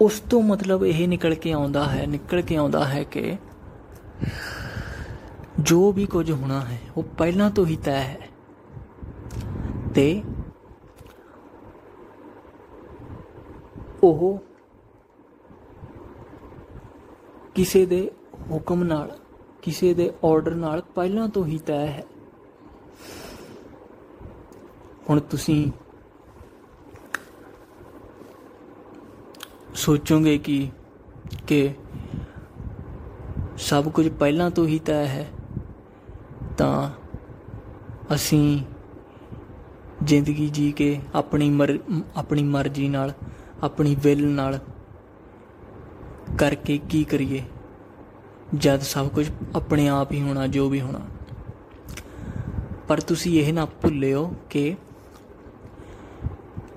ਉਸ 0.00 0.20
ਤੋਂ 0.20 0.42
ਮਤਲਬ 0.42 0.84
ਇਹ 0.84 1.06
ਨਿਕਲ 1.08 1.34
ਕੇ 1.34 1.52
ਆਉਂਦਾ 1.52 1.84
ਹੈ, 1.88 2.06
ਨਿਕਲ 2.06 2.42
ਕੇ 2.42 2.56
ਆਉਂਦਾ 2.56 2.84
ਹੈ 2.84 3.02
ਕਿ 3.04 3.36
ਜੋ 5.62 5.92
ਵੀ 5.92 6.06
ਕੁਝ 6.06 6.32
ਹੋਣਾ 6.32 6.60
ਹੈ, 6.60 6.80
ਉਹ 6.96 7.02
ਪਹਿਲਾਂ 7.02 7.50
ਤੋਂ 7.50 7.66
ਹੀ 7.66 7.76
ਤੈਅ 7.76 8.00
ਹੈ। 8.00 8.28
ਤੇ 9.94 10.22
ਉਹ 14.02 14.38
ਕਿਸੇ 17.54 17.86
ਦੇ 17.86 18.10
ਹੁਕਮ 18.50 18.84
ਨਾਲ, 18.84 19.18
ਕਿਸੇ 19.62 19.94
ਦੇ 19.94 20.12
ਆਰਡਰ 20.24 20.54
ਨਾਲ 20.54 20.82
ਪਹਿਲਾਂ 20.94 21.28
ਤੋਂ 21.28 21.44
ਹੀ 21.46 21.58
ਤੈਅ 21.58 21.86
ਹੈ। 21.86 22.04
ਹੁਣ 25.10 25.20
ਤੁਸੀਂ 25.20 25.70
ਸੋਚੋਗੇ 29.74 30.38
ਕਿ 30.38 30.70
ਕਿ 31.46 31.74
ਸਭ 33.58 33.88
ਕੁਝ 33.88 34.08
ਪਹਿਲਾਂ 34.08 34.50
ਤੋਂ 34.50 34.66
ਹੀ 34.66 34.78
ਤੈਅ 34.78 35.06
ਹੈ। 35.06 35.30
ਤਾਂ 36.60 36.90
ਅਸੀਂ 38.14 38.64
ਜ਼ਿੰਦਗੀ 40.04 40.48
ਜੀ 40.48 40.72
ਕੇ 40.72 41.00
ਆਪਣੀ 41.14 41.50
ਮਰ, 41.50 41.78
ਆਪਣੀ 42.16 42.42
ਮਰਜ਼ੀ 42.42 42.88
ਨਾਲ, 42.88 43.12
ਆਪਣੀ 43.62 43.96
ਵਿਲ 44.02 44.28
ਨਾਲ 44.28 44.58
ਕਰਕੇ 46.38 46.78
ਕੀ 46.78 47.04
ਕਰੀਏ? 47.04 47.42
ਜਦ 48.54 48.80
ਸਭ 48.80 49.08
ਕੁਝ 49.08 49.30
ਆਪਣੇ 49.56 49.88
ਆਪ 49.88 50.12
ਹੀ 50.12 50.20
ਹੋਣਾ, 50.20 50.46
ਜੋ 50.46 50.68
ਵੀ 50.68 50.80
ਹੋਣਾ। 50.80 51.00
ਪਰ 52.88 53.00
ਤੁਸੀਂ 53.00 53.40
ਇਹ 53.40 53.52
ਨਾ 53.52 53.64
ਭੁੱਲਿਓ 53.64 54.32
ਕਿ 54.50 54.76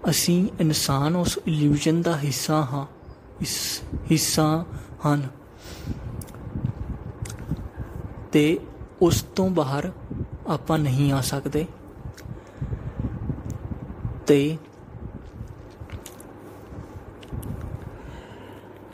ਅਸੀਂ 0.10 0.50
ਇਨਸਾਨ 0.60 1.16
ਉਸ 1.16 1.40
ਇਲੂਜਨ 1.48 2.02
ਦਾ 2.02 2.18
ਹਿੱਸਾ 2.18 2.62
ਹਾਂ, 2.62 2.86
ਇਸ 3.42 3.82
ਹਿੱਸਾ 4.12 4.66
ਹਨ। 5.08 5.28
ਤੇ 8.32 8.60
ਉਸ 9.02 9.22
ਤੋਂ 9.22 9.50
ਬਾਹਰ 9.50 9.92
ਆਪਾਂ 10.48 10.80
ਨਹੀਂ 10.80 11.12
ਆ 11.12 11.22
ਸਕਦੇ। 11.22 11.66
ਤੇ 14.28 14.58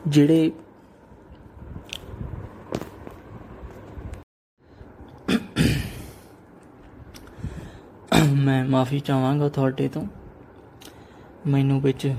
ਜਿਹੜੇ 0.08 0.52
ਮੈਂ 8.34 8.66
ਮਾਫੀ 8.66 9.00
ਚਾਹਾਂਗਾ 9.00 9.50
ਤੁਹਾਡੇ 9.50 9.88
ਤੋਂ। 9.88 10.08
ਮੈਨੂੰ 11.48 11.82
ਵਿੱਚ 11.82 12.16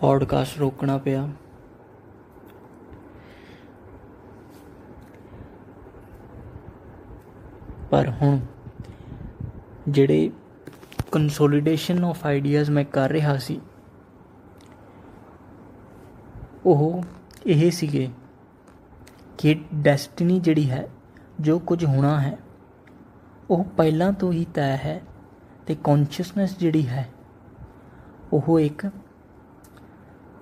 ਪੌਡਕਾਸਟ 0.00 0.58
ਰੋਕਣਾ 0.58 0.98
ਪਿਆ। 0.98 1.28
ਪਰ 7.90 8.08
ਹੁਣ 8.22 8.38
ਜਿਹੜੇ 9.88 10.30
ਕੰਸੋਲੀਡੇਸ਼ਨ 11.12 12.04
ਆਫ 12.04 12.24
ਆਈਡੀਆਜ਼ 12.26 12.70
ਮੈਂ 12.70 12.84
ਕਰ 12.84 13.10
ਰਿਹਾ 13.10 13.36
ਸੀ, 13.36 13.60
ਉਹ 16.66 17.02
ਇਹ 17.46 17.70
ਸੀਗੇ 17.70 18.08
ਕਿ 19.38 19.54
ਡੈਸਟੀਨੀ 19.74 20.38
ਜਿਹੜੀ 20.40 20.70
ਹੈ, 20.70 20.86
ਜੋ 21.40 21.58
ਕੁਝ 21.58 21.84
ਹੋਣਾ 21.84 22.18
ਹੈ, 22.20 22.36
ਉਹ 23.50 23.64
ਪਹਿਲਾਂ 23.76 24.12
ਤੋਂ 24.12 24.32
ਹੀ 24.32 24.44
ਤੈਅ 24.54 24.76
ਹੈ 24.76 25.00
ਤੇ 25.66 25.76
ਕੌਨਸ਼ੀਅਸਨੈਸ 25.84 26.58
ਜਿਹੜੀ 26.58 26.86
ਹੈ, 26.88 27.08
ਉਹ 28.32 28.58
ਇੱਕ 28.60 28.86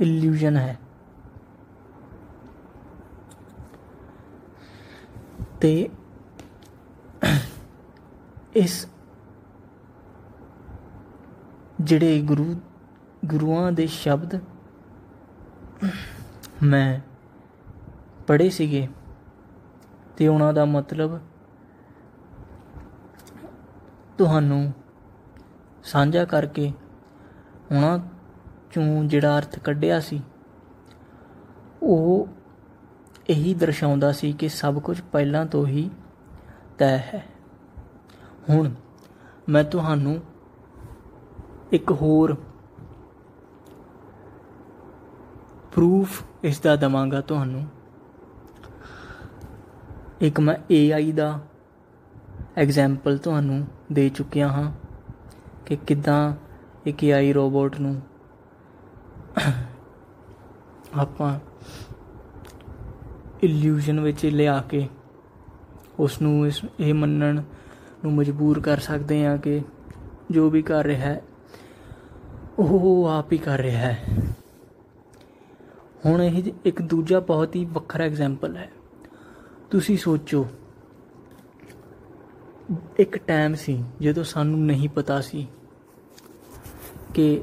ਇਲੂਜਨ 0.01 0.57
ਹੈ। 0.57 0.77
ਤੇ 5.61 5.89
ਇਸ 8.57 8.87
ਜਿਹੜੇ 11.81 12.21
ਗੁਰੂ, 12.21 12.55
ਗੁਰੂਆਂ 13.25 13.73
ਦੇ 13.73 13.87
ਸ਼ਬਦ 13.87 14.39
ਮੈਂ 16.63 17.01
ਪੜ੍ਹੇ 18.27 18.49
ਸੀਗੇ 18.51 18.87
ਤੇ 20.17 20.29
ਉਹਨਾਂ 20.29 20.53
ਦਾ 20.55 20.65
ਮਤਲਬ 20.65 21.19
ਤੁਹਾਨੂੰ 24.19 24.73
ਸਾਂਝਾ 25.85 26.25
ਕਰਕੇ 26.25 26.73
ਉਹਨਾਂ 27.73 27.99
ਚੋਂ 28.71 29.05
ਜਿਹੜਾ 29.05 29.39
ਅਰਥ 29.39 29.59
ਕੱਢਿਆ 29.59 29.99
ਸੀ, 30.01 30.21
ਉਹ 31.83 32.29
ਇਹੀ 33.29 33.55
ਦਰਸਾਉਂਦਾ 33.55 34.13
ਸੀ 34.13 34.33
ਕਿ 34.33 34.49
ਸਭ 34.49 34.79
ਕੁਝ 34.79 35.01
ਪਹਿਲਾਂ 35.13 35.45
ਤੋਂ 35.47 35.67
ਹੀ 35.67 35.91
ਤੈਅ 36.79 36.99
ਹੈ। 36.99 37.25
ਹੁਣ 38.51 38.71
ਮੈਂ 39.49 39.65
ਤੁਹਾਨੂੰ 39.65 40.21
ਇੱਕ 41.73 41.91
ਹੋਰ 41.93 42.37
ਪ੍ਰੂਫ 45.73 46.23
ਇਸ 46.43 46.61
ਦਾ 46.61 46.77
ਦਵਾਂਗਾ 46.77 47.21
ਤੁਹਾਨੂੰ। 47.21 47.67
ਇੱਕ 50.21 50.41
ਮੈਂ 50.41 50.55
AI 50.55 51.13
ਦਾ 51.13 51.41
ਐਗਜ਼ਾਮਪਲ 52.57 53.19
ਤੁਹਾਨੂੰ 53.19 53.67
ਦੇ 53.93 54.09
ਚੁੱਕਿਆ 54.09 54.49
ਹਾਂ 54.49 54.73
ਕਿ 55.67 55.77
ਕਿਦਾਂ 55.77 56.33
ਇੱਕ 56.87 56.99
AI 57.05 57.35
ਰੋਬੋਟ 57.35 57.81
ਨੂੰ 57.81 58.01
ਆਪਾਂ 60.99 61.39
ਇਲੂਜਨ 63.43 64.01
ਵਿੱਚ 64.01 64.27
ਲਿਆ 64.27 64.61
ਕੇ 64.61 64.89
ਉਸ 65.99 66.23
ਨੂੰ 66.23 66.47
ਇਸ, 66.47 66.61
ਇਹ 66.81 66.95
ਮੰਨਣ 66.95 67.43
ਨੂੰ 68.05 68.13
ਮਜਬੂਰ 68.13 68.61
ਕਰ 68.61 68.79
ਸਕਦੇ 68.79 69.27
ਹਾਂ 69.27 69.39
ਕਿ 69.39 69.63
ਜੋ 70.31 70.51
ਵੀ 70.51 70.63
ਕਰ 70.63 70.85
ਰਿਹਾ 70.85 71.01
ਹੈ, 71.01 71.23
ਉਹ 72.59 73.09
ਆਪ 73.09 73.33
ਹੀ 73.33 73.39
ਕਰ 73.39 73.59
ਰਿਹਾ 73.59 73.81
ਹੈ। 73.81 74.05
ਹੁਣ 76.07 76.23
ਇਹ 76.23 76.53
ਇੱਕ 76.65 76.83
ਦੂਜਾ 76.83 77.21
ਬਹੁਤ 77.21 77.57
ਹੀ 77.57 77.65
ਵੱਖਰਾ 77.65 78.05
ਐਗਜ਼ਾਮਪਲ 78.05 78.57
ਹੈ। 78.57 78.71
ਤੁਸੀਂ 79.71 79.99
ਸੋਚੋ, 79.99 80.47
ਇੱਕ 82.99 83.17
ਟਾਈਮ 83.17 83.55
ਸੀ 83.55 83.85
ਜਦੋਂ 84.01 84.25
ਸਾਨੂੰ 84.25 84.61
ਨਹੀਂ 84.67 84.89
ਪਤਾ 84.89 85.21
ਸੀ 85.21 85.49
ਕਿ 87.15 87.43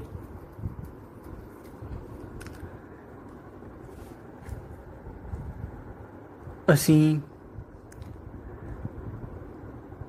ਅਸੀਂ 6.73 7.19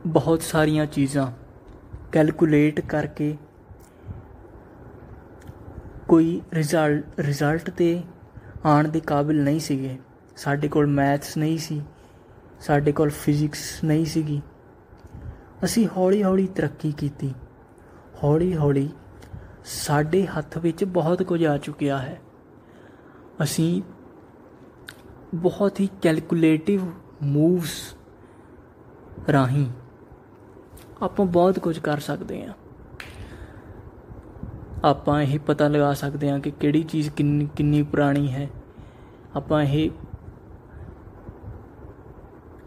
ਬਹੁਤ 0.07 0.43
ਸਾਰੀਆਂ 0.43 0.87
ਚੀਜ਼ਾਂ 0.87 1.33
ਕੈਲਕੂਲੇਟ 2.13 2.81
ਕਰਕੇ 2.81 3.37
ਕੋਈ 6.09 6.43
ਰਿਜ਼ਲਟ 6.53 7.21
ਰਿਜ਼ਲਟ 7.21 7.71
ਤੇ 7.71 8.03
ਆਉਣ 8.65 8.89
ਦੇ 8.89 9.01
ਕਾਬਿਲ 9.01 9.43
ਨਹੀਂ 9.45 9.61
ਸੀਗੇ। 9.61 9.99
ਸਾਡੇ 10.37 10.69
ਕੋਲ 10.69 10.87
ਮੈਥਸ 10.87 11.37
ਨਹੀਂ 11.37 11.59
ਸੀ, 11.59 11.83
ਸਾਡੇ 12.61 12.93
ਕੋਲ 12.93 13.11
ਫਿਜ਼ਿਕਸ 13.11 13.85
ਨਹੀਂ 13.85 14.05
ਸੀਗੀ। 14.05 14.43
ਅਸੀਂ 15.65 15.89
ਹੌਲੀ-ਹੌਲੀ 15.97 16.47
ਤਰੱਕੀ 16.47 16.93
ਕੀਤੀ। 16.93 17.35
ਹੌਲੀ-ਹੌਲੀ 18.25 18.91
ਸਾਡੇ 19.65 20.27
ਹੱਥ 20.27 20.59
ਵਿੱਚ 20.59 20.85
ਬਹੁਤ 20.85 21.23
ਕੁਝ 21.23 21.45
ਆ 21.45 21.59
ਚੁੱਕਿਆ 21.59 21.99
ਹੈ। 21.99 22.21
ਅਸੀਂ 23.43 23.83
ਬਹੁਤ 25.35 25.81
ਹੀ 25.81 25.89
ਕੈਲਕੂਲੇਟਿਵ 26.03 26.81
ਮੂਵਸ 27.23 27.95
ਰਾਹੀਂ 29.33 29.71
ਆਪਾਂ 31.03 31.27
ਬਹੁਤ 31.27 31.59
ਕੁਝ 31.59 31.79
ਕਰ 31.79 32.01
ਸਕਦੇ 32.01 32.45
ਹਾਂ। 32.47 32.55
ਆਪਾਂ 34.85 35.21
ਇਹ 35.23 35.39
ਪਤਾ 35.39 35.69
ਲਗਾ 35.69 35.93
ਸਕਦੇ 35.95 36.31
ਹਾਂ 36.31 36.39
ਕਿ 36.41 36.51
ਕਿਹੜੀ 36.51 36.83
ਚੀਜ਼ 36.83 37.11
ਕਿੰਨੀ 37.11 37.49
ਕਿੰਨੀ 37.57 37.83
ਪੁਰਾਣੀ 37.83 38.31
ਹੈ। 38.33 38.49
ਆਪਾਂ 39.37 39.63
ਇਹ 39.63 39.91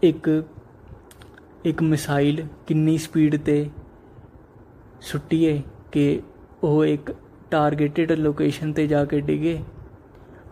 ਇੱਕ 0.02 0.28
ਇੱਕ 1.64 1.82
ਮਿਸਾਈਲ 1.82 2.46
ਕਿੰਨੀ 2.66 2.96
ਸਪੀਡ 2.98 3.36
ਤੇ 3.36 3.70
ਸੁੱਟੀਏ 5.02 5.62
ਕਿ 5.92 6.22
ਉਹ 6.64 6.84
ਇੱਕ 6.84 7.14
ਟਾਰਗੇਟਡ 7.50 8.12
ਲੋਕੇਸ਼ਨ 8.12 8.72
ਤੇ 8.72 8.86
ਜਾ 8.86 9.04
ਕੇ 9.04 9.20
ਡਿਗੇ। 9.20 9.58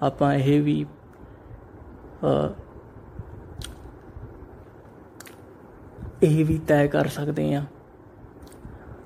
ਆਪਾਂ 0.02 0.34
ਇਹ 0.34 0.60
ਵੀ 0.62 0.84
ਇਹ 6.22 6.44
ਵੀ 6.44 6.58
ਤੈਅ 6.58 6.86
ਕਰ 6.86 7.08
ਸਕਦੇ 7.08 7.54
ਹਾਂ। 7.54 7.64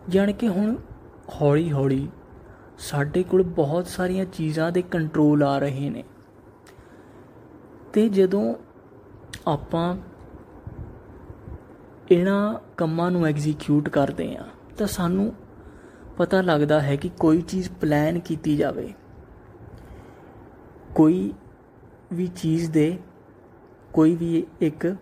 ਜਾਣ 0.09 0.33
ਕਿ 0.33 0.49
ਹੁਣ 0.49 0.77
ਹੌਲੀ 1.41 1.73
ਹੌਲੀ 1.73 2.09
ਸਾਡੇ 2.79 3.23
ਕੋਲ 3.23 3.43
ਬਹੁਤ 3.43 3.87
ਸਾਰੀਆਂ 3.87 4.25
ਚੀਜ਼ਾਂ 4.25 4.73
ਦੇ 4.73 4.83
ਕੰਟਰੋਲ 4.83 5.43
ਆ 5.43 5.59
ਰਹੇ 5.59 5.91
ਨੇ। 5.91 6.05
ਤੇ 7.93 8.09
ਜਦੋਂ 8.09 8.55
ਆਪਾਂ 9.47 9.97
ਇਹਨਾਂ 12.11 12.55
ਕੰਮਾਂ 12.77 13.11
ਨੂੰ 13.11 13.27
ਐਗਜ਼ੀਕਿਊਟ 13.27 13.89
ਕਰਦੇ 13.89 14.37
ਆ 14.37 14.45
ਤਾਂ 14.79 14.87
ਸਾਨੂੰ 14.87 15.33
ਪਤਾ 16.17 16.41
ਲੱਗਦਾ 16.41 16.81
ਹੈ 16.81 16.97
ਕਿ 16.97 17.09
ਕੋਈ 17.09 17.41
ਚੀਜ਼ 17.41 17.71
ਪਲਾਨ 17.81 18.19
ਕੀਤੀ 18.19 18.57
ਜਾਵੇ। 18.57 18.95
ਕੋਈ 20.95 21.35
ਵੀ 22.13 22.27
ਚੀਜ਼ 22.27 22.71
ਦੇ, 22.71 22.99
ਕੋਈ 23.93 24.17
ਵੀ 24.17 24.47
ਇੱਕ 24.61 24.97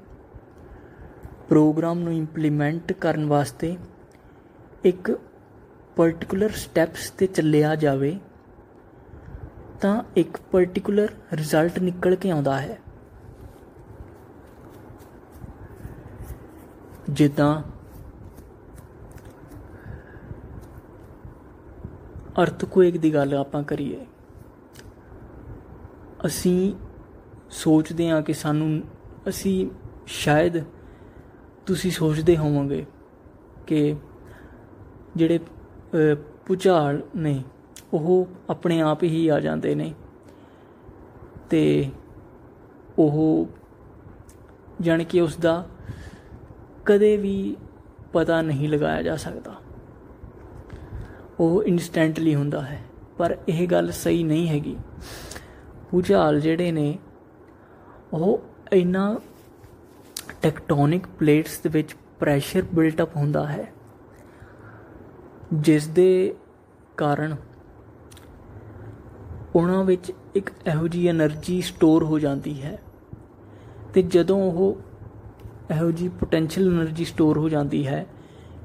ਪ੍ਰੋਗਰਾਮ 1.49 1.99
ਨੂੰ 1.99 2.13
ਇੰਪਲੀਮੈਂਟ 2.13 2.93
ਕਰਨ 2.93 3.27
ਵਾਸਤੇ 3.27 3.77
ਇੱਕ 4.87 5.11
ਪਾਰਟਿਕੂਲਰ 5.97 6.51
ਸਟੈਪਸ 6.55 7.11
ਤੇ 7.11 7.27
ਚੱਲਿਆ 7.27 7.75
ਜਾਵੇ, 7.75 8.19
ਤਾਂ 9.81 10.03
ਇੱਕ 10.17 10.39
ਪਾਰਟਿਕੂਲਰ 10.53 11.13
ਰਿਜ਼ਲਟ 11.33 11.79
ਨਿਕਲ 11.79 12.15
ਕੇ 12.15 12.31
ਆਉਂਦਾ 12.31 12.61
ਹੈ। 12.61 12.79
ਜਿੱਦਾਂ 17.11 17.63
ਅਰਥਕੁਏਕ 22.43 22.97
ਦੀ 22.97 23.15
ਗੱਲ 23.15 23.35
ਆਪਾਂ 23.35 23.63
ਕਰੀਏ, 23.63 24.07
ਅਸੀਂ 26.27 26.75
ਸੋਚਦੇ 27.55 28.11
ਹਾਂ 28.11 28.23
ਕਿ 28.23 28.33
ਸਾਨੂੰ, 28.35 28.83
ਅਸੀਂ 29.29 29.71
ਸ਼ਾਇਦ 30.07 30.63
ਤੁਸੀਂ 31.67 31.91
ਸੋਚਦੇ 31.91 32.37
ਹੋਵੋਗੇ 32.37 32.85
ਕਿ 33.67 33.97
ਜਿਹੜੇ 35.17 35.39
ਪੁਚਾਲ 36.47 37.01
ਨੇ, 37.17 37.43
ਉਹ 37.95 38.27
ਆਪਣੇ 38.51 38.81
ਆਪ 38.81 39.03
ਹੀ 39.03 39.27
ਆ 39.29 39.39
ਜਾਂਦੇ 39.41 39.75
ਨੇ। 39.75 39.93
ਤੇ 41.51 41.91
ਉਹ 42.99 43.49
ਜਾਣ 44.81 45.03
ਕਿ 45.05 45.21
ਉਸ 45.21 45.37
ਦਾ 45.37 45.67
ਕਦੇ 46.87 47.17
ਵੀ 47.17 47.57
ਪਤਾ 48.13 48.41
ਨਹੀਂ 48.43 48.69
ਲਗਾਇਆ 48.69 49.03
ਜਾ 49.03 49.17
ਸਕਦਾ। 49.17 49.55
ਉਹ 51.41 51.63
ਇਨਸਟੈਂਟਲੀ 51.65 52.35
ਹੁੰਦਾ 52.35 52.61
ਹੈ, 52.63 52.81
ਪਰ 53.19 53.37
ਇਹ 53.49 53.67
ਗੱਲ 53.69 53.91
ਸਹੀ 53.93 54.23
ਨਹੀਂ 54.23 54.49
ਹੈਗੀ। 54.49 54.77
ਭੂਚਾਲ 55.91 56.41
ਜਿਹੜੇ 56.41 56.71
ਨੇ, 56.73 56.99
ਉਹ 58.13 58.43
ਇਨਾ 58.73 59.19
ਟੈਕਟੋਨਿਕ 60.43 61.07
ਪਲੇਟਸ 61.19 61.59
ਦੇ 61.61 61.69
ਵਿੱਚ 61.69 61.95
ਪ੍ਰੈਸ਼ਰ 62.19 62.63
ਬਿਲਟ 62.75 63.03
ਅਪ 63.03 63.17
ਹੁੰਦਾ 63.17 63.47
ਹੈ 63.47 63.73
ਜਿਸ 65.53 65.87
ਦੇ 65.87 66.35
ਕਾਰਨ 66.97 67.37
ਉਹਨਾਂ 69.55 69.85
ਵਿੱਚ 69.85 70.13
ਇੱਕ 70.35 70.51
ਇਹੋ 70.67 70.89
ਜਿਹੀ 70.89 71.11
એનર્ਜੀ 71.11 71.61
ਸਟੋਰ 71.61 72.05
ਹੋ 72.05 72.19
ਜਾਂਦੀ 72.19 72.63
ਹੈ 72.63 72.79
ਤੇ 73.95 74.03
ਜਦੋਂ 74.03 74.53
ਉਹ 74.53 74.77
ਇਹੋ 75.71 75.91
ਜਿਹੀ 75.91 76.09
ਪੋਟੈਂਸ਼ੀਅਲ 76.09 76.81
એનર્ਜੀ 76.81 77.05
ਸਟੋਰ 77.05 77.39
ਹੋ 77.39 77.49
ਜਾਂਦੀ 77.49 77.87
ਹੈ 77.87 78.07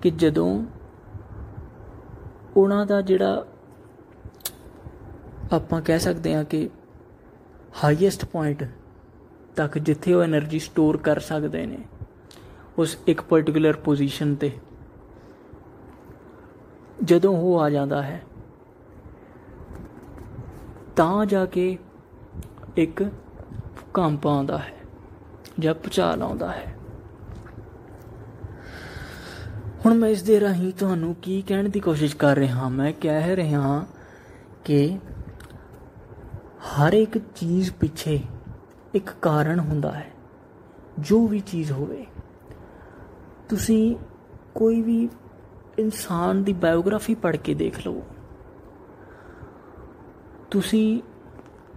ਕਿ 0.02 0.10
ਜਦੋਂ 0.10 0.66
ਉਹਨਾਂ 2.58 2.86
ਦਾ 2.86 3.02
ਜਿਹੜਾ 3.02 3.46
ਆਪਾਂ 5.52 5.82
ਕਹਿ 5.82 6.00
ਸਕਦੇ 6.00 6.36
ਹਾਂ 6.36 6.44
ਕਿ 6.44 6.70
ਹਾਈਐਸਟ 7.84 8.26
ਪੁਆਇੰਟ 8.26 8.64
ਤੱਕ 9.56 9.78
ਜਿੱਥੇ 9.78 10.14
ਉਹ 10.14 10.24
એનર્ਜੀ 10.24 10.60
ਸਟੋਰ 10.60 10.98
ਕਰ 10.98 11.20
ਸਕਦੇ 11.20 11.66
ਨੇ, 11.66 11.78
ਉਸ 12.78 12.98
ਇੱਕ 13.08 13.22
ਪਾਰਟਿਕੂਲਰ 13.22 13.74
ਪੋਜੀਸ਼ਨ 13.74 14.36
ਤੇ 14.36 14.52
ਜਦੋਂ 17.04 17.34
ਉਹ 17.38 17.60
ਆ 17.60 17.70
ਜਾਂਦਾ 17.70 18.02
ਹੈ, 18.04 18.22
ਤਾਂ 20.96 21.26
ਜਾ 21.26 21.46
ਕੇ 21.46 21.78
ਇੱਕ 22.78 23.04
ਭੂਕੰਪ 23.78 24.28
ਆਉਂਦਾ 24.28 24.58
ਹੈ 24.58 24.74
ਜਾਂ 25.60 25.74
ਭੂਚਾਲ 25.74 26.22
ਆਉਂਦਾ 26.22 26.52
ਹੈ। 26.52 26.76
ਹੁਣ 29.86 29.94
ਮੈਂ 29.94 30.10
ਇਸ 30.10 30.22
ਦੇ 30.24 30.40
ਰਾਹੀਂ 30.40 30.72
ਤੁਹਾਨੂੰ 30.74 31.16
ਕੀ 31.16 31.42
ਕਹਿਣ 31.42 31.70
ਦੀ 31.70 31.80
ਕੋਸ਼ਿਸ਼ 31.80 32.16
ਕਰ 32.16 32.36
ਰਿਹਾ 32.36 32.56
ਹਾਂ 32.56 32.70
ਮੈਂ, 32.70 32.92
ਕਹਿ 33.02 33.36
ਰਿਹਾ 33.36 33.62
ਹਾਂ 33.62 33.86
ਕਿ 34.66 34.98
ਹਰ 36.72 36.94
ਇੱਕ 36.94 37.18
ਚੀਜ਼ 37.18 37.72
ਪਿੱਛੇ 37.72 38.20
ਇੱਕ 38.94 39.10
ਕਾਰਨ 39.22 39.60
ਹੁੰਦਾ 39.60 39.92
ਹੈ, 39.92 40.12
ਜੋ 41.00 41.26
ਵੀ 41.28 41.40
ਚੀਜ਼ 41.40 41.72
ਹੋਵੇ। 41.72 42.06
ਤੁਸੀਂ 43.50 43.96
ਕੋਈ 44.56 44.82
ਵੀ 44.82 45.10
ਇਨਸਾਨ 45.80 46.44
ਦੀ 46.44 46.54
ਬਾਇਓਗ੍ਰਾਫੀ 46.54 47.16
ਪੜ੍ਹ 47.16 47.38
ਕੇ 47.38 47.54
ਦੇਖ 47.54 47.80
ਲਓ। 47.88 48.02
ਤੁਸੀਂ 50.52 51.02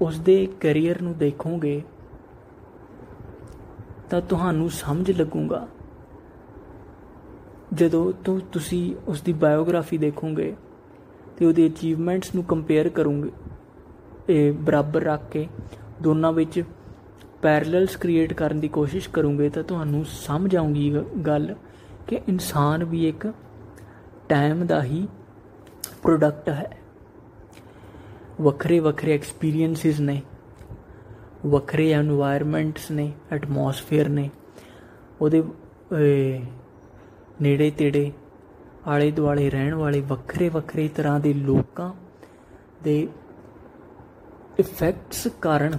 ਉਸ 0.03 0.19
ਦੇ 0.19 0.47
ਕੈਰੀਅਰ 0.61 1.01
ਨੂੰ 1.03 1.17
ਦੇਖੋਗੇ, 1.19 1.83
ਤਾਂ 4.11 4.21
ਤੁਹਾਨੂੰ 4.21 4.71
ਸਮਝ 4.71 5.11
ਲੱਗੂਗਾ। 5.11 5.67
ਜਦੋਂ 7.75 8.13
ਤੋਂ, 8.25 8.39
ਤੁਸੀਂ 8.53 8.95
ਉਸ 9.09 9.21
ਦੀ 9.23 9.33
ਬਾਇਓਗ੍ਰਾਫੀ 9.33 9.99
ਦੇਖੋਗੇ 9.99 10.55
ਤੇ 11.37 11.47
ਉਹਦੇ 11.47 11.67
ਅਚੀਵਮੈਂਟਸ 11.67 12.35
ਨੂੰ 12.35 12.45
ਕੰਪੇਅਰ 12.45 12.89
ਕਰੋਗੇ, 12.89 13.31
ਇਹ 14.29 14.53
ਬਰਾਬਰ 14.53 15.03
ਰੱਖ 15.03 15.31
ਕੇ 15.31 15.47
ਦੋਨਾਂ 16.03 16.33
ਵਿੱਚ 16.33 16.63
ਪੈਰਲਲਸ 17.43 17.97
ਕ੍ਰੀਏਟ 17.97 18.33
ਕਰਨ 18.33 18.61
ਦੀ 18.61 18.69
ਕੋਸ਼ਿਸ਼ 18.69 19.09
ਕਰੋਗੇ, 19.11 19.49
ਤਾਂ 19.49 19.63
ਤੁਹਾਨੂੰ 19.63 20.05
ਸਮਝ 20.05 20.55
ਆਉਂਗੀ 20.57 20.91
ਗੱਲ 21.27 21.55
ਕਿ 22.07 22.21
ਇਨਸਾਨ 22.29 22.85
ਵੀ 22.85 23.09
ਇੱਕ 23.09 23.33
ਟਾਈਮ 24.29 24.67
ਦਾ 24.67 24.83
ਹੀ 24.83 25.07
ਪ੍ਰੋਡਕਟ 26.03 26.49
ਹੈ। 26.49 26.77
ਵੱਖਰੇ 28.41 28.79
ਵੱਖਰੇ 28.81 29.15
ਐਕਸਪੀਰੀਐਂਸਿਸ 29.15 30.01
ਨੇ, 30.01 30.23
ਵੱਖਰੇ 31.47 31.93
এনवायरमेंट्स 31.99 32.91
ਨੇ 32.91 33.13
ਐਟਮੋਸਫੇਅਰ 33.33 34.09
ਨੇ। 34.09 34.31
ਉਹਦੇ 35.21 35.43
ਨੇੜੇ 37.43 37.71
ਤੇੜੇ, 37.71 38.13
ਆਲੇ 38.87 39.11
ਦੁਆਲੇ 39.11 39.51
ਰਹਿਣ 39.51 39.75
ਵਾਲੇ 39.75 40.01
ਵੱਖਰੇ 40.01 40.49
ਵੱਖਰੇ 40.49 40.89
ਤਰ੍ਹਾਂ 40.89 41.19
ਦੇ 41.21 41.33
ਲੋਕਾਂ 41.33 41.93
ਦੇ 42.85 43.09
ਇਫੈਕਟਸ 44.59 45.27
ਕਾਰਨ 45.43 45.79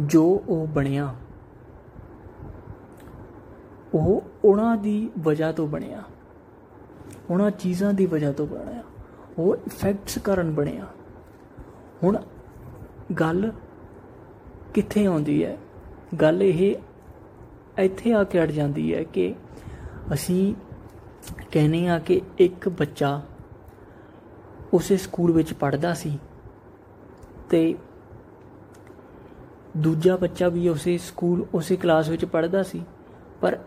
ਜੋ 0.00 0.24
ਉਹ 0.48 0.66
ਬਣਿਆ, 0.66 1.14
ਉਹ 3.94 4.22
ਉਹਨਾਂ 4.44 4.76
ਦੀ 4.76 5.10
ਵਜ੍ਹਾ 5.18 5.52
ਤੋਂ 5.52 5.66
ਬਣਿਆ। 5.68 6.02
ਉਹਨਾਂ 7.30 7.50
ਚੀਜ਼ਾਂ 7.50 7.94
ਦੀ 7.94 8.06
ਵਜ੍ਹਾ 8.06 8.32
ਤੋਂ 8.32 8.46
ਬਣਿਆ। 8.46 8.82
ਉਹ 9.38 9.56
ਇਫੈਕਟਸ 9.56 10.18
ਕਾਰਨ 10.18 10.50
ਬਣਿਆ। 10.50 10.86
ਹੁਣ 12.02 12.18
ਗੱਲ 13.20 13.52
ਕਿੱਥੇ 14.74 15.06
ਆਉਂਦੀ 15.06 15.44
ਹੈ? 15.44 15.58
ਗੱਲ 16.20 16.42
ਇਹ 16.42 16.76
ਇੱਥੇ 17.78 18.12
ਆ 18.12 18.24
ਕੇ 18.24 18.42
ਅੜ 18.42 18.50
ਜਾਂਦੀ 18.50 18.94
ਹੈ 18.94 19.02
ਕਿ 19.02 19.34
ਅਸੀਂ 20.12 20.54
ਕਹਿੰਦੇ 21.52 21.88
ਆ 21.88 21.98
ਕਿ 21.98 22.20
ਇੱਕ 22.38 22.68
ਬੱਚਾ 22.68 23.22
ਉਸੇ 24.74 24.96
ਸਕੂਲ 24.96 25.32
ਵਿੱਚ 25.32 25.52
ਪੜ੍ਹਦਾ 25.52 25.94
ਸੀ 25.94 26.18
ਤੇ 27.50 27.74
ਦੂਜਾ 29.76 30.16
ਬੱਚਾ 30.16 30.48
ਵੀ 30.48 30.68
ਉਸੇ 30.68 30.98
ਸਕੂਲ, 30.98 31.46
ਉਸੇ 31.54 31.76
ਕਲਾਸ 31.76 32.08
ਵਿੱਚ 32.08 32.24
ਪੜ੍ਹਦਾ 32.24 32.62
ਸੀ, 32.62 32.84
ਪਰ 33.40 33.58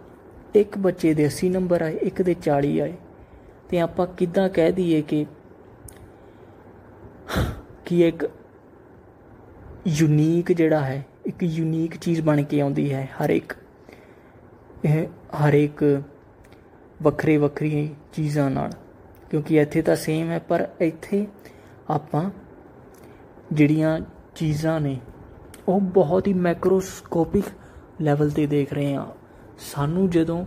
ਇੱਕ 0.55 0.77
ਬੱਚੇ 0.77 1.13
ਦੇ 1.13 1.25
80 1.25 1.49
ਨੰਬਰ 1.49 1.81
ਆਏ, 1.81 1.95
ਇੱਕ 1.95 2.21
ਦੇ 2.21 2.35
40 2.41 2.81
ਆਏ। 2.81 2.93
ਤੇ 3.69 3.79
ਆਪਾਂ 3.79 4.07
ਕਿੱਦਾਂ 4.07 4.49
ਕਹਿ 4.49 4.71
ਦਈਏ 4.71 5.01
ਕਿ 5.01 5.25
ਕਿ 7.85 8.07
ਇੱਕ 8.07 8.29
ਯੂਨੀਕ 9.87 10.51
ਜਿਹੜਾ 10.51 10.79
ਹੈ, 10.79 11.05
ਇੱਕ 11.25 11.43
ਯੂਨੀਕ 11.43 11.97
ਚੀਜ਼ 11.97 12.21
ਬਣ 12.21 12.43
ਕੇ 12.43 12.61
ਆਉਂਦੀ 12.61 12.93
ਹੈ 12.93 13.09
ਹਰ 13.15 13.29
ਇੱਕ। 13.29 13.53
ਇਹ 14.85 15.07
ਹਰ 15.07 15.53
ਇੱਕ 15.53 16.01
ਵੱਖਰੇ 17.01 17.37
ਵੱਖਰੀ 17.37 17.95
ਚੀਜ਼ਾਂ 18.13 18.51
ਨਾਲ। 18.51 18.71
ਕਿਉਂਕਿ 19.29 19.57
ਇੱਥੇ 19.57 19.81
ਤਾਂ 19.81 19.95
ਸੇਮ 19.95 20.29
ਹੈ, 20.29 20.39
ਪਰ 20.39 20.67
ਇੱਥੇ 20.79 21.27
ਆਪਾਂ 21.89 22.31
ਜਿਹੜੀਆਂ 23.53 23.99
ਚੀਜ਼ਾਂ 24.35 24.81
ਨੇ, 24.81 24.99
ਉਹ 25.67 25.81
ਬਹੁਤ 25.81 26.27
ਹੀ 26.27 26.33
ਮੈਕਰੋਸਕੋਪਿਕ 26.33 27.45
ਲੈਵਲ 28.01 28.29
ਤੇ 28.29 28.47
ਦੇਖ 28.47 28.73
ਰਹੇ 28.73 28.95
ਹਾਂ। 28.95 29.05
ਸਾਨੂੰ 29.59 30.09
ਜਦੋਂ 30.09 30.45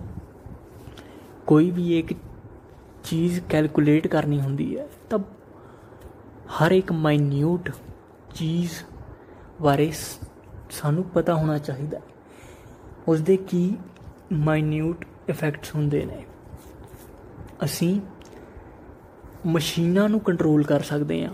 ਕੋਈ 1.46 1.70
ਵੀ 1.70 1.98
ਇੱਕ 1.98 2.12
ਚੀਜ਼ 3.04 3.40
ਕੈਲਕੂਲੇਟ 3.40 4.06
ਕਰਨੀ 4.06 4.40
ਹੁੰਦੀ 4.40 4.78
ਹੈ, 4.78 4.88
ਤਾਂ 5.10 5.18
ਹਰ 6.48 6.70
ਇੱਕ 6.70 6.92
ਮਾਈਨਿਊਟ 6.92 7.70
ਚੀਜ਼ 8.34 8.70
ਬਾਰੇ 9.62 9.92
ਸਾਨੂੰ 10.70 11.04
ਪਤਾ 11.04 11.34
ਹੋਣਾ 11.34 11.58
ਚਾਹੀਦਾ 11.58 12.00
ਉਸ 13.08 13.20
ਦੇ 13.20 13.36
ਕੀ 13.36 13.76
ਮਾਈਨਿਊਟ 14.32 15.04
ਇਫੈਕਟਸ 15.28 15.74
ਹੁੰਦੇ 15.74 16.04
ਨੇ? 16.04 16.24
ਅਸੀਂ 17.64 18.00
ਮਸ਼ੀਨਾਂ 19.46 20.08
ਨੂੰ 20.08 20.20
ਕੰਟਰੋਲ 20.20 20.62
ਕਰ 20.62 20.80
ਸਕਦੇ 20.80 21.24
ਹਾਂ। 21.24 21.32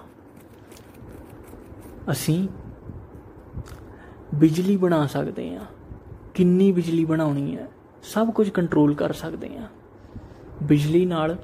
ਅਸੀਂ 2.10 2.48
ਬਿਜਲੀ 4.34 4.76
ਬਣਾ 4.76 5.06
ਸਕਦੇ 5.06 5.56
ਹਾਂ। 5.56 5.64
ਕਿੰਨੀ 6.34 6.72
ਬਿਜਲੀ 6.72 7.04
ਬਣਾਉਣੀ 7.04 7.56
ਹੈ, 7.56 7.68
ਸਭ 8.02 8.30
ਕੁਝ 8.30 8.50
ਕੰਟਰੋਲ 8.50 8.94
ਕਰ 8.94 9.12
ਸਕਦੇ 9.12 9.58
ਹਾਂ। 9.58 9.68
ਬਿਜਲੀ 10.62 11.06
ਨਾਲ 11.06 11.38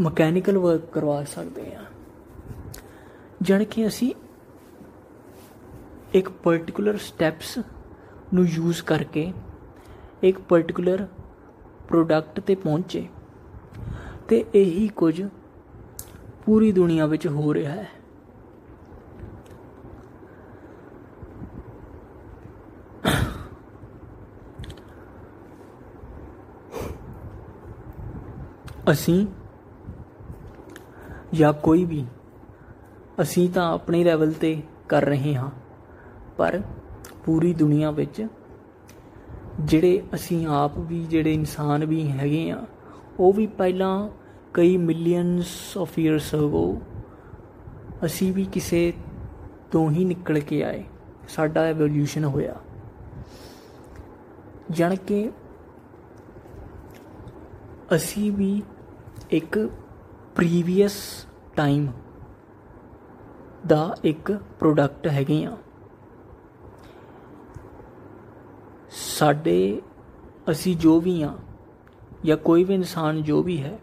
ਮਕੈਨੀਕਲ 0.00 0.58
ਵਰਕ 0.58 0.84
ਕਰਵਾ 0.92 1.24
ਸਕਦੇ 1.24 1.74
ਹਾਂ। 1.74 1.84
ਜਣ 3.42 3.64
ਕਿ 3.64 3.86
ਅਸੀਂ 3.86 4.14
ਇੱਕ 6.14 6.28
ਪਾਰਟਿਕੂਲਰ 6.28 6.96
ਸਟੈਪਸ 6.96 7.58
ਨੂੰ 8.34 8.46
ਯੂਜ਼ 8.46 8.82
ਕਰਕੇ 8.82 9.32
ਇੱਕ 10.22 10.38
ਪਾਰਟਿਕੂਲਰ 10.38 11.06
ਪ੍ਰੋਡਕਟ 11.88 12.40
ਤੇ 12.40 12.54
ਪਹੁੰਚੇ 12.54 13.08
ਤੇ 14.28 14.44
ਇਹੀ 14.54 14.88
ਕੁਝ 14.88 15.22
ਪੂਰੀ 16.46 16.72
ਦੁਨੀਆ 16.72 17.06
ਵਿੱਚ 17.06 17.26
ਹੋ 17.26 17.54
ਰਿਹਾ 17.54 17.72
ਹੈ। 17.72 17.88
ਅਸੀਂ 28.92 29.26
ਜਾਂ 31.32 31.52
ਕੋਈ 31.52 31.84
ਵੀ, 31.84 32.04
ਅਸੀਂ 33.20 33.50
ਤਾਂ 33.50 33.72
ਆਪਣੇ 33.74 34.04
ਲੈਵਲ 34.04 34.32
ਤੇ 34.32 34.62
ਕਰ 34.88 35.04
ਰਹੇ 35.04 35.34
ਹਾਂ। 35.34 35.50
ਪਰ 36.36 36.62
ਪੂਰੀ 37.24 37.54
ਦੁਨੀਆ 37.54 37.90
ਵਿੱਚ 37.90 38.26
ਜਿਹੜੇ 39.60 40.02
ਅਸੀਂ 40.14 40.46
ਆਪ 40.46 40.78
ਵੀ, 40.78 41.04
ਜਿਹੜੇ 41.04 41.34
ਇਨਸਾਨ 41.34 41.84
ਵੀ 41.84 42.10
ਹੈਗੇ 42.10 42.50
ਆ, 42.50 42.66
ਉਹ 43.18 43.32
ਵੀ 43.32 43.46
ਪਹਿਲਾਂ 43.46 44.08
ਕਈ 44.54 44.76
ਮਿਲੀਅਨਸ 44.76 45.78
ਆਫ 45.78 45.98
ਇਅਰਸ 45.98 46.34
ਅਗੋ 46.34 46.80
ਅਸੀਂ 48.04 48.32
ਵੀ 48.32 48.44
ਕਿਸੇ 48.44 48.92
ਤੋਂ 49.70 49.90
ਹੀ 49.90 50.04
ਨਿਕਲ 50.04 50.38
ਕੇ 50.38 50.64
ਆਏ। 50.64 50.84
ਸਾਡਾ 51.28 51.60
ਐਵੋਲੂਸ਼ਨ 51.60 52.24
ਹੋਇਆ। 52.24 52.54
ਜਣ 54.70 54.94
ਕੇ 54.94 55.30
ਅਸੀਂ 57.94 58.32
ਵੀ 58.32 58.62
ਇੱਕ 59.30 59.70
ਪ੍ਰੀਵੀਅਸ 60.38 60.96
ਟਾਈਮ 61.56 61.86
ਦਾ 63.66 63.96
ਇੱਕ 64.04 64.30
ਪ੍ਰੋਡਕਟ 64.58 65.06
ਹੈਗੇ 65.06 65.44
ਆ। 65.44 65.56
ਸਾਡੇ 68.90 69.82
ਅਸੀਂ 70.50 70.76
ਜੋ 70.76 71.00
ਵੀ 71.00 71.22
ਆ 71.22 71.32
ਜਾਂ 72.24 72.36
ਕੋਈ 72.36 72.64
ਵੀ 72.64 72.74
ਇਨਸਾਨ 72.74 73.22
ਜੋ 73.22 73.42
ਵੀ 73.42 73.60
ਹੈ, 73.62 73.78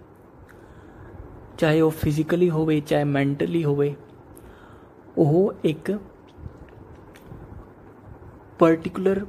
ਚਾਹੇ 1.58 1.82
ਉਹ 1.82 1.92
ਫਿਜ਼ੀਕਲੀ 1.92 2.50
ਹੋਵੇ, 2.50 2.80
ਚਾਹੇ 2.80 3.04
ਮੈਂਟਲੀ 3.04 3.64
ਹੋਵੇ, 3.64 3.96
ਉਹ 5.18 5.54
ਇੱਕ 5.64 5.98
ਪਾਰਟਿਕੂਲਰ 8.60 9.26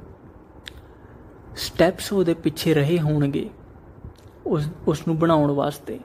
ਸਟੈਪਸ 1.57 2.13
ਉਹਦੇ 2.13 2.33
ਪਿੱਛੇ 2.33 2.73
ਰਹੇ 2.73 2.99
ਹੋਣਗੇ 2.99 3.49
ਉਸ 4.45 4.69
ਉਸ 4.87 5.07
ਨੂੰ 5.07 5.19
ਬਣਾਉਣ 5.19 5.51
ਵਾਸਤੇ। 5.51 5.99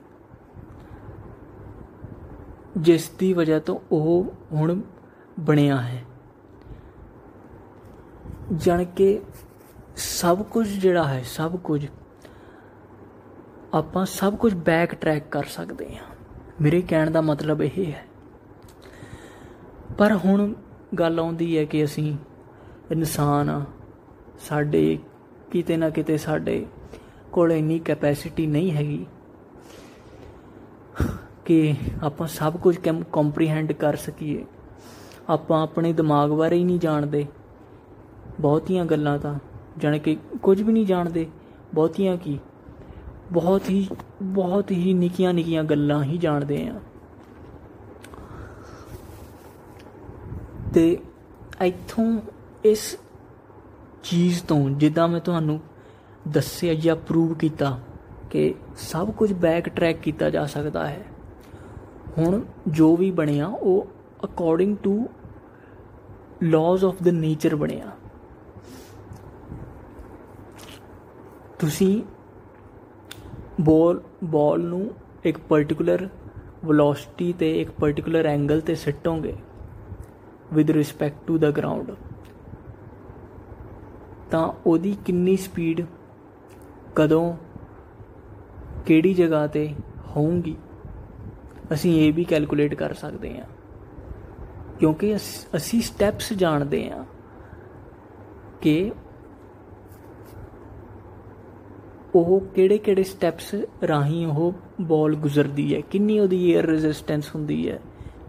ਜਿਸ 2.77 3.09
ਦੀ 3.09 3.33
ਵਜ੍ਹਾ 3.33 3.59
ਤੋਂ 3.59 3.79
ਉਹ 3.91 4.33
ਹੁਣ 4.51 4.81
ਬਣਿਆ 5.39 5.81
ਹੈ। 5.81 6.03
ਜਾਣ 8.55 8.83
ਕੇ 8.83 9.21
ਸਭ 9.95 10.43
ਕੁਝ 10.43 10.67
ਜਿਹੜਾ 10.67 11.07
ਹੈ, 11.07 11.23
ਸਭ 11.25 11.55
ਕੁਝ 11.55 11.87
ਆਪਾਂ 13.73 14.05
ਸਭ 14.05 14.35
ਕੁਝ 14.35 14.53
ਬੈਕ 14.53 14.95
ਟਰੈਕ 14.95 15.23
ਕਰ 15.31 15.43
ਸਕਦੇ 15.43 15.95
ਹਾਂ। 15.95 16.05
ਮੇਰੇ 16.61 16.81
ਕਹਿਣ 16.81 17.11
ਦਾ 17.11 17.21
ਮਤਲਬ 17.21 17.61
ਇਹ 17.61 17.91
ਹੈ। 17.91 18.05
ਪਰ 19.97 20.15
ਹੁਣ 20.15 20.53
ਗੱਲ 20.99 21.19
ਆਉਂਦੀ 21.19 21.57
ਹੈ 21.57 21.65
ਕਿ 21.65 21.83
ਅਸੀਂ 21.83 22.17
ਇਨਸਾਨ 22.91 23.49
ਆ 23.49 23.65
ਸਾਡੇ 24.39 24.99
ਕਿਤੇ 25.51 25.77
ਨਾ 25.77 25.89
ਕਿਤੇ 25.89 26.17
ਸਾਡੇ 26.17 26.65
ਕੋਲ 27.31 27.51
ਇੰਨੀ 27.51 27.79
ਕੈਪੈਸਿਟੀ 27.79 28.47
ਨਹੀਂ 28.47 28.71
ਹੈਗੀ 28.71 29.05
ਕਿ 31.45 31.73
ਆਪਾਂ 32.03 32.27
ਸਭ 32.27 32.57
ਕੁਝ 32.57 32.75
ਕੰਪਰੀਹੈਂਡ 33.11 33.71
ਕਰ 33.71 33.95
ਸਕੀਏ। 33.95 34.45
ਆਪਾਂ 35.29 35.63
ਆਪਣੇ 35.63 35.93
ਦਿਮਾਗ 35.93 36.29
ਬਾਰੇ 36.29 36.57
ਹੀ 36.57 36.63
ਨਹੀਂ 36.63 36.79
ਜਾਣਦੇ। 36.79 37.25
ਬਹੁਤੀਆਂ 38.39 38.85
ਗੱਲਾਂ 38.85 39.17
ਤਾਂ, 39.19 39.35
ਜਾਣ 39.77 39.97
ਕਿ 39.97 40.17
ਕੁਝ 40.41 40.61
ਵੀ 40.61 40.73
ਨਹੀਂ 40.73 40.85
ਜਾਣਦੇ। 40.85 41.27
ਬਹੁਤੀਆਂ 41.73 42.17
ਕੀ? 42.17 42.39
ਬਹੁਤ 43.31 43.69
ਹੀ 43.69 43.87
ਬਹੁਤ 44.21 44.71
ਹੀ 44.71 44.93
ਨਿੱਕੀਆਂ 44.93 45.33
ਨਿੱਕੀਆਂ 45.33 45.63
ਗੱਲਾਂ 45.63 46.03
ਹੀ 46.03 46.17
ਜਾਣਦੇ 46.17 46.67
ਆ 46.67 46.79
ਤੇ 50.73 50.97
ਇੱਥੋਂ 51.61 52.21
ਇਸ 52.65 52.97
ਚੀਜ਼ 54.03 54.43
ਤੋਂ 54.43 54.69
ਜਿੱਦਾਂ 54.69 55.07
ਮੈਂ 55.07 55.19
ਤੁਹਾਨੂੰ 55.19 55.59
ਦੱਸਿਆ 56.27 56.73
ਜਾਂ 56.73 56.95
ਪ੍ਰੂਵ 56.95 57.33
ਕੀਤਾ 57.33 57.79
ਕਿ 58.29 58.55
ਸਭ 58.77 59.11
ਕੁਝ 59.11 59.33
ਬੈਕ 59.33 59.69
ਟਰੈਕ 59.69 59.99
ਕੀਤਾ 59.99 60.29
ਜਾ 60.29 60.45
ਸਕਦਾ 60.45 60.87
ਹੈ। 60.87 61.05
ਹੁਣ 62.17 62.41
ਜੋ 62.69 62.95
ਵੀ 62.95 63.09
ਬਣਿਆ, 63.11 63.47
ਉਹ 63.47 63.87
according 64.23 64.75
to 64.83 65.07
laws 66.43 66.85
of 66.85 67.01
the 67.03 67.07
nature 67.07 67.55
ਬਣਿਆ। 67.55 67.91
ਤੁਸੀਂ 71.59 72.01
ਬੋਲ 73.61 74.01
ਬੋਲ 74.23 74.63
ਨੂੰ 74.63 74.89
ਇੱਕ 75.25 75.37
ਪਾਰਟਿਕੂਲਰ 75.49 76.07
ਵੈਲੋਸਿਟੀ 76.65 77.31
ਤੇ 77.33 77.51
ਇੱਕ 77.61 77.71
ਪਾਰਟਿਕੂਲਰ 77.71 78.25
ਐਂਗਲ 78.25 78.61
ਤੇ 78.61 78.75
ਸਿੱਟੋਗੇ 78.75 79.33
with 80.53 80.71
respect 80.71 81.27
to 81.27 81.37
the 81.37 81.51
ground 81.51 81.91
ਤਾਂ 84.31 84.47
ਉਹਦੀ 84.65 84.95
ਕਿੰਨੀ 85.05 85.35
ਸਪੀਡ 85.37 85.81
ਕਦੋਂ, 86.95 87.33
ਕਿਹੜੀ 88.85 89.13
ਜਗ੍ਹਾ 89.13 89.45
ਤੇ 89.47 89.67
ਹੋਊਗੀ? 90.15 90.55
ਅਸੀਂ 91.73 91.99
ਇਹ 92.01 92.13
ਵੀ 92.13 92.23
ਕੈਲਕੂਲੇਟ 92.23 92.73
ਕਰ 92.73 92.93
ਸਕਦੇ 92.93 93.37
ਹਾਂ। 93.37 93.45
ਕਿਉਂਕਿ 94.79 95.15
ਅਸੀਂ 95.55 95.81
ਸਟੈਪਸ 95.81 96.33
ਜਾਣਦੇ 96.33 96.89
ਹਾਂ 96.89 97.03
ਕਿ 98.61 98.91
ਉਹ 102.15 102.39
ਕਿਹੜੇ 102.55 102.77
ਕਿਹੜੇ 102.77 103.03
ਸਟੈਪਸ 103.03 103.53
ਰਾਹੀਂ 103.87 104.25
ਉਹ 104.27 104.53
ਬਾਲ 104.81 105.15
ਗੁਜ਼ਰਦੀ 105.15 105.73
ਹੈ, 105.75 105.79
ਕਿੰਨੀ 105.81 106.19
ਉਹਦੀ 106.19 106.53
에ਅਰ 106.53 106.65
ਰੈਜ਼ਿਸਟੈਂਸ 106.65 107.33
ਹੁੰਦੀ 107.35 107.69
ਹੈ, 107.69 107.79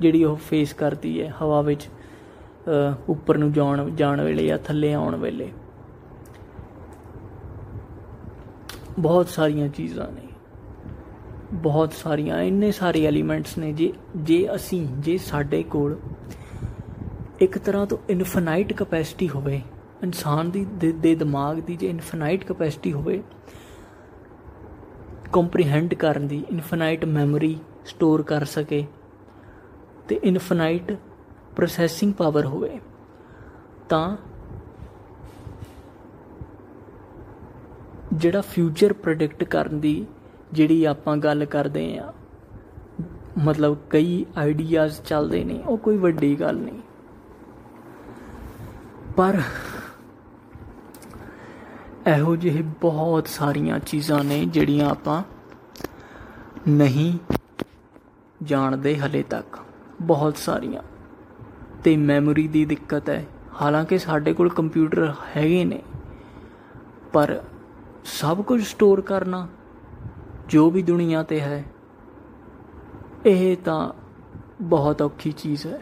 ਜਿਹੜੀ 0.01 0.24
ਉਹ 0.24 0.36
ਫੇਸ 0.36 0.72
ਕਰਦੀ 0.72 1.20
ਹੈ 1.22 1.34
ਹਵਾ 1.42 1.61
ਵਿੱਚ 1.62 1.88
ਉੱਪਰ 3.09 3.38
ਨੂੰ 3.38 3.53
ਜਾਣ 3.53 3.90
ਜਾਣ 3.90 4.20
ਵੇਲੇ 4.20 4.47
ਜਾਂ 4.47 4.59
ਥੱਲੇ 4.59 4.92
ਆਉਣ 4.92 5.16
ਵੇਲੇ। 5.16 5.51
ਬਹੁਤ 8.99 9.28
ਸਾਰੀਆਂ 9.28 9.68
ਚੀਜ਼ਾਂ 9.68 10.11
ਨੇ। 10.12 10.24
ਬਹੁਤ 11.55 11.93
ਸਾਰੀਆਂ, 11.93 12.41
ਇੰਨੇ 12.43 12.71
ਸਾਰੇ 12.73 13.05
ਐਲੀਮੈਂਟਸ 13.07 13.57
ਨੇ 13.59 13.73
ਜੇ 13.73 13.93
ਜੇ 14.17 14.47
ਅਸੀਂ, 14.55 14.87
ਜੇ 14.99 15.17
ਸਾਡੇ 15.19 15.63
ਕੋਲ 15.63 15.97
ਇੱਕ 17.41 17.59
ਤਰ੍ਹਾਂ 17.59 17.87
ਤੋਂ 17.87 17.99
ਇਨਫਿਨਾਈਟ 18.11 18.73
ਕਪੈਸਿਟੀ 18.73 19.29
ਹੋਵੇ, 19.29 19.61
ਇਨਸਾਨ 20.03 20.51
ਦੀ, 20.51 20.65
ਦੇ 20.93 21.15
ਦਿਮਾਗ 21.15 21.61
ਦੀ 21.61 21.77
ਜੇ 21.77 21.89
ਇਨਫਿਨਾਈਟ 21.89 22.45
ਕਪੈਸਿਟੀ 22.45 22.93
ਹੋਵੇ 22.93 23.23
ਕੰਪਰੀਹੈਂਡ 25.33 25.95
ਕਰਨ 25.95 26.27
ਦੀ 26.29 26.45
ਇਨਫਿਨਾਈਟ 26.51 27.05
ਮੈਮਰੀ 27.05 27.57
ਸਟੋਰ 27.87 28.23
ਕਰ 28.23 28.45
ਸਕੇ, 28.45 28.85
ਤੇ 30.09 30.21
ਇਨਫਿਨਾਈਟ 30.25 30.93
ਪ੍ਰੋਸੈਸਿੰਗ 31.57 32.13
ਪਾਵਰ 32.15 32.47
ਹੋਵੇ, 32.47 32.79
ਤਾਂ 33.89 34.17
ਜਿਹੜਾ 38.13 38.41
ਫਿਊਚਰ 38.41 38.93
ਪ੍ਰੈਡਿਕਟ 38.93 39.45
ਕਰਨ 39.45 39.81
ਦੀ 39.81 40.05
ਜਿਹੜੀ 40.55 40.85
ਆਪਾਂ 40.85 41.17
ਗੱਲ 41.17 41.45
ਕਰਦੇ 41.45 41.87
ਆ 41.99 42.13
ਮਤਲਬ 43.45 43.77
ਕਈ 43.91 44.25
ਆਈਡੀਆਜ਼ 44.37 45.01
ਚੱਲਦੇ 45.01 45.45
ਨੇ, 45.45 45.63
ਉਹ 45.67 45.79
ਕੋਈ 45.79 45.97
ਵੱਡੀ 45.97 46.35
ਗੱਲ 46.41 46.57
ਨਹੀਂ। 46.57 46.81
ਪਰ 49.17 49.41
ਇਹੋ 52.07 52.37
ਜਿਹੇ 52.37 52.63
ਬਹੁਤ 52.81 53.29
ਸਾਰੀਆਂ 53.29 53.79
ਚੀਜ਼ਾਂ 53.79 54.23
ਨੇ 54.25 54.45
ਜਿਹੜੀਆਂ 54.45 54.91
ਆਪਾਂ 54.91 55.23
ਨਹੀਂ 56.69 57.19
ਜਾਣਦੇ 58.43 58.97
ਹਲੇ 58.99 59.23
ਤੱਕ। 59.23 59.59
ਬਹੁਤ 60.03 60.37
ਸਾਰੀਆਂ। 60.37 60.83
ਤੇ 61.85 61.97
ਮੈਮਰੀ 61.97 62.47
ਦੀ 62.49 62.65
ਦਿੱਕਤ 62.65 63.11
ਹੈ। 63.11 63.25
ਹਾਲਾਂਕਿ 63.63 63.99
ਸਾਡੇ 63.99 64.33
ਕੋਲ 64.33 64.49
ਕੰਪਿਊਟਰ 64.49 65.13
ਹੈਗੇ 65.37 65.65
ਨੇ, 65.65 65.83
ਪਰ 67.13 67.41
ਸਭ 68.05 68.43
ਕੁਝ 68.43 68.63
ਸਟੋਰ 68.65 69.01
ਕਰਨਾ 69.01 69.47
ਜੋ 70.49 70.70
ਵੀ 70.70 70.82
ਦੁਨੀਆ 70.82 71.22
ਤੇ 71.22 71.40
ਹੈ, 71.40 71.64
ਇਹ 73.26 73.57
ਤਾਂ 73.57 73.92
ਬਹੁਤ 74.62 75.03
ਔਖੀ 75.03 75.32
ਚੀਜ਼ 75.32 75.66
ਹੈ। 75.66 75.80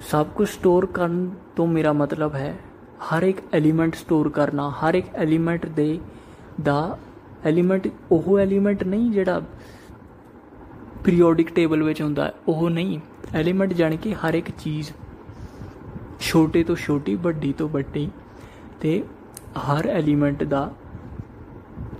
ਸਭ 0.00 0.26
ਕੁਝ 0.26 0.48
ਸਟੋਰ 0.48 0.86
ਕਰਨ 0.86 1.30
ਤੋਂ 1.56 1.66
ਮੇਰਾ 1.66 1.92
ਮਤਲਬ 1.92 2.34
ਹੈ, 2.34 2.54
ਹਰ 3.04 3.22
ਇੱਕ 3.22 3.38
ਐਲੀਮੈਂਟ 3.54 3.94
ਸਟੋਰ 3.94 4.28
ਕਰਨਾ, 4.28 4.68
ਹਰ 4.70 4.94
ਇੱਕ 4.94 5.14
ਐਲੀਮੈਂਟ 5.14 5.66
ਦੇ 5.66 5.98
ਦਾ 6.62 6.98
ਐਲੀਮੈਂਟ 7.44 7.88
ਉਹ 8.10 8.38
ਐਲੀਮੈਂਟ 8.38 8.84
ਨਹੀਂ 8.84 9.10
ਜਿਹੜਾ 9.10 9.40
ਪੀਰੀਓਡਿਕ 11.04 11.52
ਟੇਬਲ 11.54 11.82
ਵਿੱਚ 11.82 12.02
ਹੁੰਦਾ, 12.02 12.32
ਉਹ 12.48 12.68
ਨਹੀਂ। 12.70 13.00
ਐਲੀਮੈਂਟ 13.34 13.72
ਜਾਣ 13.72 13.96
ਕੇ 13.96 14.12
ਹਰ 14.14 14.34
ਇੱਕ 14.34 14.50
ਚੀਜ਼ 14.58 14.90
ਛੋਟੇ 16.20 16.62
ਤੋਂ 16.64 16.76
ਛੋਟੀ, 16.76 17.14
ਵੱਡੀ 17.14 17.52
ਤੋਂ 17.52 17.68
ਵੱਡੀ 17.68 18.10
ਤੇ 18.80 19.02
ਹਰ 19.60 19.86
ਐਲੀਮੈਂਟ 19.86 20.44
ਦਾ 20.44 20.70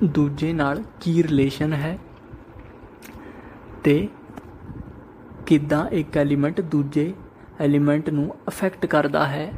ਦੂਜੇ 0.04 0.52
ਨਾਲ 0.52 0.82
ਕੀ 1.00 1.22
ਰਿਲੇਸ਼ਨ 1.22 1.72
ਹੈ? 1.72 1.98
ਤੇ 3.84 4.08
ਕਿਦਾਂ 5.46 5.86
ਇੱਕ 5.86 6.16
ਐਲੀਮੈਂਟ 6.16 6.60
ਦੂਜੇ 6.60 7.14
ਐਲੀਮੈਂਟ 7.60 8.10
ਨੂੰ 8.10 8.34
ਅਫੈਕਟ 8.48 8.86
ਕਰਦਾ 8.86 9.26
ਹੈ? 9.26 9.52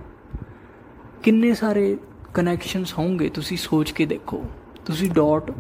ਕਿੰਨੇ 1.23 1.55
ਸਾਰੇ 1.55 1.99
ਕਨੈਕਸ਼ਨਸ 2.35 2.99
ਹੋਣਗੇ? 2.99 3.29
ਤੁਸੀਂ 3.29 3.57
ਸੋਚ 3.57 3.91
ਕੇ 3.91 4.07
ਦੇਖੋ। 4.07 4.45
ਤੁਸੀਂ 4.87 5.11
ਡਾਟ 5.11 5.53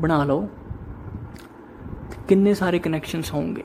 ਬਣਾ 0.00 0.24
ਲਓ। 0.24 0.48
ਕਿੰਨੇ 2.28 2.54
ਸਾਰੇ 2.54 2.78
ਕਨੈਕਸ਼ਨਸ 2.78 3.34
ਹੋਣਗੇ? 3.34 3.64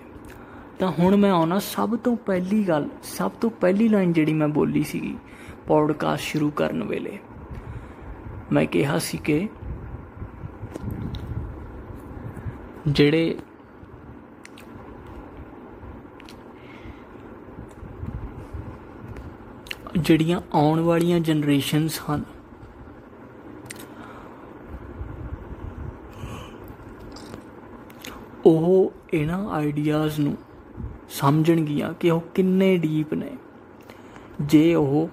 ਤਾਂ 0.79 0.91
ਹੁਣ 0.99 1.15
ਮੈਂ 1.15 1.31
ਆਉਣਾ 1.31 1.59
ਸਭ 1.59 1.99
ਤੋਂ 1.99 2.17
ਪਹਿਲੀ 2.17 2.63
ਗੱਲ, 2.63 2.89
ਸਭ 3.03 3.31
ਤੋਂ 3.31 3.49
ਪਹਿਲੀ 3.49 3.87
ਲਾਈਨ 3.87 4.13
ਜਿਹੜੀ 4.13 4.33
ਮੈਂ 4.33 4.47
ਬੋਲੀ 4.47 4.83
ਸੀਗੀ 4.83 5.17
ਪੌਡਕਾਸਟ 5.67 6.23
ਸ਼ੁਰੂ 6.23 6.49
ਕਰਨ 6.51 6.83
ਵੇਲੇ। 6.83 7.19
ਮੈਂ 8.51 8.65
ਕਿਹਾ 8.65 8.99
ਸੀ 8.99 9.17
ਕਿ 9.17 9.49
ਜਿਹੜੇ 12.87 13.37
ਜਿਹੜੀਆਂ 19.99 20.41
ਆਉਣ 20.53 20.79
ਵਾਲੀਆਂ 20.79 21.19
ਜਨਰੇਸ਼ਨਸ 21.19 22.01
ਹਨ। 22.09 22.23
ਉਹ 28.45 28.93
ਇਹਨਾਂ 29.13 29.49
ਆਈਡੀਆਜ਼ 29.49 30.19
ਨੂੰ 30.19 30.37
ਸਮਝਣਗੀਆਂ 31.09 31.93
ਕਿ 31.93 32.09
ਉਹ 32.11 32.21
ਕਿੰਨੇ 32.21 32.77
ਡੀਪ 32.77 33.13
ਨੇ। 33.13 33.37
ਜੇ 34.41 34.75
ਉਹ 34.75 35.09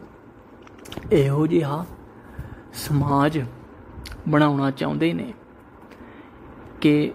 ਇਹੋ 1.12 1.46
ਜਿਹਾ 1.46 1.86
ਸਮਾਜ 2.72 3.44
ਬਣਾਉਣਾ 4.28 4.70
ਚਾਹੁੰਦੇ 4.70 5.12
ਨੇ 5.12 5.34
ਕਿ 6.80 7.12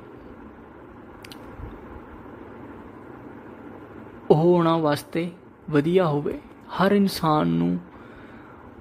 ਉਹ 4.38 4.44
ਉਹਨਾਂ 4.48 4.78
ਵਾਸਤੇ 4.80 5.30
ਵਧੀਆ 5.70 6.06
ਹੋਵੇ, 6.08 6.40
ਹਰ 6.74 6.92
ਇਨਸਾਨ 6.92 7.48
ਨੂੰ 7.48 7.78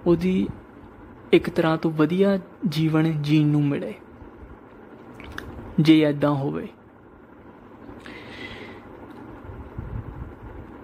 ਉਹਦੀ 0.06 0.48
ਇੱਕ 1.32 1.48
ਤਰ੍ਹਾਂ 1.50 1.76
ਤੋਂ 1.76 1.90
ਵਧੀਆ 1.90 2.38
ਜੀਵਨ 2.68 3.10
ਜੀਣ 3.22 3.46
ਨੂੰ 3.46 3.62
ਮਿਲੇ, 3.64 3.94
ਜੇ 5.80 6.00
ਐਦਾਂ 6.04 6.34
ਹੋਵੇ। 6.34 6.68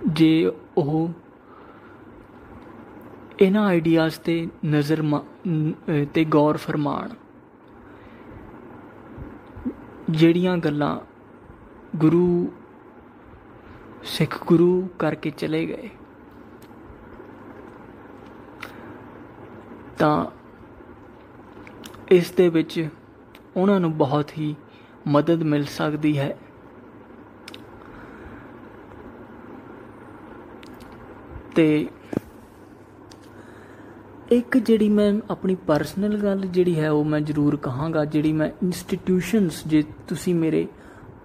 ਜੇ 0.06 0.50
ਉਹ 0.76 1.08
ਇਹਨਾਂ 3.40 3.66
ਆਈਡੀਆਜ਼ 3.66 4.18
ਤੇ 4.20 4.46
ਨਜ਼ਰ 4.66 5.02
ਤੇ 6.14 6.24
ਗੌਰ 6.30 6.56
ਫਰਮਾਨ 6.56 7.14
ਜਿਹੜੀਆਂ 10.10 10.56
ਗੱਲਾਂ 10.58 10.98
ਗੁਰੂ 11.96 12.52
ਸਿੱਖ 14.04 14.46
ਗੁਰੂ 14.46 14.88
ਕਰਕੇ 14.98 15.30
ਚਲੇ 15.30 15.66
ਗਏ। 15.66 15.90
ਤਾਂ 19.98 20.26
ਇਸ 22.10 22.30
ਦੇ 22.30 22.48
ਵਿੱਚ 22.48 22.88
ਉਹਨਾਂ 23.56 23.80
ਨੂੰ 23.80 23.96
ਬਹੁਤ 23.96 24.30
ਹੀ 24.38 24.56
ਮਦਦ 25.06 25.42
ਮਿਲ 25.42 25.64
ਸਕਦੀ 25.64 26.18
ਹੈ। 26.18 26.38
ਤੇ 31.56 31.88
ਇੱਕ 34.30 34.58
ਜਿਹੜੀ 34.58 34.88
ਮੈਂ 34.88 35.12
ਆਪਣੀ 35.30 35.54
ਪਰਸਨਲ 35.54 36.22
ਗੱਲ 36.22 36.40
ਜਿਹੜੀ 36.40 36.80
ਹੈ 36.80 36.90
ਉਹ 36.90 37.04
ਮੈਂ 37.04 37.20
ਜ਼ਰੂਰ 37.20 37.56
ਕਹਾਂਗਾ, 37.56 38.04
ਜਿਹੜੀ 38.04 38.32
ਮੈਂ 38.32 38.50
ਇੰਸਟੀਟਿਊਸ਼ਨਸ 38.62 39.66
ਜੇ 39.66 39.84
ਤੁਸੀਂ 40.08 40.34
ਮੇਰੇ 40.34 40.68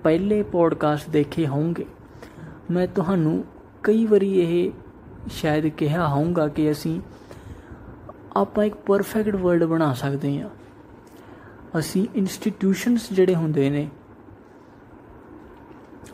ਪਹਿਲੇ 0.03 0.43
ਪੋਡਕਾਸਟ 0.43 1.09
ਦੇਖੇ 1.09 1.47
ਹੋਣਗੇ 1.47 1.85
ਮੈਂ 2.71 2.87
ਤੁਹਾਨੂੰ 2.87 3.43
ਕਈ 3.83 4.05
ਵਾਰੀ 4.05 4.39
ਇਹ 4.39 4.71
ਸ਼ਾਇਦ 5.29 5.67
ਕਿਹਾ 5.67 6.07
ਹੋਊਗਾ 6.07 6.47
ਕਿ 6.47 6.71
ਅਸੀਂ, 6.71 6.99
ਆਪਾਂ 8.35 8.65
ਇੱਕ 8.65 8.75
ਪਰਫੈਕਟ 8.75 9.35
ਵਰਲਡ 9.35 9.63
ਬਣਾ 9.63 9.93
ਸਕਦੇ 9.93 10.41
ਹਾਂ। 10.41 10.49
ਅਸੀਂ 11.79 12.05
ਇੰਸਟੀਟਿਊਸ਼ਨਸ 12.15 13.07
ਜਿਹੜੇ 13.13 13.35
ਹੁੰਦੇ 13.35 13.69
ਨੇ, 13.69 13.89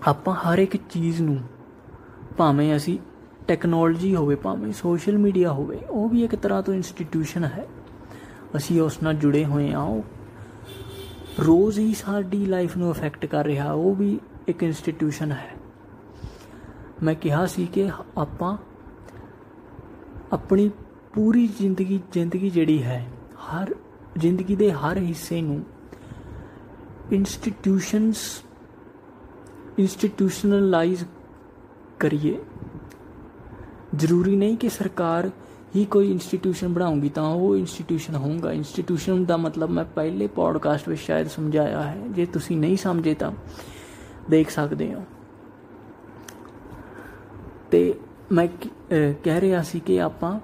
ਆਪਾਂ 0.08 0.36
ਹਰ 0.36 0.60
ਇੱਕ 0.60 0.78
ਚੀਜ਼ 0.90 1.22
ਨੂੰ, 1.22 1.40
ਭਾਵੇਂ 2.38 2.76
ਅਸੀਂ 2.76 2.98
ਟੈਕਨੋਲੋਜੀ 3.48 4.16
ਹੋਵੇ, 4.16 4.36
ਭਾਵੇਂ 4.36 4.74
ਸੋਸ਼ਲ 4.74 5.18
ਮੀਡੀਆ 5.18 5.52
ਹੋਵੇ, 5.52 5.80
ਉਹ 5.90 6.10
ਵੀ 6.10 6.24
ਇੱਕ 6.24 6.36
ਤਰ੍ਹਾਂ 6.36 6.62
ਤੋਂ 6.64 6.74
ਇੰਸਟੀਟਿਊਸ਼ਨ 6.74 7.44
ਹੈ। 7.44 7.66
ਅਸੀਂ 8.56 8.82
ਉਸ 8.82 9.02
ਨਾਲ 9.04 9.14
ਜੁੜੇ 9.14 9.46
ਹੋਏ 9.46 9.72
ਆ 9.72 9.80
ਉਹ 9.80 10.04
ਰੋਜ਼ 11.40 11.80
ਹੀ 11.80 11.94
ਸਾਡੀ 11.94 12.46
ਲਾਈਫ 12.46 12.78
ਨੂੰ 12.78 12.92
ਅਫੈਕਟ 12.92 13.26
ਕਰ 13.26 13.46
ਰਿਹਾ, 13.46 13.72
ਉਹ 13.72 13.96
ਵੀ 13.96 14.20
ਇੱਕ 14.48 14.64
ਇੰਸਟੀਟਿਊਸ਼ਨ 14.64 15.32
ਹੈ। 15.32 15.53
ਮੈਂ 17.04 17.16
ਕਿਹਾ 17.16 17.46
ਸੀ 17.46 17.66
ਕਿ 17.66 17.90
ਆਪਾਂ 18.18 18.58
ਆਪਣੀ 20.34 20.72
ਪੂਰੀ 21.14 21.48
ਜ਼ਿੰਦਗੀ 21.48 22.00
ਜ਼ਿੰਦਗੀ 22.12 22.50
ਜਿਹੜੀ 22.50 22.84
ਹੈ, 22.84 23.08
ਹਰ 23.46 23.76
ਜ਼ਿੰਦਗੀ 24.18 24.56
ਦੇ 24.56 24.72
ਹਰ 24.72 24.98
ਹਿੱਸੇ 24.98 25.42
ਨੂੰ 25.42 25.64
ਇੰਸਟੀਟਿਊਸ਼ਨਸ 27.12 28.44
ਇੰਸਟੀਟਿਊਸ਼ਨਲਾਈਜ਼ 29.80 31.04
ਕਰੀਏ। 32.00 32.40
ਜ਼ਰੂਰੀ 33.96 34.36
ਨਹੀਂ 34.36 34.58
ਕਿ 34.58 34.70
ਸਰਕਾਰ 34.70 35.30
ਹੀ 35.76 35.86
ਕੋਈ 35.86 36.12
ਇੰਸਟੀਟਿਊਸ਼ਨ 36.12 36.74
ਬਣਾਉਂਗੀ 36.74 37.10
ਤਾਂ 37.10 37.24
ਉਹ 37.24 37.58
ਇੰਸਟੀਟਿਊਸ਼ਨ 37.58 38.16
ਹੋਊਗਾ। 38.16 38.52
ਇੰਸਟੀਟਿਊਸ਼ਨ 38.52 39.26
ਦਾ 39.26 39.38
ਮਤਲਬ 39.38 39.70
ਮੈਂ 39.70 39.86
ਪਹਿਲੇ 39.86 40.28
ਪੋਡਕਾਸਟ 40.28 40.90
ਵਿੱਚ 40.90 41.02
ਸ਼ਾਇਦ 41.02 41.28
ਸਮਝਾਇਆ 41.28 41.84
ਹੈ। 41.84 41.98
ਜੇ 42.08 42.26
ਤੁਸੀਂ 42.26 42.58
ਨਹੀਂ 42.58 42.78
ਸਮਝੇ 42.78 43.14
ਤਾਂ 43.14 43.32
ਦੇਖ 44.30 44.50
ਸਕਦੇ 44.50 44.94
ਹੋ। 44.94 45.04
ਤੇ 47.74 47.94
ਮੈਂ 48.32 48.48
ਕਹਿ 49.24 49.40
ਰਿਹਾ 49.42 49.62
ਸੀ 49.64 49.80
ਕਿ 49.80 50.00
ਆਪਾਂ 50.02 50.40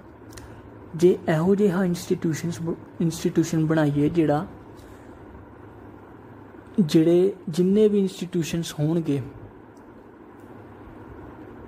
ਜੇ 0.96 1.18
ਇਹੋ 1.30 1.56
ਜਿਹਾ 1.56 1.84
ਇੰਸਟੀਟਿਊਸ਼ਨਸ 1.86 2.60
ਇੰਸਟੀਟਿਊਸ਼ਨ 3.02 3.66
ਬਣਾਈਏ 3.66 4.10
ਜਿਹੜਾ 4.10 4.46
ਜਿਹੜੇ 6.80 7.34
ਜਿੰਨੇ 7.50 7.88
ਵੀ 7.88 8.00
ਇੰਸਟੀਟਿਊਸ਼ਨਸ 8.00 8.74
ਹੋਣਗੇ, 8.80 9.22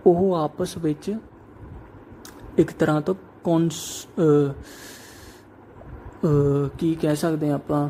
ਉਹ 0.08 0.34
ਆਪਸ 0.36 0.78
ਵਿੱਚ 0.78 1.14
ਇੱਕ 2.58 2.72
ਤਰ੍ਹਾਂ 2.72 3.02
ਤੋਂ 3.02 3.16
ਕੀ 6.78 6.94
ਕਹਿ 6.96 7.16
ਸਕਦੇ 7.16 7.50
ਆ 7.50 7.56
ਆਪਾਂ 7.56 7.90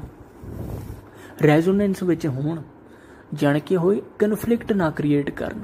ਰੈਜ਼ੋਨੈਂਸ 1.43 2.03
ਵਿੱਚ 2.03 2.27
ਹੋਣ, 2.27 2.61
ਜਾਣ 3.33 3.59
ਕੇ 3.59 3.77
ਹੋਏ 3.77 4.01
ਕਨਫਲਿਕਟ 4.19 4.71
ਨਾ 4.73 4.89
ਕ੍ਰੀਏਟ 4.91 5.29
ਕਰਨ। 5.31 5.63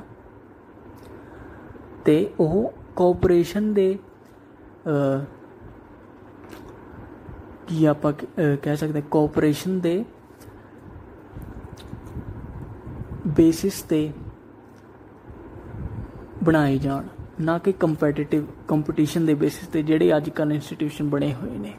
ਤੇ 2.08 2.30
ਉਹ 2.40 2.74
ਕੋਆਪਰੇਸ਼ਨ 2.96 3.74
ਦੇ 3.74 3.98
ਕੀ 7.68 7.86
ਆਪਾਂ 7.86 8.12
ਕਹਿ 8.14 8.76
ਸਕਦੇ 8.76 9.02
ਕੋਆਪਰੇਸ਼ਨ 9.12 9.80
ਦੇ 9.80 10.04
ਬੇਸਿਸ 13.28 13.82
ਤੇ 13.82 14.10
ਬਣਾਏ 16.44 16.78
ਜਾਣ, 16.78 17.08
ਨਾ 17.42 17.58
ਕਿ 17.58 17.72
ਕੰਪੀਟੀਟਿਵ 17.72 18.46
ਕੰਪੀਟੀਸ਼ਨ 18.68 19.26
ਦੇ 19.26 19.34
ਬੇਸਿਸ 19.34 19.68
ਤੇ 19.68 19.82
ਜਿਹੜੇ 19.84 20.16
ਅੱਜ 20.18 20.30
ਕੱਲ੍ਹ 20.30 20.54
ਇੰਸਟੀਟਿਊਸ਼ਨ 20.54 21.10
ਬਣੇ 21.10 21.34
ਹੋਏ 21.34 21.58
ਨੇ। 21.58 21.74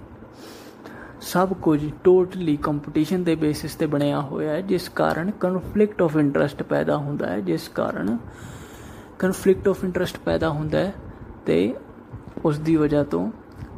ਸਭ 1.20 1.52
ਕੁਝ 1.62 1.80
ਟੋਟਲੀ 2.04 2.56
ਕੰਪੀਟੀਸ਼ਨ 2.56 3.24
ਦੇ 3.24 3.34
ਬੇਸਿਸ 3.36 3.74
ਤੇ 3.74 3.86
ਬਣਿਆ 3.86 4.20
ਹੋਇਆ 4.20 4.52
ਹੈ, 4.52 4.60
ਜਿਸ 4.60 4.88
ਕਾਰਨ 4.88 5.30
ਕਨਫਲਿਕਟ 5.30 6.02
ਆਫ 6.02 6.16
ਇੰਟਰਸਟ 6.16 6.62
ਪੈਦਾ 6.64 6.96
ਹੁੰਦਾ 6.96 7.26
ਹੈ, 7.26 7.40
ਜਿਸ 7.40 7.68
ਕਾਰਨ 7.68 8.16
ਕਨਫਲਿਕਟ 9.18 9.68
ਆਫ 9.68 9.84
ਇੰਟਰਸਟ 9.84 10.18
ਪੈਦਾ 10.24 10.48
ਹੁੰਦਾ 10.48 10.78
ਹੈ 10.78 10.94
ਤੇ 11.46 11.74
ਉਸ 12.44 12.58
ਦੀ 12.58 12.76
ਵਜ੍ਹਾ 12.76 13.02
ਤੋਂ 13.04 13.30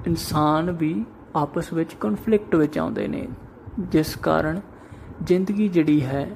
ਇਨਸਾਨ 0.07 0.71
ਵੀ 0.71 1.05
ਆਪਸ 1.37 1.73
ਵਿੱਚ 1.73 1.95
ਕਨਫਲਿਕਟ 2.01 2.55
ਵਿੱਚ 2.55 2.79
ਆਉਂਦੇ 2.79 3.09
ਨੇ, 3.09 3.29
ਜਿਸ 3.79 4.17
ਕਾਰਨ 4.17 4.61
ਜ਼ਿੰਦਗੀ 5.23 5.69
ਜਿਹੜੀ 5.69 6.05
ਹੈ 6.05 6.29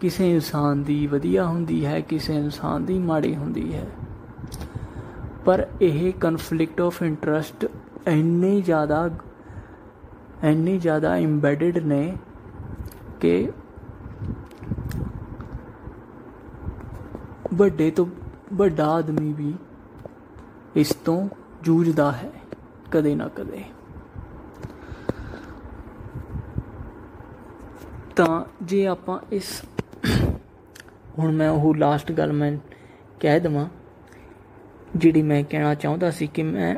ਕਿਸੇ 0.00 0.30
ਇਨਸਾਨ 0.32 0.82
ਦੀ 0.82 1.06
ਵਧੀਆ 1.06 1.44
ਹੁੰਦੀ 1.46 1.84
ਹੈ, 1.86 2.00
ਕਿਸੇ 2.00 2.36
ਇਨਸਾਨ 2.36 2.84
ਦੀ 2.84 2.98
ਮਾੜੀ 2.98 3.34
ਹੁੰਦੀ 3.36 3.74
ਹੈ। 3.74 3.86
ਪਰ 5.44 5.66
ਇਹ 5.80 6.12
ਕਨਫਲਿਕਟ 6.12 6.80
ਆਫ 6.80 7.02
ਇੰਟਰਸਟ 7.02 7.66
ਇੰਨੇ 8.06 8.60
ਜ਼ਿਆਦਾ 8.60 9.10
ਇੰਨੇ 10.44 10.78
ਜ਼ਿਆਦਾ 10.78 11.16
ਇੰਬੈਡਡ 11.16 11.78
ਨੇ 11.78 12.16
ਕਿ 13.20 13.50
ਵੱਡੇ 17.54 17.90
ਤੋਂ 17.90 18.06
ਵੱਡਾ 18.52 18.86
ਆਦਮੀ 18.88 19.32
ਵੀ 19.32 19.54
ਇਸ 20.76 20.94
ਤੋਂ 21.04 21.28
ਜੂਝਦਾ 21.62 22.10
ਹੈ, 22.12 22.30
ਕਦੇ 22.90 23.14
ਨਾ 23.14 23.28
ਕਦੇ। 23.28 23.62
ਤਾਂ 28.16 28.44
ਜੇ 28.62 28.86
ਆਪਾਂ 28.86 29.18
ਇਸ 29.32 29.50
ਹੁਣ 31.18 31.32
ਮੈਂ 31.32 31.50
ਉਹ 31.50 31.74
ਲਾਸਟ 31.74 32.12
ਗੱਲ 32.12 32.32
ਮੈਂ 32.32 32.52
ਕਹਿ 33.20 33.40
ਦਵਾਂ, 33.40 33.68
ਜਿਹੜੀ 34.96 35.22
ਮੈਂ 35.22 35.42
ਕਹਿਣਾ 35.44 35.74
ਚਾਹੁੰਦਾ 35.74 36.10
ਸੀ 36.10 36.26
ਕਿ 36.26 36.42
ਮੈਂ 36.42 36.74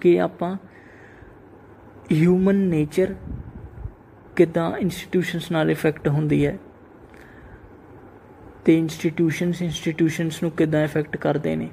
ਕਿ 0.00 0.20
ਆਪਾਂ 0.20 0.56
ਹਿਊਮਨ 2.12 2.56
ਨੇਚਰ 2.68 3.14
ਕਿਦਾਂ 4.36 4.70
ਇੰਸਟੀਟਿਊਸ਼ਨਸ 4.78 5.50
ਨਾਲ 5.52 5.70
ਇਫੈਕਟ 5.70 6.08
ਹੁੰਦੀ 6.08 6.44
ਹੈ 6.46 6.58
ਤੇ 8.68 8.76
ਇੰਸਟੀਟਿਊਸ਼ਨਸ 8.78 9.60
ਇੰਸਟੀਟਿਊਸ਼ਨਸ 9.62 10.42
ਨੂੰ 10.42 10.50
ਕਿਦਾਂ 10.50 10.82
ਇਫੈਕਟ 10.84 11.16
ਕਰਦੇ 11.16 11.54
ਨੇ? 11.56 11.68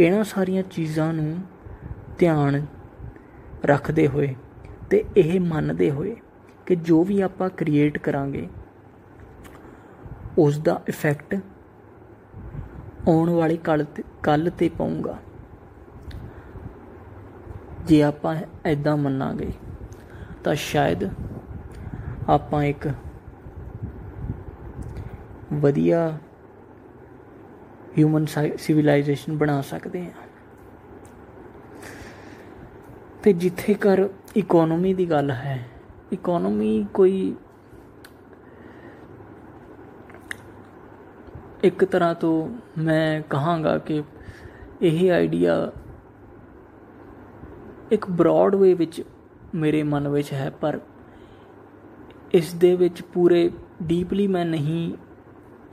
ਇਹਨਾਂ 0.00 0.22
ਸਾਰੀਆਂ 0.24 0.62
ਚੀਜ਼ਾਂ 0.62 1.12
ਨੂੰ 1.12 1.36
ਧਿਆਨ 2.18 2.66
ਰੱਖਦੇ 3.64 4.06
ਹੋਏ 4.08 4.34
ਤੇ 4.90 5.04
ਇਹ 5.16 5.40
ਮੰਨਦੇ 5.40 5.90
ਹੋਏ 5.90 6.16
ਕਿ 6.66 6.76
ਜੋ 6.76 7.02
ਵੀ 7.04 7.20
ਆਪਾਂ 7.20 7.50
ਕ੍ਰੀਏਟ 7.50 7.98
ਕਰਾਂਗੇ 7.98 8.48
ਉਸ 10.38 10.58
ਦਾ 10.58 10.80
ਇਫੈਕਟ 10.88 11.34
ਆਉਣ 13.08 13.30
ਵਾਲੀ 13.30 13.56
ਕੱਲ 13.56 13.84
ਤੇ 13.84 14.04
ਕੱਲ 14.22 14.50
ਤੇ 14.50 14.68
ਪਾਉਂਗਾ 14.68 15.18
ਜੇ 17.86 18.02
ਆਪਾਂ 18.02 18.36
ਐਦਾਂ 18.64 18.96
ਮੰਨਾਂਗੇ, 18.96 19.52
ਤਾਂ 20.44 20.54
ਸ਼ਾਇਦ 20.54 21.08
ਆਪਾਂ 22.28 22.64
ਇੱਕ 22.64 22.88
ਵਧੀਆ 25.54 26.18
ਹਿਊਮਨ 27.98 28.26
ਸਿਵਲਾਈਜੇਸ਼ਨ 28.56 29.36
ਬਣਾ 29.36 29.60
ਸਕਦੇ 29.60 30.04
ਹਾਂ। 30.04 30.28
ਤੇ 33.22 33.32
ਜਿੱਥੇ 33.32 33.74
ਕਰ 33.74 34.08
ਇਕਨੋਮੀ 34.36 34.94
ਦੀ 34.94 35.10
ਗੱਲ 35.10 35.30
ਹੈ 35.30 35.58
ਇਕਨੋਮੀ 36.12 36.86
ਕੋਈ 36.94 37.34
ਇੱਕ 41.64 41.84
ਤਰ੍ਹਾਂ 41.84 42.14
ਤੋਂ 42.14 42.48
ਮੈਂ 42.78 43.20
ਕਹਾਂਗਾ 43.30 43.76
ਕਿ 43.78 44.02
ਇਹ 44.82 45.10
ਆਈਡੀਆ 45.12 45.54
ਇੱਕ 47.92 48.10
ਬ੍ਰੌਡ 48.10 48.54
ਵੇ 48.54 48.72
ਵਿੱਚ 48.74 49.02
ਮੇਰੇ 49.54 49.82
ਮਨ 49.82 50.08
ਵਿੱਚ 50.08 50.32
ਹੈ, 50.32 50.50
ਪਰ 50.50 50.78
ਇਸ 52.32 52.52
ਦੇ 52.54 52.74
ਵਿੱਚ 52.76 53.02
ਪੂਰੇ 53.02 53.50
ਡੀਪਲੀ 53.82 54.26
ਮੈਂ 54.26 54.44
ਨਹੀਂ 54.44 54.92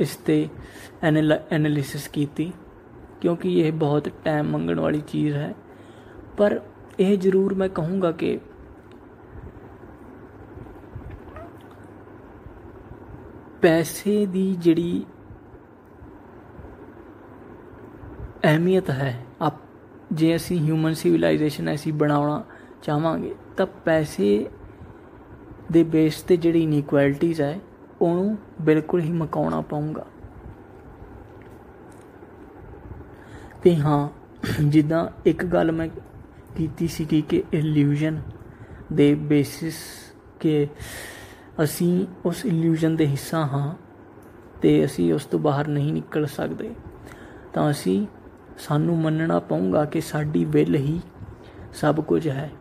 ਇਸ 0.01 0.15
ਤੇ 0.25 0.47
ਐਨਾਲਿਸਿਸ 1.03 2.07
ਕੀਤੀ, 2.07 2.51
ਕਿਉਂਕਿ 3.21 3.59
ਇਹ 3.59 3.71
ਬਹੁਤ 3.73 4.09
ਟਾਈਮ 4.23 4.51
ਮੰਗਣ 4.51 4.79
ਵਾਲੀ 4.79 5.01
ਚੀਜ਼ 5.07 5.35
ਹੈ। 5.35 5.53
ਪਰ 6.37 6.59
ਇਹ 6.99 7.17
ਜ਼ਰੂਰ 7.17 7.53
ਮੈਂ 7.53 7.69
ਕਹੂੰਗਾ 7.69 8.11
ਕਿ 8.11 8.39
ਪੈਸੇ 13.61 14.25
ਦੀ 14.25 14.53
ਜਿਹੜੀ 14.55 15.03
ਅਹਿਮੀਅਤ 18.43 18.89
ਹੈ, 18.89 19.13
ਆਪ 19.41 19.57
ਜੇ 20.13 20.35
ਅਸੀਂ 20.35 20.59
ਹਿਊਮਨ 20.59 20.93
ਸਿਵਲਾਈਜੇਸ਼ਨ 20.93 21.73
ਅਸੀਂ 21.73 21.93
ਬਣਾਉਣਾ 21.93 22.43
ਚਾਹਾਂਗੇ, 22.83 23.33
ਤਾਂ 23.57 23.65
ਪੈਸੇ 23.85 24.47
ਦੇ 25.71 25.83
ਬੇਸ 25.85 26.21
ਤੇ 26.21 26.37
ਜਿਹੜੀ 26.37 26.63
ਇਨਇਕੁਐਲਿਟੀਜ਼ 26.63 27.41
ਹੈ 27.41 27.59
ਉਹਨੂੰ 28.01 28.37
ਬਿਲਕੁਲ 28.61 29.01
ਹੀ 29.01 29.11
ਮਕਾਉਣਾ 29.11 29.61
ਪਊਗਾ। 29.61 30.05
ਤੇ 33.63 33.75
ਹਾਂ, 33.75 34.09
ਜਿੱਦਾਂ 34.63 35.07
ਇੱਕ 35.25 35.45
ਗੱਲ 35.45 35.71
ਮੈਂ 35.71 35.89
ਕੀਤੀ 36.55 36.87
ਸੀ 36.87 37.05
ਕਿ 37.05 37.43
ਇਲੂਜਨ 37.53 38.21
ਦੇ 38.93 39.15
ਬੇਸਿਸ 39.15 39.75
ਕਿ 40.39 40.67
ਅਸੀਂ 41.63 42.07
ਉਸ 42.25 42.45
ਇਲੂਜਨ 42.45 42.95
ਦੇ 42.95 43.07
ਹਿੱਸਾ 43.07 43.37
ਹਾਂ 43.37 43.75
ਤੇ 44.61 44.85
ਅਸੀਂ 44.85 45.13
ਉਸ 45.13 45.25
ਤੋਂ 45.25 45.39
ਬਾਹਰ 45.39 45.67
ਨਹੀਂ 45.67 45.93
ਨਿਕਲ 45.93 46.25
ਸਕਦੇ। 46.25 46.75
ਤਾਂ 47.53 47.71
ਅਸੀਂ 47.71 48.07
ਸਾਨੂੰ 48.57 48.97
ਮੰਨਣਾ 48.97 49.39
ਪਊਗਾ 49.39 49.85
ਕਿ 49.85 50.01
ਸਾਡੀ 50.01 50.45
ਵਿਲ 50.45 50.75
ਹੀ 50.75 51.01
ਸਭ 51.73 52.01
ਕੁਝ 52.01 52.27
ਹੈ। 52.27 52.51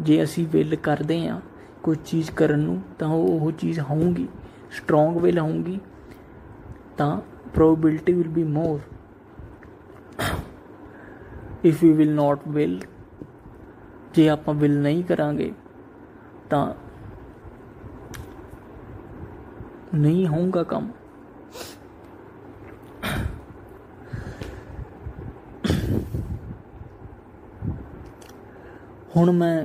ਜੇ 0.00 0.22
ਅਸੀਂ 0.22 0.46
ਵਿਲ 0.48 0.76
ਕਰਦੇ 0.76 1.28
ਆ 1.28 1.40
ਕੋਈ 1.82 1.96
ਚੀਜ਼ 2.04 2.30
ਕਰਨ 2.30 2.58
ਨੂੰ, 2.58 2.82
ਤਾਂ 2.98 3.08
ਉਹ 3.08 3.40
ਉਹ 3.40 3.52
ਚੀਜ਼ 3.52 3.80
ਹੋਊਗੀ। 3.80 4.28
ਸਟਰੋਂਗ 4.70 5.16
ਵਿਲ 5.16 5.38
ਹੋਊਗੀ 5.38 5.78
ਤਾਂ 6.96 7.16
probability 7.54 8.12
will 8.12 8.28
be 8.28 8.44
more 8.44 8.80
if 11.64 11.82
we 11.84 11.92
will 11.92 12.14
not 12.14 12.48
will 12.48 12.80
ਜੇ 14.14 14.28
ਆਪਾਂ 14.28 14.54
ਵਿਲ 14.54 14.80
ਨਹੀਂ 14.82 15.02
ਕਰਾਂਗੇ 15.04 15.52
ਤਾਂ 16.50 16.66
ਨਹੀਂ 19.94 20.26
ਹੋਊਗਾ 20.26 20.62
ਕੰਮ 20.62 20.88
ਹੁਣ 29.16 29.30
ਮੈਂ 29.32 29.64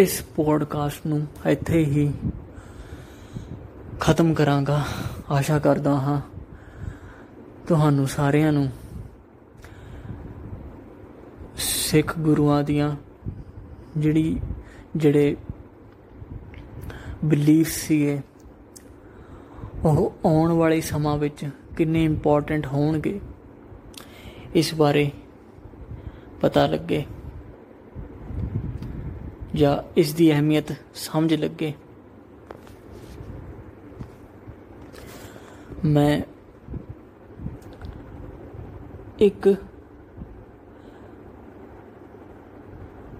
ਇਸ 0.00 0.20
ਪੋਡਕਾਸਟ 0.36 1.06
ਨੂੰ 1.06 1.26
ਇੱਥੇ 1.46 1.78
ਹੀ 1.84 2.12
ਖਤਮ 4.00 4.32
ਕਰਾਂਗਾ। 4.34 4.84
ਆਸ਼ਾ 5.30 5.58
ਕਰਦਾ 5.58 5.92
ਹਾਂ 5.96 6.20
ਤੁਹਾਨੂੰ 7.68 8.06
ਸਾਰਿਆਂ 8.08 8.52
ਨੂੰ 8.52 8.68
ਸਿੱਖ 11.56 12.18
ਗੁਰੂਆਂ 12.18 12.62
ਦੀਆਂ 12.62 12.90
ਜਿਹੜੀ, 13.96 14.40
ਜਿਹੜੇ 14.96 15.36
ਬਲੀਫ 17.24 17.68
ਸੀਗੇ, 17.68 18.20
ਉਹ 19.84 20.12
ਆਉਣ 20.24 20.52
ਵਾਲੇ 20.52 20.80
ਸਮਾਂ 20.80 21.16
ਵਿੱਚ 21.18 21.48
ਕਿੰਨੇ 21.76 22.04
ਇੰਪੋਰਟੈਂਟ 22.04 22.66
ਹੋਣਗੇ, 22.66 23.20
ਇਸ 24.54 24.74
ਬਾਰੇ 24.74 25.10
ਪਤਾ 26.40 26.66
ਲੱਗੇ। 26.66 27.04
ਜਾਂ 29.54 29.76
ਇਸ 29.96 30.14
ਦੀ 30.14 30.32
ਅਹਿਮੀਅਤ 30.32 30.72
ਸਮਝ 30.94 31.34
ਲੱਗੇ। 31.34 31.72
ਮੈਂ 35.84 36.20
ਇੱਕ 39.18 39.48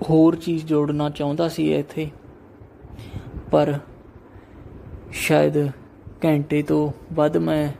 ਹੋਰ 0.03 0.37
ਚੀਜ਼ 0.37 0.65
ਜੋੜਨਾ 0.67 1.11
ਚਾਹੁੰਦਾ 1.11 1.49
ਸੀ 1.49 1.75
ਇੱਥੇ, 1.75 2.11
ਪਰ 3.51 3.79
ਸ਼ਾਇਦ 5.13 5.67
ਘੰਟੇ 6.25 6.63
ਤੋਂ 6.63 6.93
ਵੱਧ 7.13 7.37
ਮੈਂ 7.37 7.73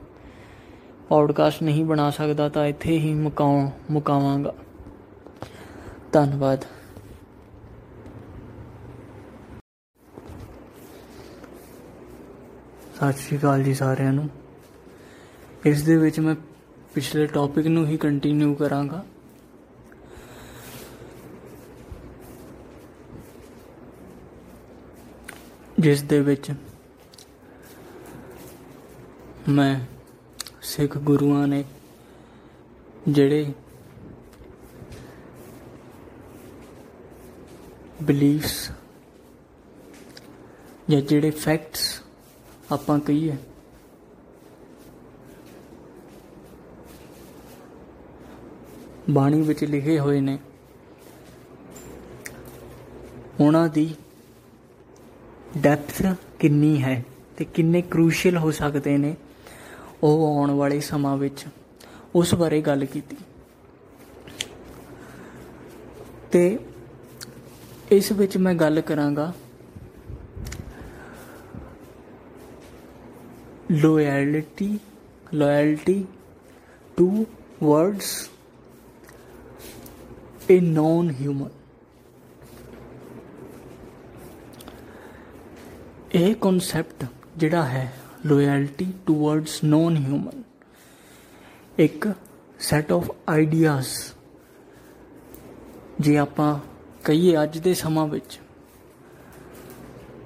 ਪੌਡਕਾਸਟ 1.09 1.63
ਨਹੀਂ 1.63 1.85
ਬਣਾ 1.85 2.11
ਸਕਦਾ 2.11 2.49
ਤਾਂ 2.49 2.67
ਇੱਥੇ 2.67 2.99
ਹੀ 2.99 3.15
ਮੁਕਾਉ 3.15 3.71
ਮੁਕਾਵਾਂਗਾ। 3.91 4.55
ਧੰਨਵਾਦ। 6.13 6.65
ਸਤਿ 13.01 13.13
ਸ਼੍ਰੀ 13.13 13.37
ਅਕਾਲ 13.39 13.63
ਜੀ 13.63 13.73
ਸਾਰਿਆਂ 13.75 14.13
ਨੂੰ। 14.13 14.29
ਇਸ 15.67 15.83
ਦੇ 15.83 15.97
ਵਿੱਚ 15.97 16.19
ਮੈਂ 16.21 16.35
ਪਿਛਲੇ 16.95 17.27
ਟੌਪਿਕ 17.27 17.67
ਨੂੰ 17.67 17.87
ਹੀ 17.87 17.97
ਕੰਟੀਨਿਊ 17.97 18.55
ਕਰਾਂਗਾ। 18.55 19.05
ਜਿਸ 25.79 26.03
ਦੇ 26.03 26.21
ਵਿੱਚ 26.21 26.53
ਮੈਂ 29.49 29.81
ਸਿੱਖ 30.63 30.99
ਗੁਰੂਆਂ 30.99 31.47
ਨੇ 31.49 31.65
ਜਿਹੜੇ 33.09 33.53
ਬਲੀਫਸ 38.03 38.71
ਜਾਂ 40.91 41.01
ਜਿਹੜੇ 41.01 41.31
ਫੈਕਟਸ 41.31 42.00
ਆਪਾਂ 42.73 42.99
ਕਹੀਏ। 42.99 43.37
ਬਾਣੀ 49.11 49.41
ਵਿੱਚ 49.43 49.65
ਲਿਖੇ 49.65 49.99
ਹੋਏ 49.99 50.21
ਨੇ, 50.21 50.39
ਉਹਨਾਂ 53.41 53.69
ਦੀ 53.69 53.95
ਡੈਪਥ 55.59 56.03
ਕਿੰਨੀ 56.39 56.83
ਹੈ 56.83 57.05
ਤੇ 57.37 57.45
ਕਿੰਨੇ 57.45 57.83
ਕ੍ਰੂਸ਼ੀਅਲ 57.83 58.37
ਹੋ 58.37 58.51
ਸਕਦੇ 58.51 58.97
ਨੇ, 58.99 59.15
ਉਹ 60.03 60.27
ਆਉਣ 60.27 60.51
ਵਾਲੇ 60.51 60.81
ਸਮਾਂ 60.81 61.17
ਵਿੱਚ 61.17 61.45
ਉਸ 62.15 62.35
ਬਾਰੇ 62.35 62.61
ਗੱਲ 62.61 62.85
ਕੀਤੀ। 62.85 63.17
ਤੇ 66.33 66.59
ਇਸ 67.91 68.13
ਵਿੱਚ 68.13 68.37
ਮੈਂ 68.37 68.55
ਗੱਲ 68.55 68.81
ਕਰਾਂਗਾ 68.81 69.33
loyalty 73.71 74.81
loyalty 75.33 76.07
towards 76.99 78.29
a 80.51 80.61
non 80.61 81.15
human 81.23 81.51
ਇਹ 86.15 86.35
ਕਨਸੈਪਟ 86.35 87.05
ਜਿਹੜਾ 87.37 87.63
ਹੈ 87.65 87.93
ਲੋਇਲਟੀ 88.27 88.93
ਟੁਵਰਡਸ 89.07 89.65
ਨੋਨ 89.65 89.97
ਹਿਊਮਨ 89.97 90.43
ਇੱਕ 91.79 92.09
ਸੈਟ 92.59 92.93
ਆਫ 92.93 93.11
ਆਈਡੀਆਜ਼ 93.29 93.89
ਜੇ 96.01 96.17
ਆਪਾਂ 96.19 96.59
ਕਹੀਏ 97.05 97.43
ਅੱਜ 97.43 97.59
ਦੇ 97.59 97.75
ਸਮਾਂ 97.75 98.07
ਵਿੱਚ 98.07 98.41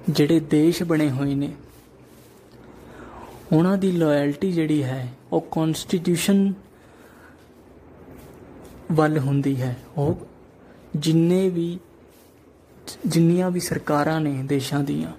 ਜਿਹੜੇ 0.09 0.39
ਦੇਸ਼ 0.39 0.83
ਬਣੇ 0.83 1.09
ਹੋਏ 1.09 1.35
ਨੇ 1.35 1.53
ਉਹਨਾਂ 3.53 3.77
ਦੀ 3.77 3.91
ਲਾਇਲਟੀ 3.91 4.51
ਜਿਹੜੀ 4.51 4.83
ਹੈ, 4.83 5.13
ਉਹ 5.31 5.41
ਕਨਸਟੀਟਿਊਸ਼ਨ 5.41 6.53
ਵੱਲ 8.91 9.17
ਹੁੰਦੀ 9.19 9.61
ਹੈ। 9.61 9.75
ਉਹ 9.97 10.27
ਜਿੰਨੇ 10.95 11.49
ਵੀ, 11.49 11.79
ਜਿੰਨੀਆਂ 13.07 13.51
ਵੀ 13.51 13.59
ਸਰਕਾਰਾਂ 13.59 14.21
ਨੇ 14.21 14.43
ਦੇਸ਼ਾਂ 14.43 14.79
ਦੀਆਂ, 14.79 15.11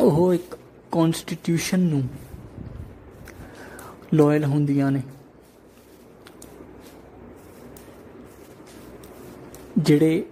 ਉਹ 0.00 0.34
ਇੱਕ 0.34 0.56
ਕਨਸਟੀਟਿਊਸ਼ਨ 0.92 1.80
ਨੂੰ 1.80 2.08
ਲਾਇਲ 4.14 4.44
ਹੁੰਦੀਆਂ 4.44 4.90
ਨੇ। 4.90 5.02
ਜਿਹੜੇ 9.78 10.24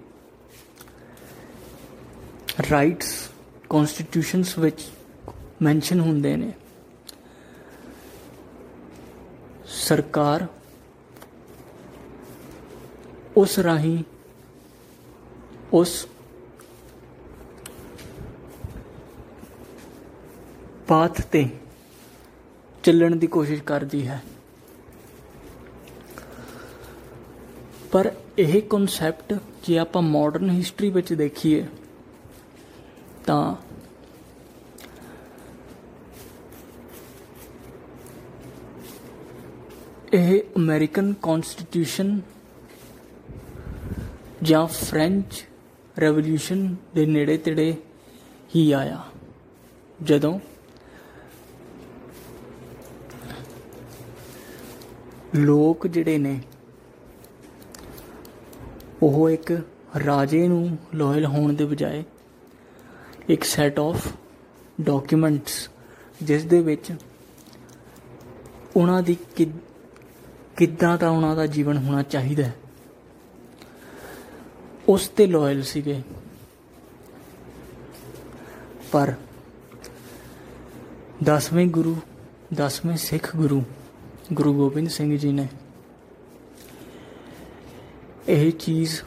ਰਾਈਟਸ 2.70 3.14
ਕਨਸਟੀਟਿਊਸ਼ਨਸ 3.70 4.58
ਵਿੱਚ 4.58 4.80
ਮੈਂਸ਼ਨ 5.62 6.00
ਹੁੰਦੇ 6.00 6.36
ਨੇ। 6.36 6.52
ਸਰਕਾਰ 9.66 10.46
ਉਸ 13.36 13.58
ਰਾਹੀਂ 13.58 14.02
ਉਸ 15.72 16.06
ਪਾਥ 20.88 21.20
ਤੇ 21.22 21.48
ਚੱਲਣ 22.82 23.16
ਦੀ 23.16 23.26
ਕੋਸ਼ਿਸ਼ 23.26 23.62
ਕਰਦੀ 23.62 24.06
ਹੈ। 24.08 24.22
ਪਰ 27.92 28.12
ਇਹ 28.38 28.60
ਕਨਸੈਪਟ 28.62 29.34
ਜੇ 29.64 29.78
ਆਪਾਂ 29.78 30.02
ਮਾਡਰਨ 30.02 30.50
ਹਿਸਟਰੀ 30.50 30.90
ਵਿੱਚ 30.90 31.12
ਦੇਖੀਏ 31.12 31.66
ਤਾਂ 33.26 33.54
ਇਹ 40.14 40.40
ਅਮਰੀਕਨ 40.56 41.12
ਕਨਸਟੀਟਿਊਸ਼ਨ 41.22 42.20
ਜਾਂ 44.42 44.66
ਫ੍ਰੈਂਚ 44.66 45.44
ਰੈਵੋਲੂਸ਼ਨ 46.00 46.74
ਦੇ 46.94 47.04
ਨੇੜੇ 47.06 47.36
ਤੇੜੇ 47.38 47.74
ਹੀ 48.56 48.72
ਆਇਆ, 48.72 48.98
ਜਦੋਂ 50.02 50.38
ਲੋਕ 55.36 55.86
ਜਿਹੜੇ 55.86 56.18
ਨੇ, 56.18 56.38
ਉਹ 59.02 59.28
ਇੱਕ 59.30 59.52
ਰਾਜੇ 60.06 60.46
ਨੂੰ 60.48 60.78
ਲਾਇਲ 60.94 61.26
ਹੋਣ 61.26 61.52
ਦੇ 61.52 61.64
ਬਜਾਏ 61.64 62.04
ਇੱਕ 63.28 63.44
ਸੈਟ 63.44 63.80
ਆਫ 63.80 64.08
ਡਾਕੂਮੈਂਟਸ 64.80 65.68
ਜਿਸ 66.22 66.44
ਦੇ 66.44 66.60
ਵਿੱਚ 66.60 66.92
ਉਹਨਾਂ 68.76 69.02
ਦੀ 69.02 69.16
ਕਿੱਦਾਂ 70.56 70.98
ਦਾ 70.98 71.10
ਉਹਨਾਂ 71.10 71.36
ਦਾ 71.36 71.46
ਜੀਵਨ 71.46 71.76
ਹੋਣਾ 71.76 72.02
ਚਾਹੀਦਾ 72.02 72.42
ਹੈ? 72.42 72.54
ਉਸ 74.88 75.08
ਤੇ 75.08 75.26
ਲਾਇਲ 75.26 75.62
ਸੀਗੇ। 75.62 76.02
ਪਰ 78.92 79.12
ਦਸਵੇਂ 81.24 81.66
ਗੁਰੂ, 81.66 81.96
ਦਸਵੇਂ 82.54 82.96
ਸਿੱਖ 82.96 83.36
ਗੁਰੂ 83.36 83.62
ਗੁਰੂ 84.32 84.54
ਗੋਬਿੰਦ 84.54 84.88
ਸਿੰਘ 84.88 85.18
ਜੀ 85.18 85.32
ਨੇ 85.32 85.48
ਇਹ 88.28 88.52
ਚੀਜ਼ 88.52 89.00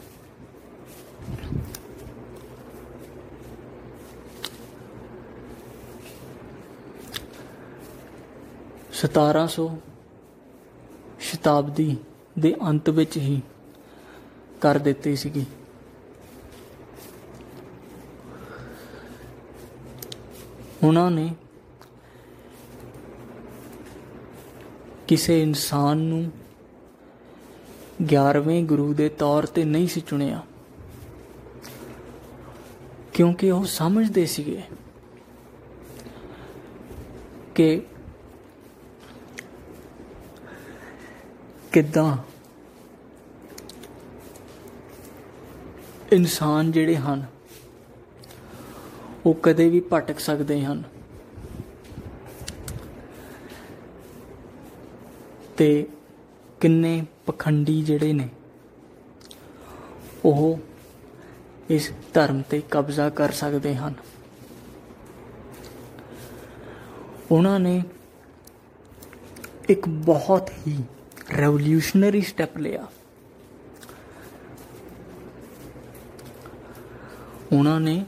ਸਤਾਰਾਂ 8.93 9.47
ਸੌ 9.47 9.77
ਸ਼ਤਾਬਦੀ 11.35 11.95
ਦੇ 12.39 12.55
ਅੰਤ 12.61 12.89
ਵਿੱਚ 12.89 13.17
ਹੀ 13.17 13.41
ਕਰ 14.61 14.77
ਦਿੱਤੀ 14.79 15.15
ਸੀਗੀ। 15.15 15.45
ਉਹਨਾਂ 20.83 21.09
ਨੇ 21.11 21.33
ਕਿਸੇ 25.07 25.41
ਇਨਸਾਨ 25.41 25.97
ਨੂੰ 25.99 26.31
11ਵੇਂ 28.05 28.63
ਗੁਰੂ 28.63 28.93
ਦੇ 28.93 29.09
ਤੌਰ 29.09 29.45
ਤੇ 29.45 29.63
ਨਹੀਂ 29.63 29.87
ਸੀ 29.87 30.01
ਚੁਣਿਆ, 30.01 30.41
ਕਿਉਂਕਿ 33.13 33.51
ਉਹ 33.51 33.65
ਸਮਝਦੇ 33.65 34.25
ਸੀਗੇ 34.25 34.61
ਕਿ 37.55 37.81
ਕਿੱਦਾਂ? 41.75 42.17
ਇਨਸਾਨ 46.11 46.71
ਜਿਹੜੇ 46.71 46.95
ਹਨ, 46.95 47.25
ਉਹ 49.25 49.33
ਕਦੇ 49.33 49.69
ਵੀ 49.69 49.83
ਭਟਕ 49.93 50.19
ਸਕਦੇ 50.19 50.65
ਹਨ। 50.65 50.83
ਤੇ 55.57 55.87
ਕਿੰਨੇ 56.61 57.05
ਪਖੰਡੀ 57.25 57.83
ਜਿਹੜੇ 57.83 58.13
ਨੇ, 58.13 58.29
ਉਹ 60.25 60.59
ਇਸ 61.69 61.91
ਧਰਮ 62.13 62.41
ਤੇ 62.41 62.61
ਕਬਜ਼ਾ 62.71 63.09
ਕਰ 63.09 63.31
ਸਕਦੇ 63.31 63.75
ਹਨ। 63.75 63.93
ਉਹਨਾਂ 67.31 67.59
ਨੇ 67.59 67.83
ਇੱਕ 69.69 69.87
ਬਹੁਤ 69.87 70.49
ਹੀ 70.67 70.83
ਰੈਵੋਲੂਸ਼ਨਰੀ 71.31 72.21
ਸਟੈਪ 72.21 72.57
ਲਿਆ 72.57 72.87
ਉਹਨਾਂ 77.53 77.79
ਨੇ 77.79 78.05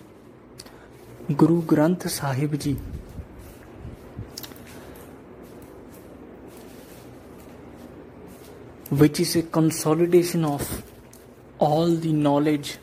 Guru 1.32 1.62
Granth 1.62 2.08
Sahib 2.08 2.56
ji 2.56 2.76
which 8.92 9.20
is 9.20 9.36
a 9.36 9.42
consolidation 9.42 10.46
of 10.46 10.84
all 11.60 11.88
the 11.88 12.14
knowledge 12.14 12.78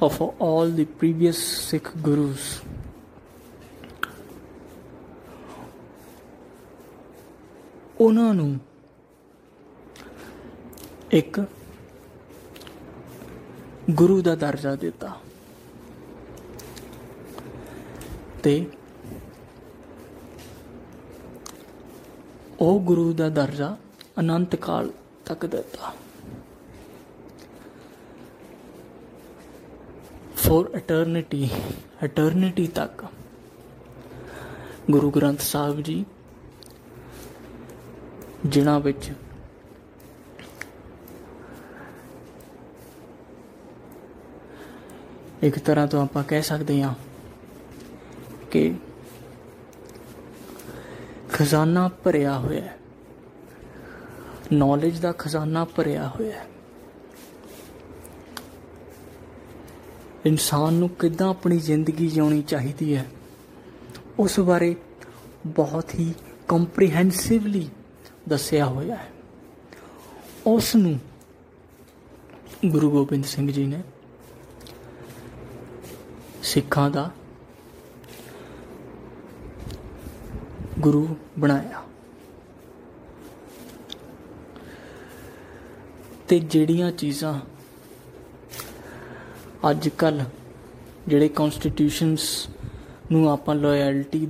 of 0.00 0.20
all 0.20 0.68
the 0.68 0.84
previous 0.84 1.38
Sikh 1.68 1.90
gurus. 2.02 2.62
ਉਹਨਾਂ 8.00 8.34
ਨੂੰ 8.34 8.58
ਇੱਕ 11.10 11.44
ਗੁਰੂ 13.90 14.22
ਦਾ 14.22 14.34
ਦਰਜਾ 14.34 14.74
ਦਿੱਤਾ 14.76 15.20
ਤੇ 18.42 18.66
ਉਹ 22.60 22.80
ਗੁਰੂ 22.80 23.12
ਦਾ 23.12 23.28
ਦਰਜਾ 23.28 23.76
ਅਨੰਤ 24.20 24.56
ਕਾਲ 24.56 24.90
ਤੱਕ 25.24 25.46
ਦਿੱਤਾ। 25.46 25.94
ਫੋਰ 30.36 30.70
ਇਟਰਨਿਟੀ 30.74 31.50
ਇਟਰਨਿਟੀ 32.02 32.66
ਤੱਕ। 32.66 33.04
ਗੁਰੂ 34.90 35.10
ਗ੍ਰੰਥ 35.10 35.40
ਸਾਹਿਬ 35.40 35.80
ਜੀ, 35.80 36.04
ਜਿਨ੍ਹਾਂ 38.46 38.80
ਵਿੱਚ 38.80 39.12
ਇੱਕ 45.42 45.58
ਤਰ੍ਹਾਂ 45.58 45.86
ਤੋਂ 45.86 46.02
ਆਪਾਂ 46.02 46.24
ਕਹਿ 46.24 46.42
ਸਕਦੇ 46.42 46.82
ਹਾਂ 46.82 46.94
ਕਿ 48.50 48.74
ਖਜ਼ਾਨਾ 51.32 51.88
ਭਰਿਆ 51.88 52.38
ਹੋਇਆ 52.38 52.60
ਹੈ। 52.60 52.78
ਨੌਲੇਜ 54.52 54.98
ਦਾ 54.98 55.12
ਖਜ਼ਾਨਾ 55.12 55.64
ਭਰਿਆ 55.64 56.08
ਹੋਇਆ 56.08 56.38
ਹੈ। 56.38 56.46
ਇਨਸਾਨ 60.26 60.74
ਨੂੰ 60.74 60.88
ਕਿੱਦਾਂ 60.88 61.28
ਆਪਣੀ 61.28 61.58
ਜ਼ਿੰਦਗੀ 61.58 62.06
ਜਿਉਣੀ 62.06 62.42
ਚਾਹੀਦੀ 62.42 62.96
ਹੈ, 62.96 63.06
ਉਸ 64.18 64.40
ਬਾਰੇ 64.40 64.76
ਬਹੁਤ 65.46 65.94
ਹੀ 65.94 66.14
ਕੰਪਰੀਹੈਂਸਿਵਲੀ 66.48 67.68
ਦੱਸਿਆ 68.28 68.66
ਹੋਇਆ 68.66 68.94
ਹੈ। 68.94 69.08
ਉਸ 70.46 70.76
ਨੂੰ 70.76 70.98
ਗੁਰੂ 72.66 72.90
ਗੋਬਿੰਦ 72.90 73.24
ਸਿੰਘ 73.24 73.52
ਜੀ 73.52 73.66
ਨੇ 73.66 73.82
ਸਿੱਖਾਂ 76.48 76.90
ਦਾ 76.90 77.10
ਗੁਰੂ 80.78 81.16
ਬਣਾਇਆ। 81.38 81.82
ਤੇ 86.28 86.38
ਜਿਹੜੀਆਂ 86.38 86.92
ਚੀਜ਼ਾਂ 86.92 87.40
ਅੱਜ 89.70 89.88
ਕੱਲ 89.88 90.24
ਜਿਹੜੇ 91.08 91.28
ਕਨਸਟੀਟਿਊਸ਼ਨਸ 91.28 92.48
ਨੂੰ 93.12 93.30
ਆਪਾਂ 93.30 93.54
ਲਾਇਲਟੀ 93.54 94.28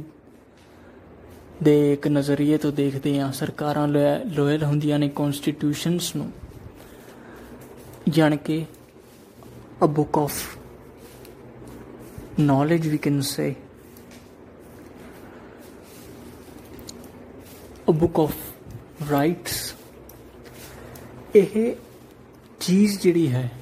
ਦੇ 1.63 1.93
ਇੱਕ 1.93 2.09
ਨਜ਼ਰੀਏ 2.09 2.59
ਤੋਂ 2.59 2.73
ਦੇਖਦੇ 2.73 3.21
ਹਾਂ, 3.21 3.33
ਸਰਕਾਰਾਂ 3.33 3.89
ਲਾਇਲ 3.89 4.65
ਹੁੰਦੀਆਂ 4.65 4.99
ਨੇ 4.99 5.09
ਕਨਸਟੀਟਿਊਸ਼ਨਸ 5.09 6.17
ਨੂੰ, 6.17 6.33
ਜਾਣ 8.09 8.37
ਕੇ 8.37 8.65
a 9.85 9.87
book 9.87 10.19
of 10.19 10.58
knowledge 12.39 12.87
we 12.87 12.99
can 12.99 13.23
say. 13.23 13.55
A 17.89 17.93
book 17.93 18.19
of 18.19 18.31
rights. 19.13 19.75
ਇਹ 21.35 21.77
ਚੀਜ਼ 22.61 23.01
ਜਿਹੜੀ 23.01 23.29
ਹੈ, 23.29 23.53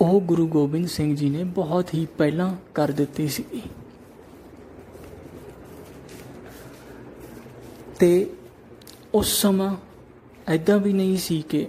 ਉਹ 0.00 0.20
ਗੁਰੂ 0.20 0.46
ਗੋਬਿੰਦ 0.48 0.86
ਸਿੰਘ 0.86 1.16
ਜੀ 1.16 1.30
ਨੇ 1.30 1.44
ਬਹੁਤ 1.44 1.94
ਹੀ 1.94 2.06
ਪਹਿਲਾਂ 2.18 2.56
ਕਰ 2.74 2.90
ਦਿੱਤੀ 2.90 3.28
ਸੀ। 3.28 3.44
ਤੇ 7.98 8.30
ਉਸ 9.14 9.40
ਸਮਾਂ 9.40 9.76
ਐਦਾਂ 10.48 10.78
ਵੀ 10.78 10.92
ਨਹੀਂ 10.92 11.16
ਸੀ 11.16 11.42
ਕਿ 11.42 11.68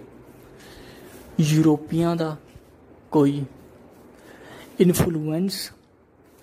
ਯੂਰੋਪੀਆਂ 1.39 2.15
ਦਾ 2.15 2.37
ਕੋਈ 3.11 3.45
ਇਨਫਲੂਐਂਸ 4.79 5.71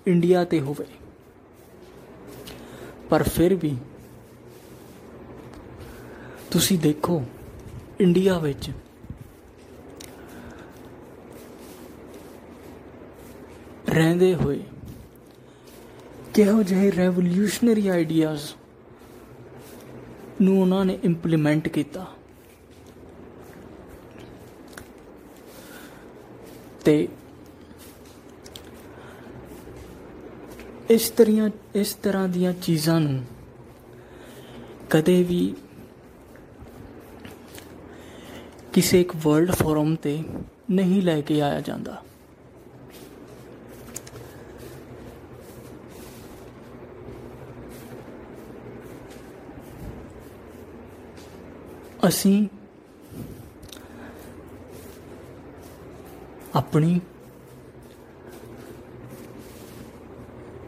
ਇੰਡੀਆ 0.07 0.45
ਤੇ 0.45 0.61
ਹੋਵੇ। 0.61 0.87
ਪਰ 3.11 3.22
ਫਿਰ 3.22 3.55
ਵੀ 3.55 3.76
ਤੁਸੀਂ 6.51 6.78
ਦੇਖੋ, 6.78 7.24
ਇੰਡੀਆ 8.01 8.39
ਵਿੱਚ 8.39 8.70
ਰਹਿੰਦੇ 13.89 14.34
ਹੋਏ 14.34 14.62
ਕਿਹੋ 16.34 16.62
ਜਿਹੇ 16.62 16.91
ਰੈਵੋਲੂਸ਼ਨਰੀ 16.93 17.89
ਆਈਡੀਆਜ਼ 17.89 18.45
ਨੂੰ 20.43 20.61
ਉਹਨਾਂ 20.62 20.84
ਨੇ 20.84 20.99
ਇੰਪਲੀਮੈਂਟ 21.05 21.68
ਕੀਤਾ। 21.68 22.07
ਤੇ 26.84 27.09
ਇਸ 30.91 31.09
ਤਰ੍ਹਾਂ 31.11 31.51
ਇਸ 31.74 31.95
ਤਰ੍ਹਾਂ 31.95 32.28
ਦੀਆਂ 32.28 32.53
ਚੀਜ਼ਾਂ 32.53 33.01
ਨੂੰ 33.01 33.24
ਕਦੇ 34.91 35.22
ਵੀ 35.22 35.55
ਕਿਸੇ 38.72 39.01
ਇੱਕ 39.01 39.16
ਵਰਲਡ 39.16 39.51
ਫੋਰਮ 39.51 39.95
ਤੇ 39.95 40.22
ਨਹੀਂ 40.70 41.03
ਲੈ 41.03 41.20
ਕੇ 41.20 41.41
ਆਇਆ 41.43 41.61
ਜਾਂਦਾ। 41.61 42.03
ਅਸੀਂ 52.09 52.48
ਆਪਣੀ 56.55 57.01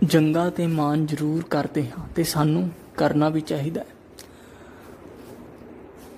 ਜੰਗਾਂ 0.04 0.50
ਤੇ 0.50 0.66
ਮਾਨ 0.66 1.06
ਜ਼ਰੂਰ 1.06 1.42
ਕਰਦੇ 1.44 1.88
ਹਾਂ 1.90 2.06
ਤੇ 2.16 2.24
ਸਾਨੂੰ 2.24 2.70
ਕਰਨਾ 2.96 3.28
ਵੀ 3.28 3.40
ਚਾਹੀਦਾ 3.40 3.80
ਹੈ। 3.80 3.86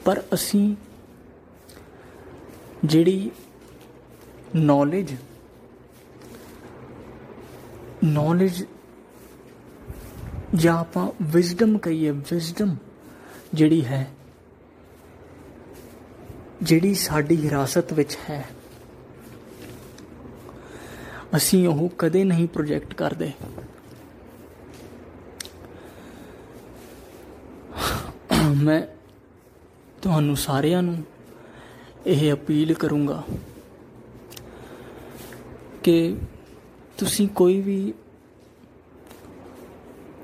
ਪਰ 0.05 0.23
ਅਸੀਂ 0.35 0.75
ਜਿਹੜੀ 2.85 3.31
ਨੌਲੇਜ 4.57 5.15
ਨੌਲੇਜ 8.05 8.63
ਜਾਂ 10.55 10.79
ਆਪਾਂ 10.79 11.09
ਵਿਜ਼ਡਮ 11.23 11.77
ਕਹੀਏ 11.79 12.11
ਵਿਜ਼ਡਮ 12.11 12.77
ਜਿਹੜੀ 13.55 13.85
ਹੈ, 13.85 14.07
ਜਿਹੜੀ 16.63 16.95
ਸਾਡੀ 16.95 17.45
ਹਿਰਾਸਤ 17.45 17.93
ਵਿੱਚ 17.93 18.17
ਹੈ, 18.31 18.45
ਅਸੀਂ 21.37 21.67
ਉਹ 21.69 21.89
ਕਦੇ 21.99 22.25
ਨਹੀਂ 22.25 22.49
ਪ੍ਰੋਜੈਕਟ 22.49 22.95
ਕਰਦੇ। 22.95 23.33
ਮੈਂ 28.61 28.81
ਤੁਹਾਨੂੰ 30.03 30.37
ਸਾਰਿਆਂ 30.37 30.83
ਨੂੰ 30.83 30.97
ਇਹ 32.07 32.33
ਅਪੀਲ 32.33 32.75
ਕਰੂੰਗਾ 32.75 33.23
ਕਿ 35.83 36.17
ਤੁਸੀਂ 36.99 37.29
ਕੋਈ 37.29 37.61
ਵੀ 37.61 37.95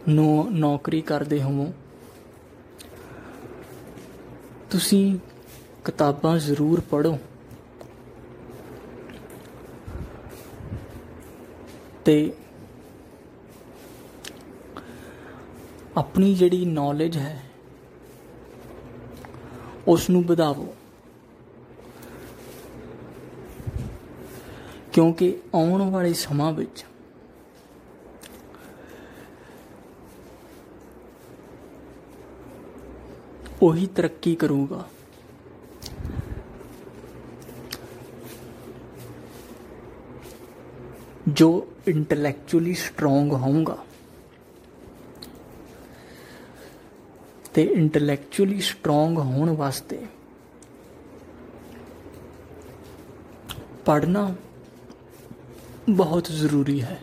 ਨੋ, 0.08 0.48
ਨੌਕਰੀ 0.50 1.00
ਕਰਦੇ 1.00 1.42
ਹੋ 1.42 1.72
ਤੁਸੀਂ 4.70 5.18
ਕਿਤਾਬਾਂ 5.84 6.38
ਜ਼ਰੂਰ 6.38 6.80
ਪੜ੍ਹੋ 6.80 7.18
ਤੇ 12.04 12.32
ਆਪਣੀ 15.96 16.34
ਜਿਹੜੀ 16.34 16.64
ਨੌਲੇਜ 16.64 17.16
ਹੈ 17.18 17.42
ਉਸ 19.88 20.10
ਨੂੰ 20.10 20.24
ਵਧਾਵੋ। 20.24 20.74
ਕਿਉਂਕਿ 24.92 25.38
ਆਉਣ 25.54 25.90
ਵਾਲੇ 25.90 26.12
ਸਮਾਂ 26.12 26.52
ਵਿੱਚ 26.52 26.84
ਉਹੀ 33.62 33.86
ਤਰੱਕੀ 33.86 34.36
ਕਰੂਗਾ। 34.36 34.88
ਜੋ 41.28 41.66
ਇੰਟੈਲੈਕਚੁਅਲੀ 41.88 42.74
ਸਟਰੋਂਗ 42.74 43.32
ਹੋਊਗਾ। 43.32 43.85
ਤੇ 47.56 47.62
ਇੰਟੈਲੈਕਚੁਅਲੀ 47.62 48.60
ਸਟਰੋਂਗ 48.60 49.18
ਹੋਣ 49.18 49.50
ਵਾਸਤੇ 49.50 49.98
ਪੜ੍ਹਨਾ 53.84 54.34
ਬਹੁਤ 55.90 56.28
ਜ਼ਰੂਰੀ 56.30 56.80
ਹੈ। 56.82 56.98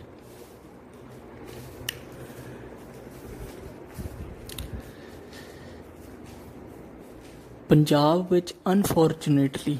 ਪੰਜਾਬ 7.68 8.26
ਵਿੱਚ 8.30 8.54
ਅਨਫੋਰਚੂਨੇਟਲੀ 8.72 9.78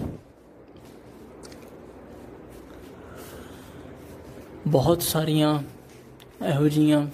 ਬਹੁਤ 4.67 5.03
ਸਾਰੀਆਂ 5.03 5.59
ਇਹੋ 6.47 6.69
ਜੀਆਂ 6.69 7.07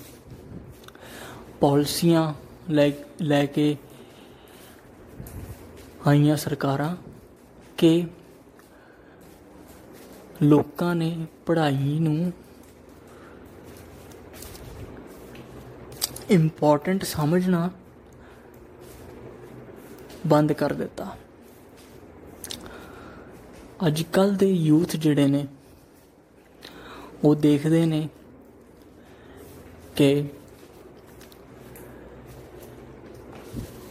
ਪਾਲਿਸੀਆਂ 1.60 2.32
ਲੈ 2.70 2.90
ਲੈ 3.22 3.44
ਕੇ 3.46 3.76
ਆਈਆਂ 6.06 6.36
ਸਰਕਾਰਾਂ 6.36 6.96
ਕਿ 7.78 8.06
ਲੋਕਾਂ 10.42 10.94
ਨੇ 10.94 11.26
ਪੜ੍ਹਾਈ 11.46 11.98
ਨੂੰ 11.98 12.32
ਇੰਪੋਰਟੈਂਟ 16.30 17.04
ਸਮਝਣਾ 17.04 17.70
ਬੰਦ 20.26 20.52
ਕਰ 20.52 20.72
ਦਿੱਤਾ। 20.72 21.16
ਅੱਜ 23.86 24.02
ਕੱਲ 24.02 24.34
ਦੇ 24.34 24.46
ਯੂਥ 24.46 24.96
ਜਿਹੜੇ 24.96 25.26
ਨੇ, 25.26 25.46
ਉਹ 27.24 27.34
ਦੇਖਦੇ 27.34 27.84
ਨੇ 27.86 28.08
ਕਿ 29.96 30.24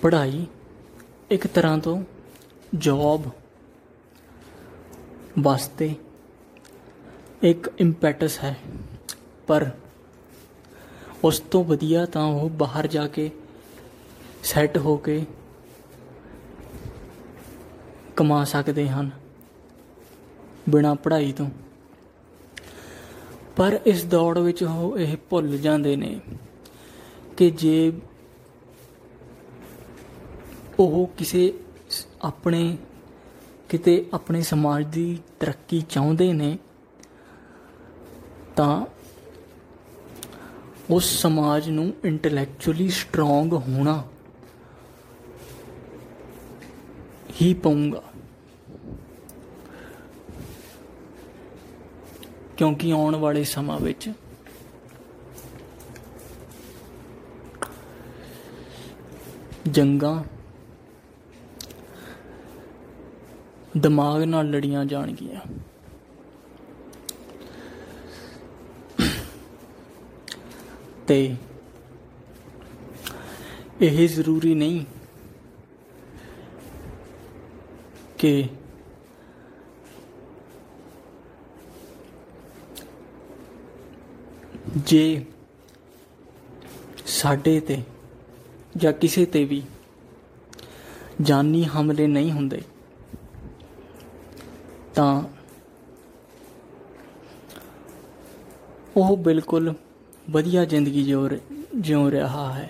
ਪੜ੍ਹਾਈ 0.01 0.45
ਇੱਕ 1.31 1.47
ਤਰ੍ਹਾਂ 1.47 1.77
ਤੋਂ 1.77 2.03
ਜੌਬ 2.75 3.21
ਵਾਸਤੇ 5.39 5.95
ਇੱਕ 7.43 7.71
ਇੰਪੈਟਸ 7.79 8.39
ਹੈ। 8.43 8.57
ਪਰ 9.47 9.69
ਉਸ 11.23 11.39
ਤੋਂ 11.39 11.63
ਵਧੀਆ 11.63 12.05
ਤਾਂ 12.05 12.23
ਉਹ 12.23 12.49
ਬਾਹਰ 12.49 12.87
ਜਾ 12.87 13.07
ਕੇ 13.07 13.31
ਸੈੱਟ 14.43 14.77
ਹੋ 14.77 14.97
ਕੇ 14.97 15.25
ਕਮਾ 18.15 18.43
ਸਕਦੇ 18.43 18.89
ਹਨ 18.89 19.11
ਬਿਨਾ 20.69 20.93
ਪੜ੍ਹਾਈ 20.93 21.31
ਤੋਂ। 21.31 21.49
ਪਰ 23.55 23.79
ਇਸ 23.85 24.05
ਦੌੜ 24.05 24.37
ਵਿੱਚ 24.37 24.63
ਉਹ 24.63 24.99
ਇਹ 24.99 25.17
ਭੁੱਲ 25.29 25.57
ਜਾਂਦੇ 25.57 25.95
ਨੇ 25.95 26.19
ਕਿ 27.37 27.51
ਜੇ 27.51 27.91
ਉਹ 30.79 31.11
ਕਿਸੇ 31.17 31.53
ਆਪਣੇ, 32.21 32.77
ਕਿਤੇ 33.69 34.09
ਆਪਣੇ 34.13 34.41
ਸਮਾਜ 34.41 34.85
ਦੀ 34.85 35.19
ਤਰੱਕੀ 35.39 35.81
ਚਾਹੁੰਦੇ 35.81 36.33
ਨੇ, 36.33 36.57
ਤਾਂ 38.55 38.85
ਉਸ 40.89 41.21
ਸਮਾਜ 41.21 41.69
ਨੂੰ 41.69 41.93
ਇੰਟੈਲੈਕਚੁਅਲੀ 42.03 42.89
ਸਟਰੋਂਗ 42.89 43.53
ਹੋਣਾ 43.53 44.03
ਹੀ 47.41 47.53
ਪਊਗਾ। 47.53 48.03
ਕਿਉਂਕਿ 52.57 52.91
ਆਉਣ 52.91 53.15
ਵਾਲੇ 53.15 53.43
ਸਮਾਂ 53.43 53.79
ਵਿੱਚ 53.79 54.11
ਜੰਗਾਂ 59.71 60.23
ਦਿਮਾਗ 63.77 64.23
ਨਾਲ 64.23 64.49
ਲੜੀਆਂ 64.49 64.85
ਜਾਣਗੀਆਂ। 64.85 65.41
ਤੇ 71.07 71.35
ਇਹ 73.81 74.07
ਜ਼ਰੂਰੀ 74.09 74.53
ਨਹੀਂ 74.55 74.85
ਕਿ 78.17 78.49
ਜੇ 84.77 85.25
ਸਾਡੇ 87.07 87.59
ਤੇ 87.59 87.83
ਜਾਂ 88.77 88.93
ਕਿਸੇ 88.93 89.25
ਤੇ 89.25 89.45
ਵੀ 89.45 89.63
ਜਾਨੀ 91.21 91.63
ਹਮਲੇ 91.63 92.07
ਨਹੀਂ 92.07 92.31
ਹੁੰਦੇ 92.31 92.61
ਤਾਂ 94.95 95.23
ਉਹ 98.97 99.15
ਬਿਲਕੁਲ 99.17 99.73
ਵਧੀਆ 100.29 100.65
ਜ਼ਿੰਦਗੀ 100.65 101.03
ਜਿਉ 101.03 101.27
ਜਿਉ 101.75 102.09
ਰਿਹਾ 102.11 102.51
ਹੈ। 102.53 102.69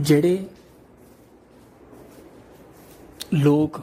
ਜਿਹੜੇ 0.00 0.46
ਲੋਕ 3.34 3.80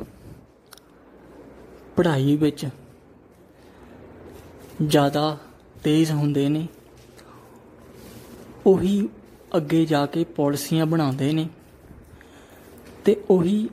ਪੜ੍ਹਾਈ 1.95 2.35
ਵਿੱਚ 2.35 2.65
ਜ਼ਿਆਦਾ 4.83 5.37
ਤੇਜ਼ 5.83 6.11
ਹੁੰਦੇ 6.11 6.47
ਨੇ, 6.49 6.67
ਉਹੀ 8.65 9.09
ਅੱਗੇ 9.57 9.85
ਜਾ 9.85 10.05
ਕੇ 10.05 10.23
ਪਾਲਿਸੀਆਂ 10.35 10.85
ਬਣਾਉਂਦੇ 10.85 11.31
ਨੇ। 11.33 11.47
ਤੇ 13.05 13.21
ਉਹੀ 13.29 13.69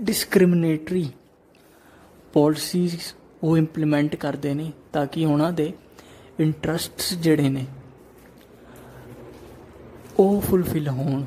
ਡਿਸਕ੍ਰਿਮੀਨੇਟਰੀ 0.00 1.10
ਪਾਲਿਸੀਜ਼ 2.32 2.96
ਉਹ 3.42 3.58
ਇੰਪਲੀਮੈਂਟ 3.58 4.16
ਕਰਦੇ 4.16 4.54
ਨੇ 4.54 4.72
ਤਾਂ 4.92 5.06
ਕਿ 5.06 5.24
ਉਹਨਾਂ 5.24 5.52
ਦੇ 5.52 5.72
ਇੰਟਰਸਟਸ 6.40 7.14
ਜਿਹੜੇ 7.14 7.48
ਨੇ 7.48 7.66
ਉਹ 10.18 10.40
ਫੁੱਲਫਿਲ 10.40 10.88
ਹੋਣ। 10.88 11.24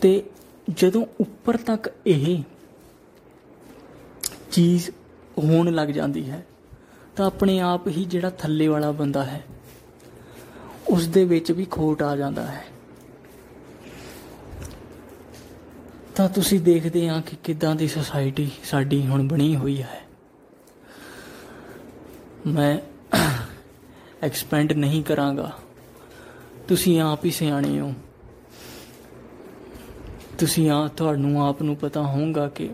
ਤੇ 0.00 0.22
ਜਦੋਂ 0.70 1.06
ਉੱਪਰ 1.20 1.56
ਤੱਕ 1.56 1.90
ਇਹ 2.06 2.42
ਚੀਜ਼ 4.52 4.90
ਹੋਣ 5.38 5.70
ਲੱਗ 5.72 5.88
ਜਾਂਦੀ 5.88 6.30
ਹੈ 6.30 6.46
ਤਾਂ 7.16 7.26
ਆਪਣੇ 7.26 7.60
ਆਪ 7.60 7.88
ਹੀ 7.88 8.04
ਜਿਹੜਾ 8.04 8.30
ਥੱਲੇ 8.30 8.68
ਵਾਲਾ 8.68 8.90
ਬੰਦਾ 8.92 9.24
ਹੈ 9.24 9.44
ਉਸ 10.88 11.08
ਦੇ 11.08 11.24
ਵਿੱਚ 11.24 11.52
ਵੀ 11.52 11.64
ਖੋਟ 11.64 12.02
ਆ 12.02 12.16
ਜਾਂਦਾ 12.16 12.46
ਹੈ। 12.46 12.64
ਤਾਂ 16.16 16.28
ਤੁਸੀਂ 16.28 16.60
ਦੇਖਦੇ 16.60 17.08
ਆ 17.08 17.20
ਕਿ 17.20 17.36
ਕਿਦਾਂ 17.44 17.74
ਦੀ 17.74 17.88
ਸੋਸਾਇਟੀ 17.88 18.50
ਸਾਡੀ 18.64 19.06
ਹੁਣ 19.06 19.28
ਬਣੀ 19.28 19.56
ਹੋਈ 19.56 19.82
ਹੈ। 19.82 20.00
ਮੈਂ 22.46 22.78
ਐਕਸਪੈਂਡ 24.22 24.72
ਨਹੀਂ 24.72 25.04
ਕਰਾਂਗਾ। 25.04 25.58
ਤੁਸੀਂ 26.68 27.00
ਆਪ 27.00 27.24
ਹੀ 27.24 27.30
ਸਿਆਣੇ 27.30 27.80
ਹੋ। 27.80 27.94
ਤੁਸੀਂ 30.38 30.70
ਆ, 30.70 30.88
ਤੁਹਾਨੂੰ 30.88 31.46
ਆਪ 31.46 31.62
ਨੂੰ 31.62 31.76
ਪਤਾ 31.76 32.02
ਹੋਊਗਾ 32.02 32.48
ਕਿ 32.48 32.70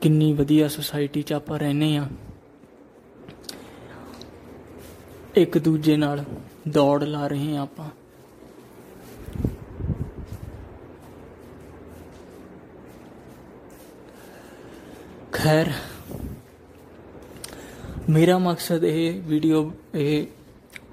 ਕਿੰਨੀ 0.00 0.32
ਵਧੀਆ 0.32 0.68
ਸੁਸਾਇਟੀ 0.68 1.22
'ਚ 1.22 1.32
ਆਪਾਂ 1.32 1.58
ਰਹਿੰਦੇ 1.58 1.96
ਆ 1.96 2.08
ਇੱਕ 5.38 5.58
ਦੂਜੇ 5.58 5.96
ਨਾਲ 5.96 6.24
ਦੌੜ 6.68 7.02
ਲਾ 7.04 7.26
ਰਹੇ 7.26 7.56
ਆ 7.56 7.62
ਆਪਾਂ। 7.62 7.88
ਖੈਰ, 15.32 15.70
ਮੇਰਾ 18.10 18.38
ਮਕਸਦ 18.38 18.84
ਇਹ 18.84 19.20
ਵੀਡੀਓ 19.22 19.70
ਇਹ 19.94 20.26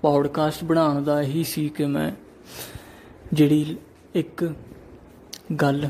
ਪੌਡਕਾਸਟ 0.01 0.63
ਬਣਾਉਣ 0.63 1.03
ਦਾ 1.03 1.21
ਇਹੀ 1.21 1.43
ਸੀ 1.43 1.67
ਕਿ 1.69 1.85
ਮੈਂ 1.85 2.11
ਜਿਹੜੀ 3.33 3.77
ਇੱਕ 4.15 4.43
ਗੱਲ 5.61 5.89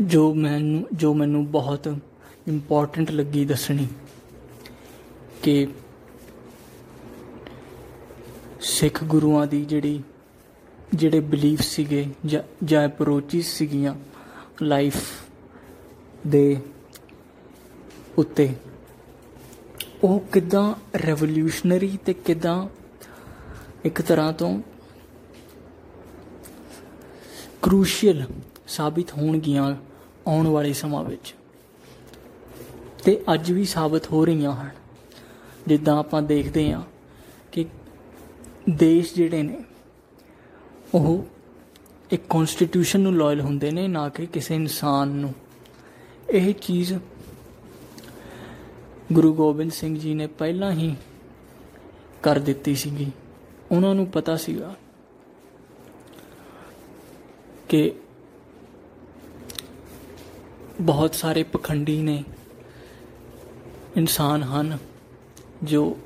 ਜੋ 0.00 0.32
ਮੈਨੂੰ 0.34 0.86
ਜੋ 0.92 1.12
ਮੈਨੂੰ 1.14 1.50
ਬਹੁਤ 1.50 1.86
ਇੰਪੋਰਟੈਂਟ 2.48 3.10
ਲੱਗੀ 3.10 3.44
ਦੱਸਣੀ 3.44 3.86
ਕਿ 5.42 5.66
ਸਿੱਖ 8.74 9.04
ਗੁਰੂਆਂ 9.04 9.46
ਦੀ 9.46 9.64
ਜਿਹੜੀ, 9.64 10.02
ਜਿਹੜੇ 10.94 11.20
ਬਲੀਫ 11.20 11.60
ਸੀਗੇ, 11.60 12.06
ਜਾਂ 12.26 12.42
ਜਾਂ 12.64 12.88
ਅਪਰੋਚਸ 12.88 13.44
ਸੀਗੀਆਂ 13.44 13.94
ਲਾਈਫ 14.62 14.94
ਦੇ 16.26 16.56
ਉੱਤੇ, 18.18 18.54
ਉਹ 20.04 20.20
ਕਿਦਾਂ 20.20 20.74
ਰੈਵੋਲੂਸ਼ਨਰੀ 21.06 21.98
ਤੇ 22.06 22.14
ਕਿਦਾਂ 22.14 22.68
ਇੱਕ 23.84 24.02
ਤਰ੍ਹਾਂ 24.02 24.32
ਤੋਂ 24.32 24.62
ਕ੍ਰੂਸ਼ੀਅਲ 27.62 28.26
ਸਾਬਿਤ 28.68 29.12
ਹੋਣਗੀਆਂ 29.12 29.76
ਆਉਣ 30.26 30.46
ਵਾਲੇ 30.46 30.72
ਸਮਾਂ 30.72 31.04
ਵਿੱਚ। 31.04 31.34
ਤੇ 33.04 33.20
ਅੱਜ 33.34 33.52
ਵੀ 33.52 33.64
ਸਾਬਤ 33.64 34.06
ਹੋ 34.06 34.24
ਰਹੀਆਂ 34.24 34.52
ਹਨ। 34.52 34.70
ਜਿੱਦਾਂ 35.66 35.98
ਆਪਾਂ 35.98 36.22
ਦੇਖਦੇ 36.22 36.72
ਹਾਂ 36.72 36.82
ਕਿ 36.82 36.93
ਦੇਸ਼ 38.70 39.14
ਜਿਹੜੇ 39.14 39.42
ਨੇ, 39.42 39.64
ਉਹ 40.94 41.26
ਇੱਕ 42.10 42.22
ਕਨਸਟੀਟਿਊਸ਼ਨ 42.30 43.00
ਨੂੰ 43.00 43.16
ਲਾਇਲ 43.16 43.40
ਹੁੰਦੇ 43.40 43.70
ਨੇ, 43.70 43.88
ਨਾ 43.88 44.08
ਕਿ 44.08 44.26
ਕਿਸੇ 44.26 44.54
ਇਨਸਾਨ 44.54 45.08
ਨੂੰ। 45.08 45.34
ਇਹ 46.30 46.54
ਚੀਜ਼ 46.54 46.94
ਗੁਰੂ 49.12 49.34
ਗੋਬਿੰਦ 49.34 49.72
ਸਿੰਘ 49.72 49.98
ਜੀ 49.98 50.14
ਨੇ 50.14 50.26
ਪਹਿਲਾਂ 50.26 50.72
ਹੀ 50.72 50.96
ਕਰ 52.22 52.38
ਦਿੱਤੀ 52.38 52.74
ਸੀਗੀ। 52.74 53.12
ਉਹਨਾਂ 53.70 53.94
ਨੂੰ 53.94 54.06
ਪਤਾ 54.06 54.36
ਸੀਗਾ 54.36 54.74
ਕਿ 57.68 57.92
ਬਹੁਤ 60.80 61.14
ਸਾਰੇ 61.14 61.42
ਪਖੰਡੀ 61.42 62.02
ਨੇ 62.02 62.24
ਇਨਸਾਨ 63.96 64.42
ਹਨ 64.42 64.78
ਜੋ 65.62 65.96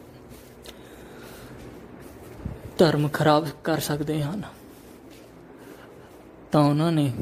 ਧਰਮ 2.79 3.09
ਖਰਾਬ 3.09 3.49
ਕਰ 3.65 3.81
ਸਕਦੇ 3.81 4.23
ਹਨ। 4.23 4.43
ਤਾਂ 6.53 6.61
ਉਹਨਾਂ 6.61 6.93
ਨੇ 6.93 7.13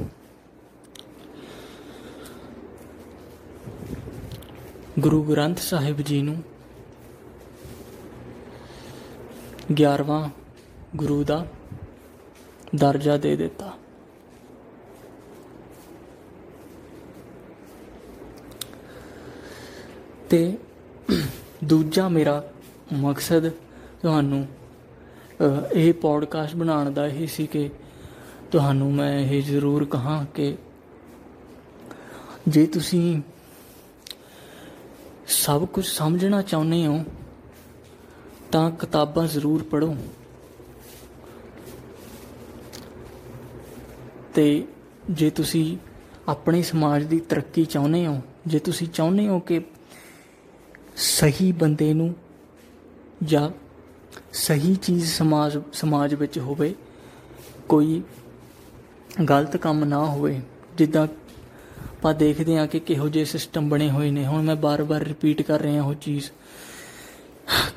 ਗੁਰੂ 4.99 5.23
ਗ੍ਰੰਥ 5.23 5.59
ਸਾਹਿਬ 5.59 6.01
ਜੀ 6.01 6.23
ਨੂੰ 6.23 6.43
11ਵਾਂ 9.73 10.29
ਗੁਰੂ 10.97 11.25
ਦਾ 11.25 11.47
ਦਰਜਾ 12.75 13.17
ਦੇ 13.17 13.37
ਦਿੱਤਾ। 13.37 13.73
ਤੇ 20.31 20.59
ਦੂਜਾ 21.65 22.09
ਮੇਰਾ 22.09 22.51
ਮਕਸਦ 22.93 23.49
ਤੁਹਾਨੂੰ 24.03 24.49
ਅ, 24.51 24.56
ਇਹ 25.75 25.95
ਪੋਡਕਾਸਟ 25.95 26.57
ਬਣਾਉਣ 26.57 26.91
ਦਾ 26.91 27.07
ਇਹ 27.07 27.27
ਸੀ 27.27 27.47
ਕਿ 27.47 27.71
ਤੁਹਾਨੂੰ 28.53 28.95
ਮੈਂ 28.95 29.21
ਇਹ 29.21 29.43
ਜ਼ਰੂਰ 29.43 29.85
ਕਹਾਂ 29.85 30.27
ਕਿ 30.35 30.57
ਜੇ 32.49 32.67
ਤੁਸੀਂ 32.67 33.23
ਸਭ 35.27 35.65
ਕੁਝ 35.65 35.85
ਸਮਝਣਾ 35.85 36.43
ਚਾਹੁੰਦੇ 36.43 36.87
ਹੋ, 36.87 37.05
ਤਾਂ 38.53 38.71
ਕਿਤਾਬਾਂ 38.71 39.27
ਜ਼ਰੂਰ 39.27 39.63
ਪੜ੍ਹੋ। 39.63 39.97
ਤੇ 44.35 44.67
ਜੇ 45.11 45.31
ਤੁਸੀਂ 45.31 45.77
ਆਪਣੇ 46.29 46.63
ਸਮਾਜ 46.63 47.05
ਦੀ 47.05 47.21
ਤਰੱਕੀ 47.21 47.65
ਚਾਹੁੰਦੇ 47.65 48.07
ਹੋ, 48.07 48.21
ਜੇ 48.47 48.59
ਤੁਸੀਂ 48.59 48.89
ਚਾਹੁੰਦੇ 48.89 49.29
ਹੋ 49.29 49.41
ਕਿ 49.41 49.61
ਸਹੀ 50.97 51.53
ਬੰਦੇ 51.53 51.95
ਨੂੰ 51.95 52.15
ਜਾਂ 53.23 53.51
ਸਹੀ 54.37 54.75
ਚੀਜ਼ 54.75 55.05
ਸਮਾਜ 55.13 55.59
ਸਮਾਜ 55.73 56.15
ਵਿੱਚ 56.15 56.39
ਹੋਵੇ, 56.39 56.75
ਕੋਈ 57.69 58.03
ਗਲਤ 59.31 59.57
ਕੰਮ 59.57 59.85
ਨਾ 59.85 60.05
ਹੋਵੇ, 60.05 60.41
ਜਿੱਦਾਂ 60.79 61.07
ਆਪਾਂ 61.83 62.13
ਦੇਖਦੇ 62.15 62.57
ਹਾਂ 62.59 62.67
ਕਿ 62.67 62.81
ਕਿਹੋ 62.81 63.09
ਜਿਹੇ 63.09 63.25
ਸਿਸਟਮ 63.25 63.69
ਬਣੇ 63.69 63.91
ਹੋਏ 63.91 64.11
ਨੇ। 64.11 64.27
ਹੁਣ 64.27 64.43
ਮੈਂ 64.43 64.57
ਬਾਰ-ਬਾਰ 64.57 65.03
ਰਿਪੀਟ 65.03 65.43
ਕਰ 65.43 65.61
ਰਿਹਾ 65.61 65.83
ਉਹ 65.83 65.95
ਚੀਜ਼। 65.95 66.31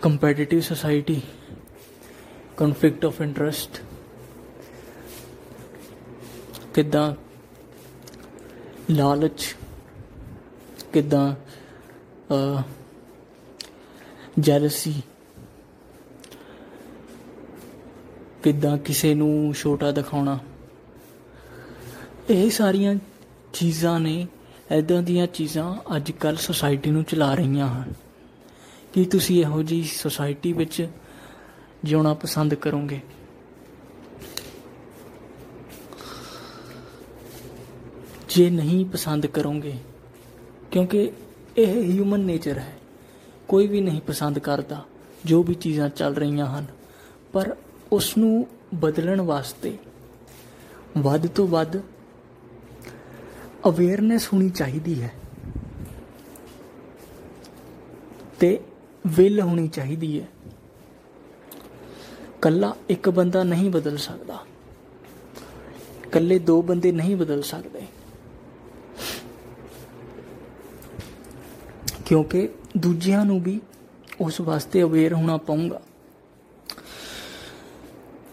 Competitive 0.02 0.61
society 0.61 1.22
conflict 2.57 3.06
of 3.06 3.22
interest 3.22 3.81
ਕਿੱਦਾਂ 6.73 7.14
ਲਾਲਚ, 8.91 9.56
ਕਿੱਦਾਂ 10.94 11.34
ਜੈਲਸੀ 14.40 15.02
ਕਿੱਦਾਂ 18.44 18.78
ਕਿਸੇ 18.78 19.14
ਨੂੰ 19.14 19.53
ਛੋਟਾ 19.53 19.91
ਦਿਖਾਉਣਾ। 19.91 20.38
ਇਹ 22.30 22.49
ਸਾਰੀਆਂ 22.49 22.95
ਚੀਜ਼ਾਂ 23.53 23.99
ਨੇ 23.99 24.28
ਐਦਾਂ 24.72 25.02
ਦੀਆਂ 25.03 25.28
ਚੀਜ਼ਾਂ 25.28 25.95
ਅੱਜ 25.95 26.11
ਕੱਲ 26.11 26.36
ਸੋਸਾਇਟੀ 26.36 26.91
ਨੂੰ 26.91 27.03
ਚਲਾ 27.03 27.34
ਰਹੀਆਂ 27.36 27.68
ਹਨ। 27.68 27.94
ਕੀ 28.94 29.06
ਤੁਸੀਂ 29.06 29.40
ਇਹੋ 29.41 29.61
ਜੀ 29.64 29.84
ਸੋਸਾਇਟੀ 29.84 30.53
ਵਿੱਚ 30.53 30.88
ਜਿਉਣਾ 31.84 32.14
ਪਸੰਦ 32.14 32.53
ਕਰੋਗੇ? 32.56 32.99
ਜੇ 38.30 38.49
ਨਹੀਂ 38.49 38.86
ਪਸੰਦ 38.86 39.26
ਕਰੋਗੇ, 39.26 39.74
ਕਿਉਂਕਿ 40.72 41.11
ਇਹ 41.57 41.94
ਹਿਊਮਨ 41.94 42.20
ਨੇਚਰ 42.20 42.57
ਹੈ। 42.57 42.78
ਕੋਈ 43.48 43.68
ਵੀ 43.68 43.82
ਨਹੀਂ 43.82 44.02
ਪਸੰਦ 44.02 44.40
ਕਰਦਾ, 44.40 44.84
ਜੋ 45.26 45.41
ਵੀ 45.44 45.53
ਚੀਜ਼ਾਂ 45.53 45.90
ਚੱਲ 45.90 46.16
ਰਹੀਆਂ 46.16 46.45
ਹਨ। 46.48 46.66
ਪਰ 47.34 47.56
ਉਸ 47.91 48.18
ਨੂੰ 48.18 48.48
ਬਦਲਣ 48.76 49.22
ਵਾਸਤੇ। 49.22 49.78
ਵੱਧ 50.98 51.28
ਤੋਂ 51.28 51.48
ਵੱਧ 51.48 51.78
ਅਵੇਅਰਨੈਸ 53.68 54.34
ਹੋਣੀ 54.34 54.49
ਚਾਹੀਦੀ 54.49 55.02
ਹੈ। 55.02 55.11
ਤੇ 58.40 58.60
ਵਿਲ 59.07 59.41
ਹੋਣੀ 59.41 59.68
ਚਾਹੀਦੀ 59.68 60.22
ਹੈ। 60.22 60.28
ਕੱਲਾ 62.41 62.76
ਇੱਕ 62.90 63.10
ਬੰਦਾ 63.10 63.44
ਨਹੀਂ 63.44 63.70
ਬਦਲ 63.70 63.98
ਸਕਦਾ। 63.98 64.45
ਕੱਲੇ 66.11 66.40
ਦੋ 66.40 66.61
ਬੰਦੇ 66.61 66.91
ਨਹੀਂ 66.91 67.16
ਬਦਲ 67.16 67.41
ਸਕਦੇ। 67.41 67.82
ਕਿਉਂਕਿ 72.06 72.49
ਦੂਜਿਆਂ 72.78 73.26
ਨੂੰ 73.26 73.44
ਵੀ 73.44 73.61
ਉਸ 74.22 74.41
ਵਾਸਤੇ 74.41 74.84
ਅਵੇਅਰ 74.84 75.14
ਹੋਣਾ 75.14 75.38
ਪਊਗਾ। 75.38 75.82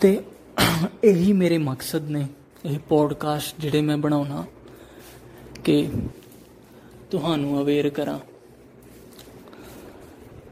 ਤੇ 0.00 0.24
ਇਹੀ 1.04 1.32
ਮੇਰੇ 1.32 1.58
ਮਕਸਦ 1.58 2.08
ਨੇ, 2.10 2.26
ਇਹ 2.64 2.78
ਪੋਡਕਾਸਟ 2.78 3.60
ਜਿਹੜੇ 3.60 3.80
ਮੈਂ 3.80 3.96
ਬਣਾਉਣਾ, 3.96 4.44
ਕਿ 5.64 5.90
ਤੁਹਾਨੂੰ 7.10 7.60
ਅਵੇਅਰ 7.62 7.88
ਕਰਾਂ 7.88 8.18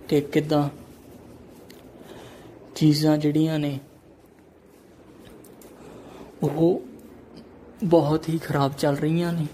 ਕਿ 0.08 0.20
ਕਿਦਾਂ 0.20 0.68
ਚੀਜ਼ਾਂ 2.74 3.18
ਜਿਹੜੀਆਂ 3.18 3.58
ਨੇ, 3.58 3.80
ਉਹ 6.42 6.82
ਬਹੁਤ 7.84 8.28
ਹੀ 8.28 8.38
ਖਰਾਬ 8.38 8.72
ਚੱਲ 8.72 8.96
ਰਹੀਆਂ 8.96 9.32
ਨੇ 9.32 9.46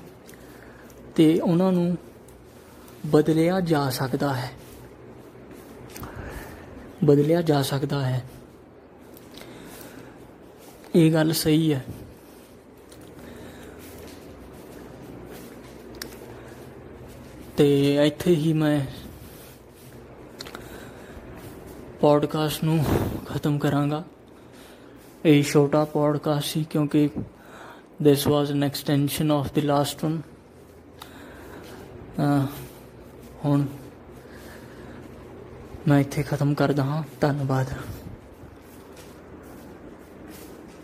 ਤੇ 1.16 1.40
ਉਹਨਾਂ 1.40 1.72
ਨੂੰ 1.72 1.96
ਬਦਲਿਆ 3.06 3.60
ਜਾ 3.60 3.90
ਸਕਦਾ 3.90 4.34
ਹੈ। 4.34 4.50
ਬਦਲਿਆ 7.04 7.42
ਜਾ 7.42 7.62
ਸਕਦਾ 7.62 8.06
ਹੈ। 8.06 8.22
ਇਹ 10.94 11.12
ਗੱਲ 11.12 11.32
ਸਹੀ 11.32 11.74
ਹੈ। 11.74 11.84
ਤੇ 17.56 17.96
ਇੱਥੇ 18.06 18.34
ਹੀ 18.34 18.52
ਮੈਂ 18.52 18.80
ਪੋਡਕਾਸਟ 22.00 22.64
ਨੂੰ 22.64 22.84
ਖਤਮ 23.26 23.58
ਕਰਾਂਗਾ। 23.58 24.04
ਇਹ 25.24 25.42
ਛੋਟਾ 25.42 25.84
ਪੋਡਕਾਸਟ 25.84 26.46
ਸੀ 26.46 26.64
ਕਿਉਂਕਿ 26.70 27.10
this 28.02 28.16
was 28.16 28.54
an 28.54 28.64
extension 28.66 29.26
of 29.26 29.50
the 29.58 29.64
last 29.64 30.08
one 30.08 30.22
ਅਹ 32.18 32.46
ਹੁਣ 33.44 33.66
ਮੈਂ 35.88 36.00
ਇੱਥੇ 36.00 36.22
ਖਤਮ 36.22 36.54
ਕਰਦਾ 36.54 36.84
ਹਾਂ। 36.84 37.02
ਧੰਨਵਾਦ। 37.20 37.66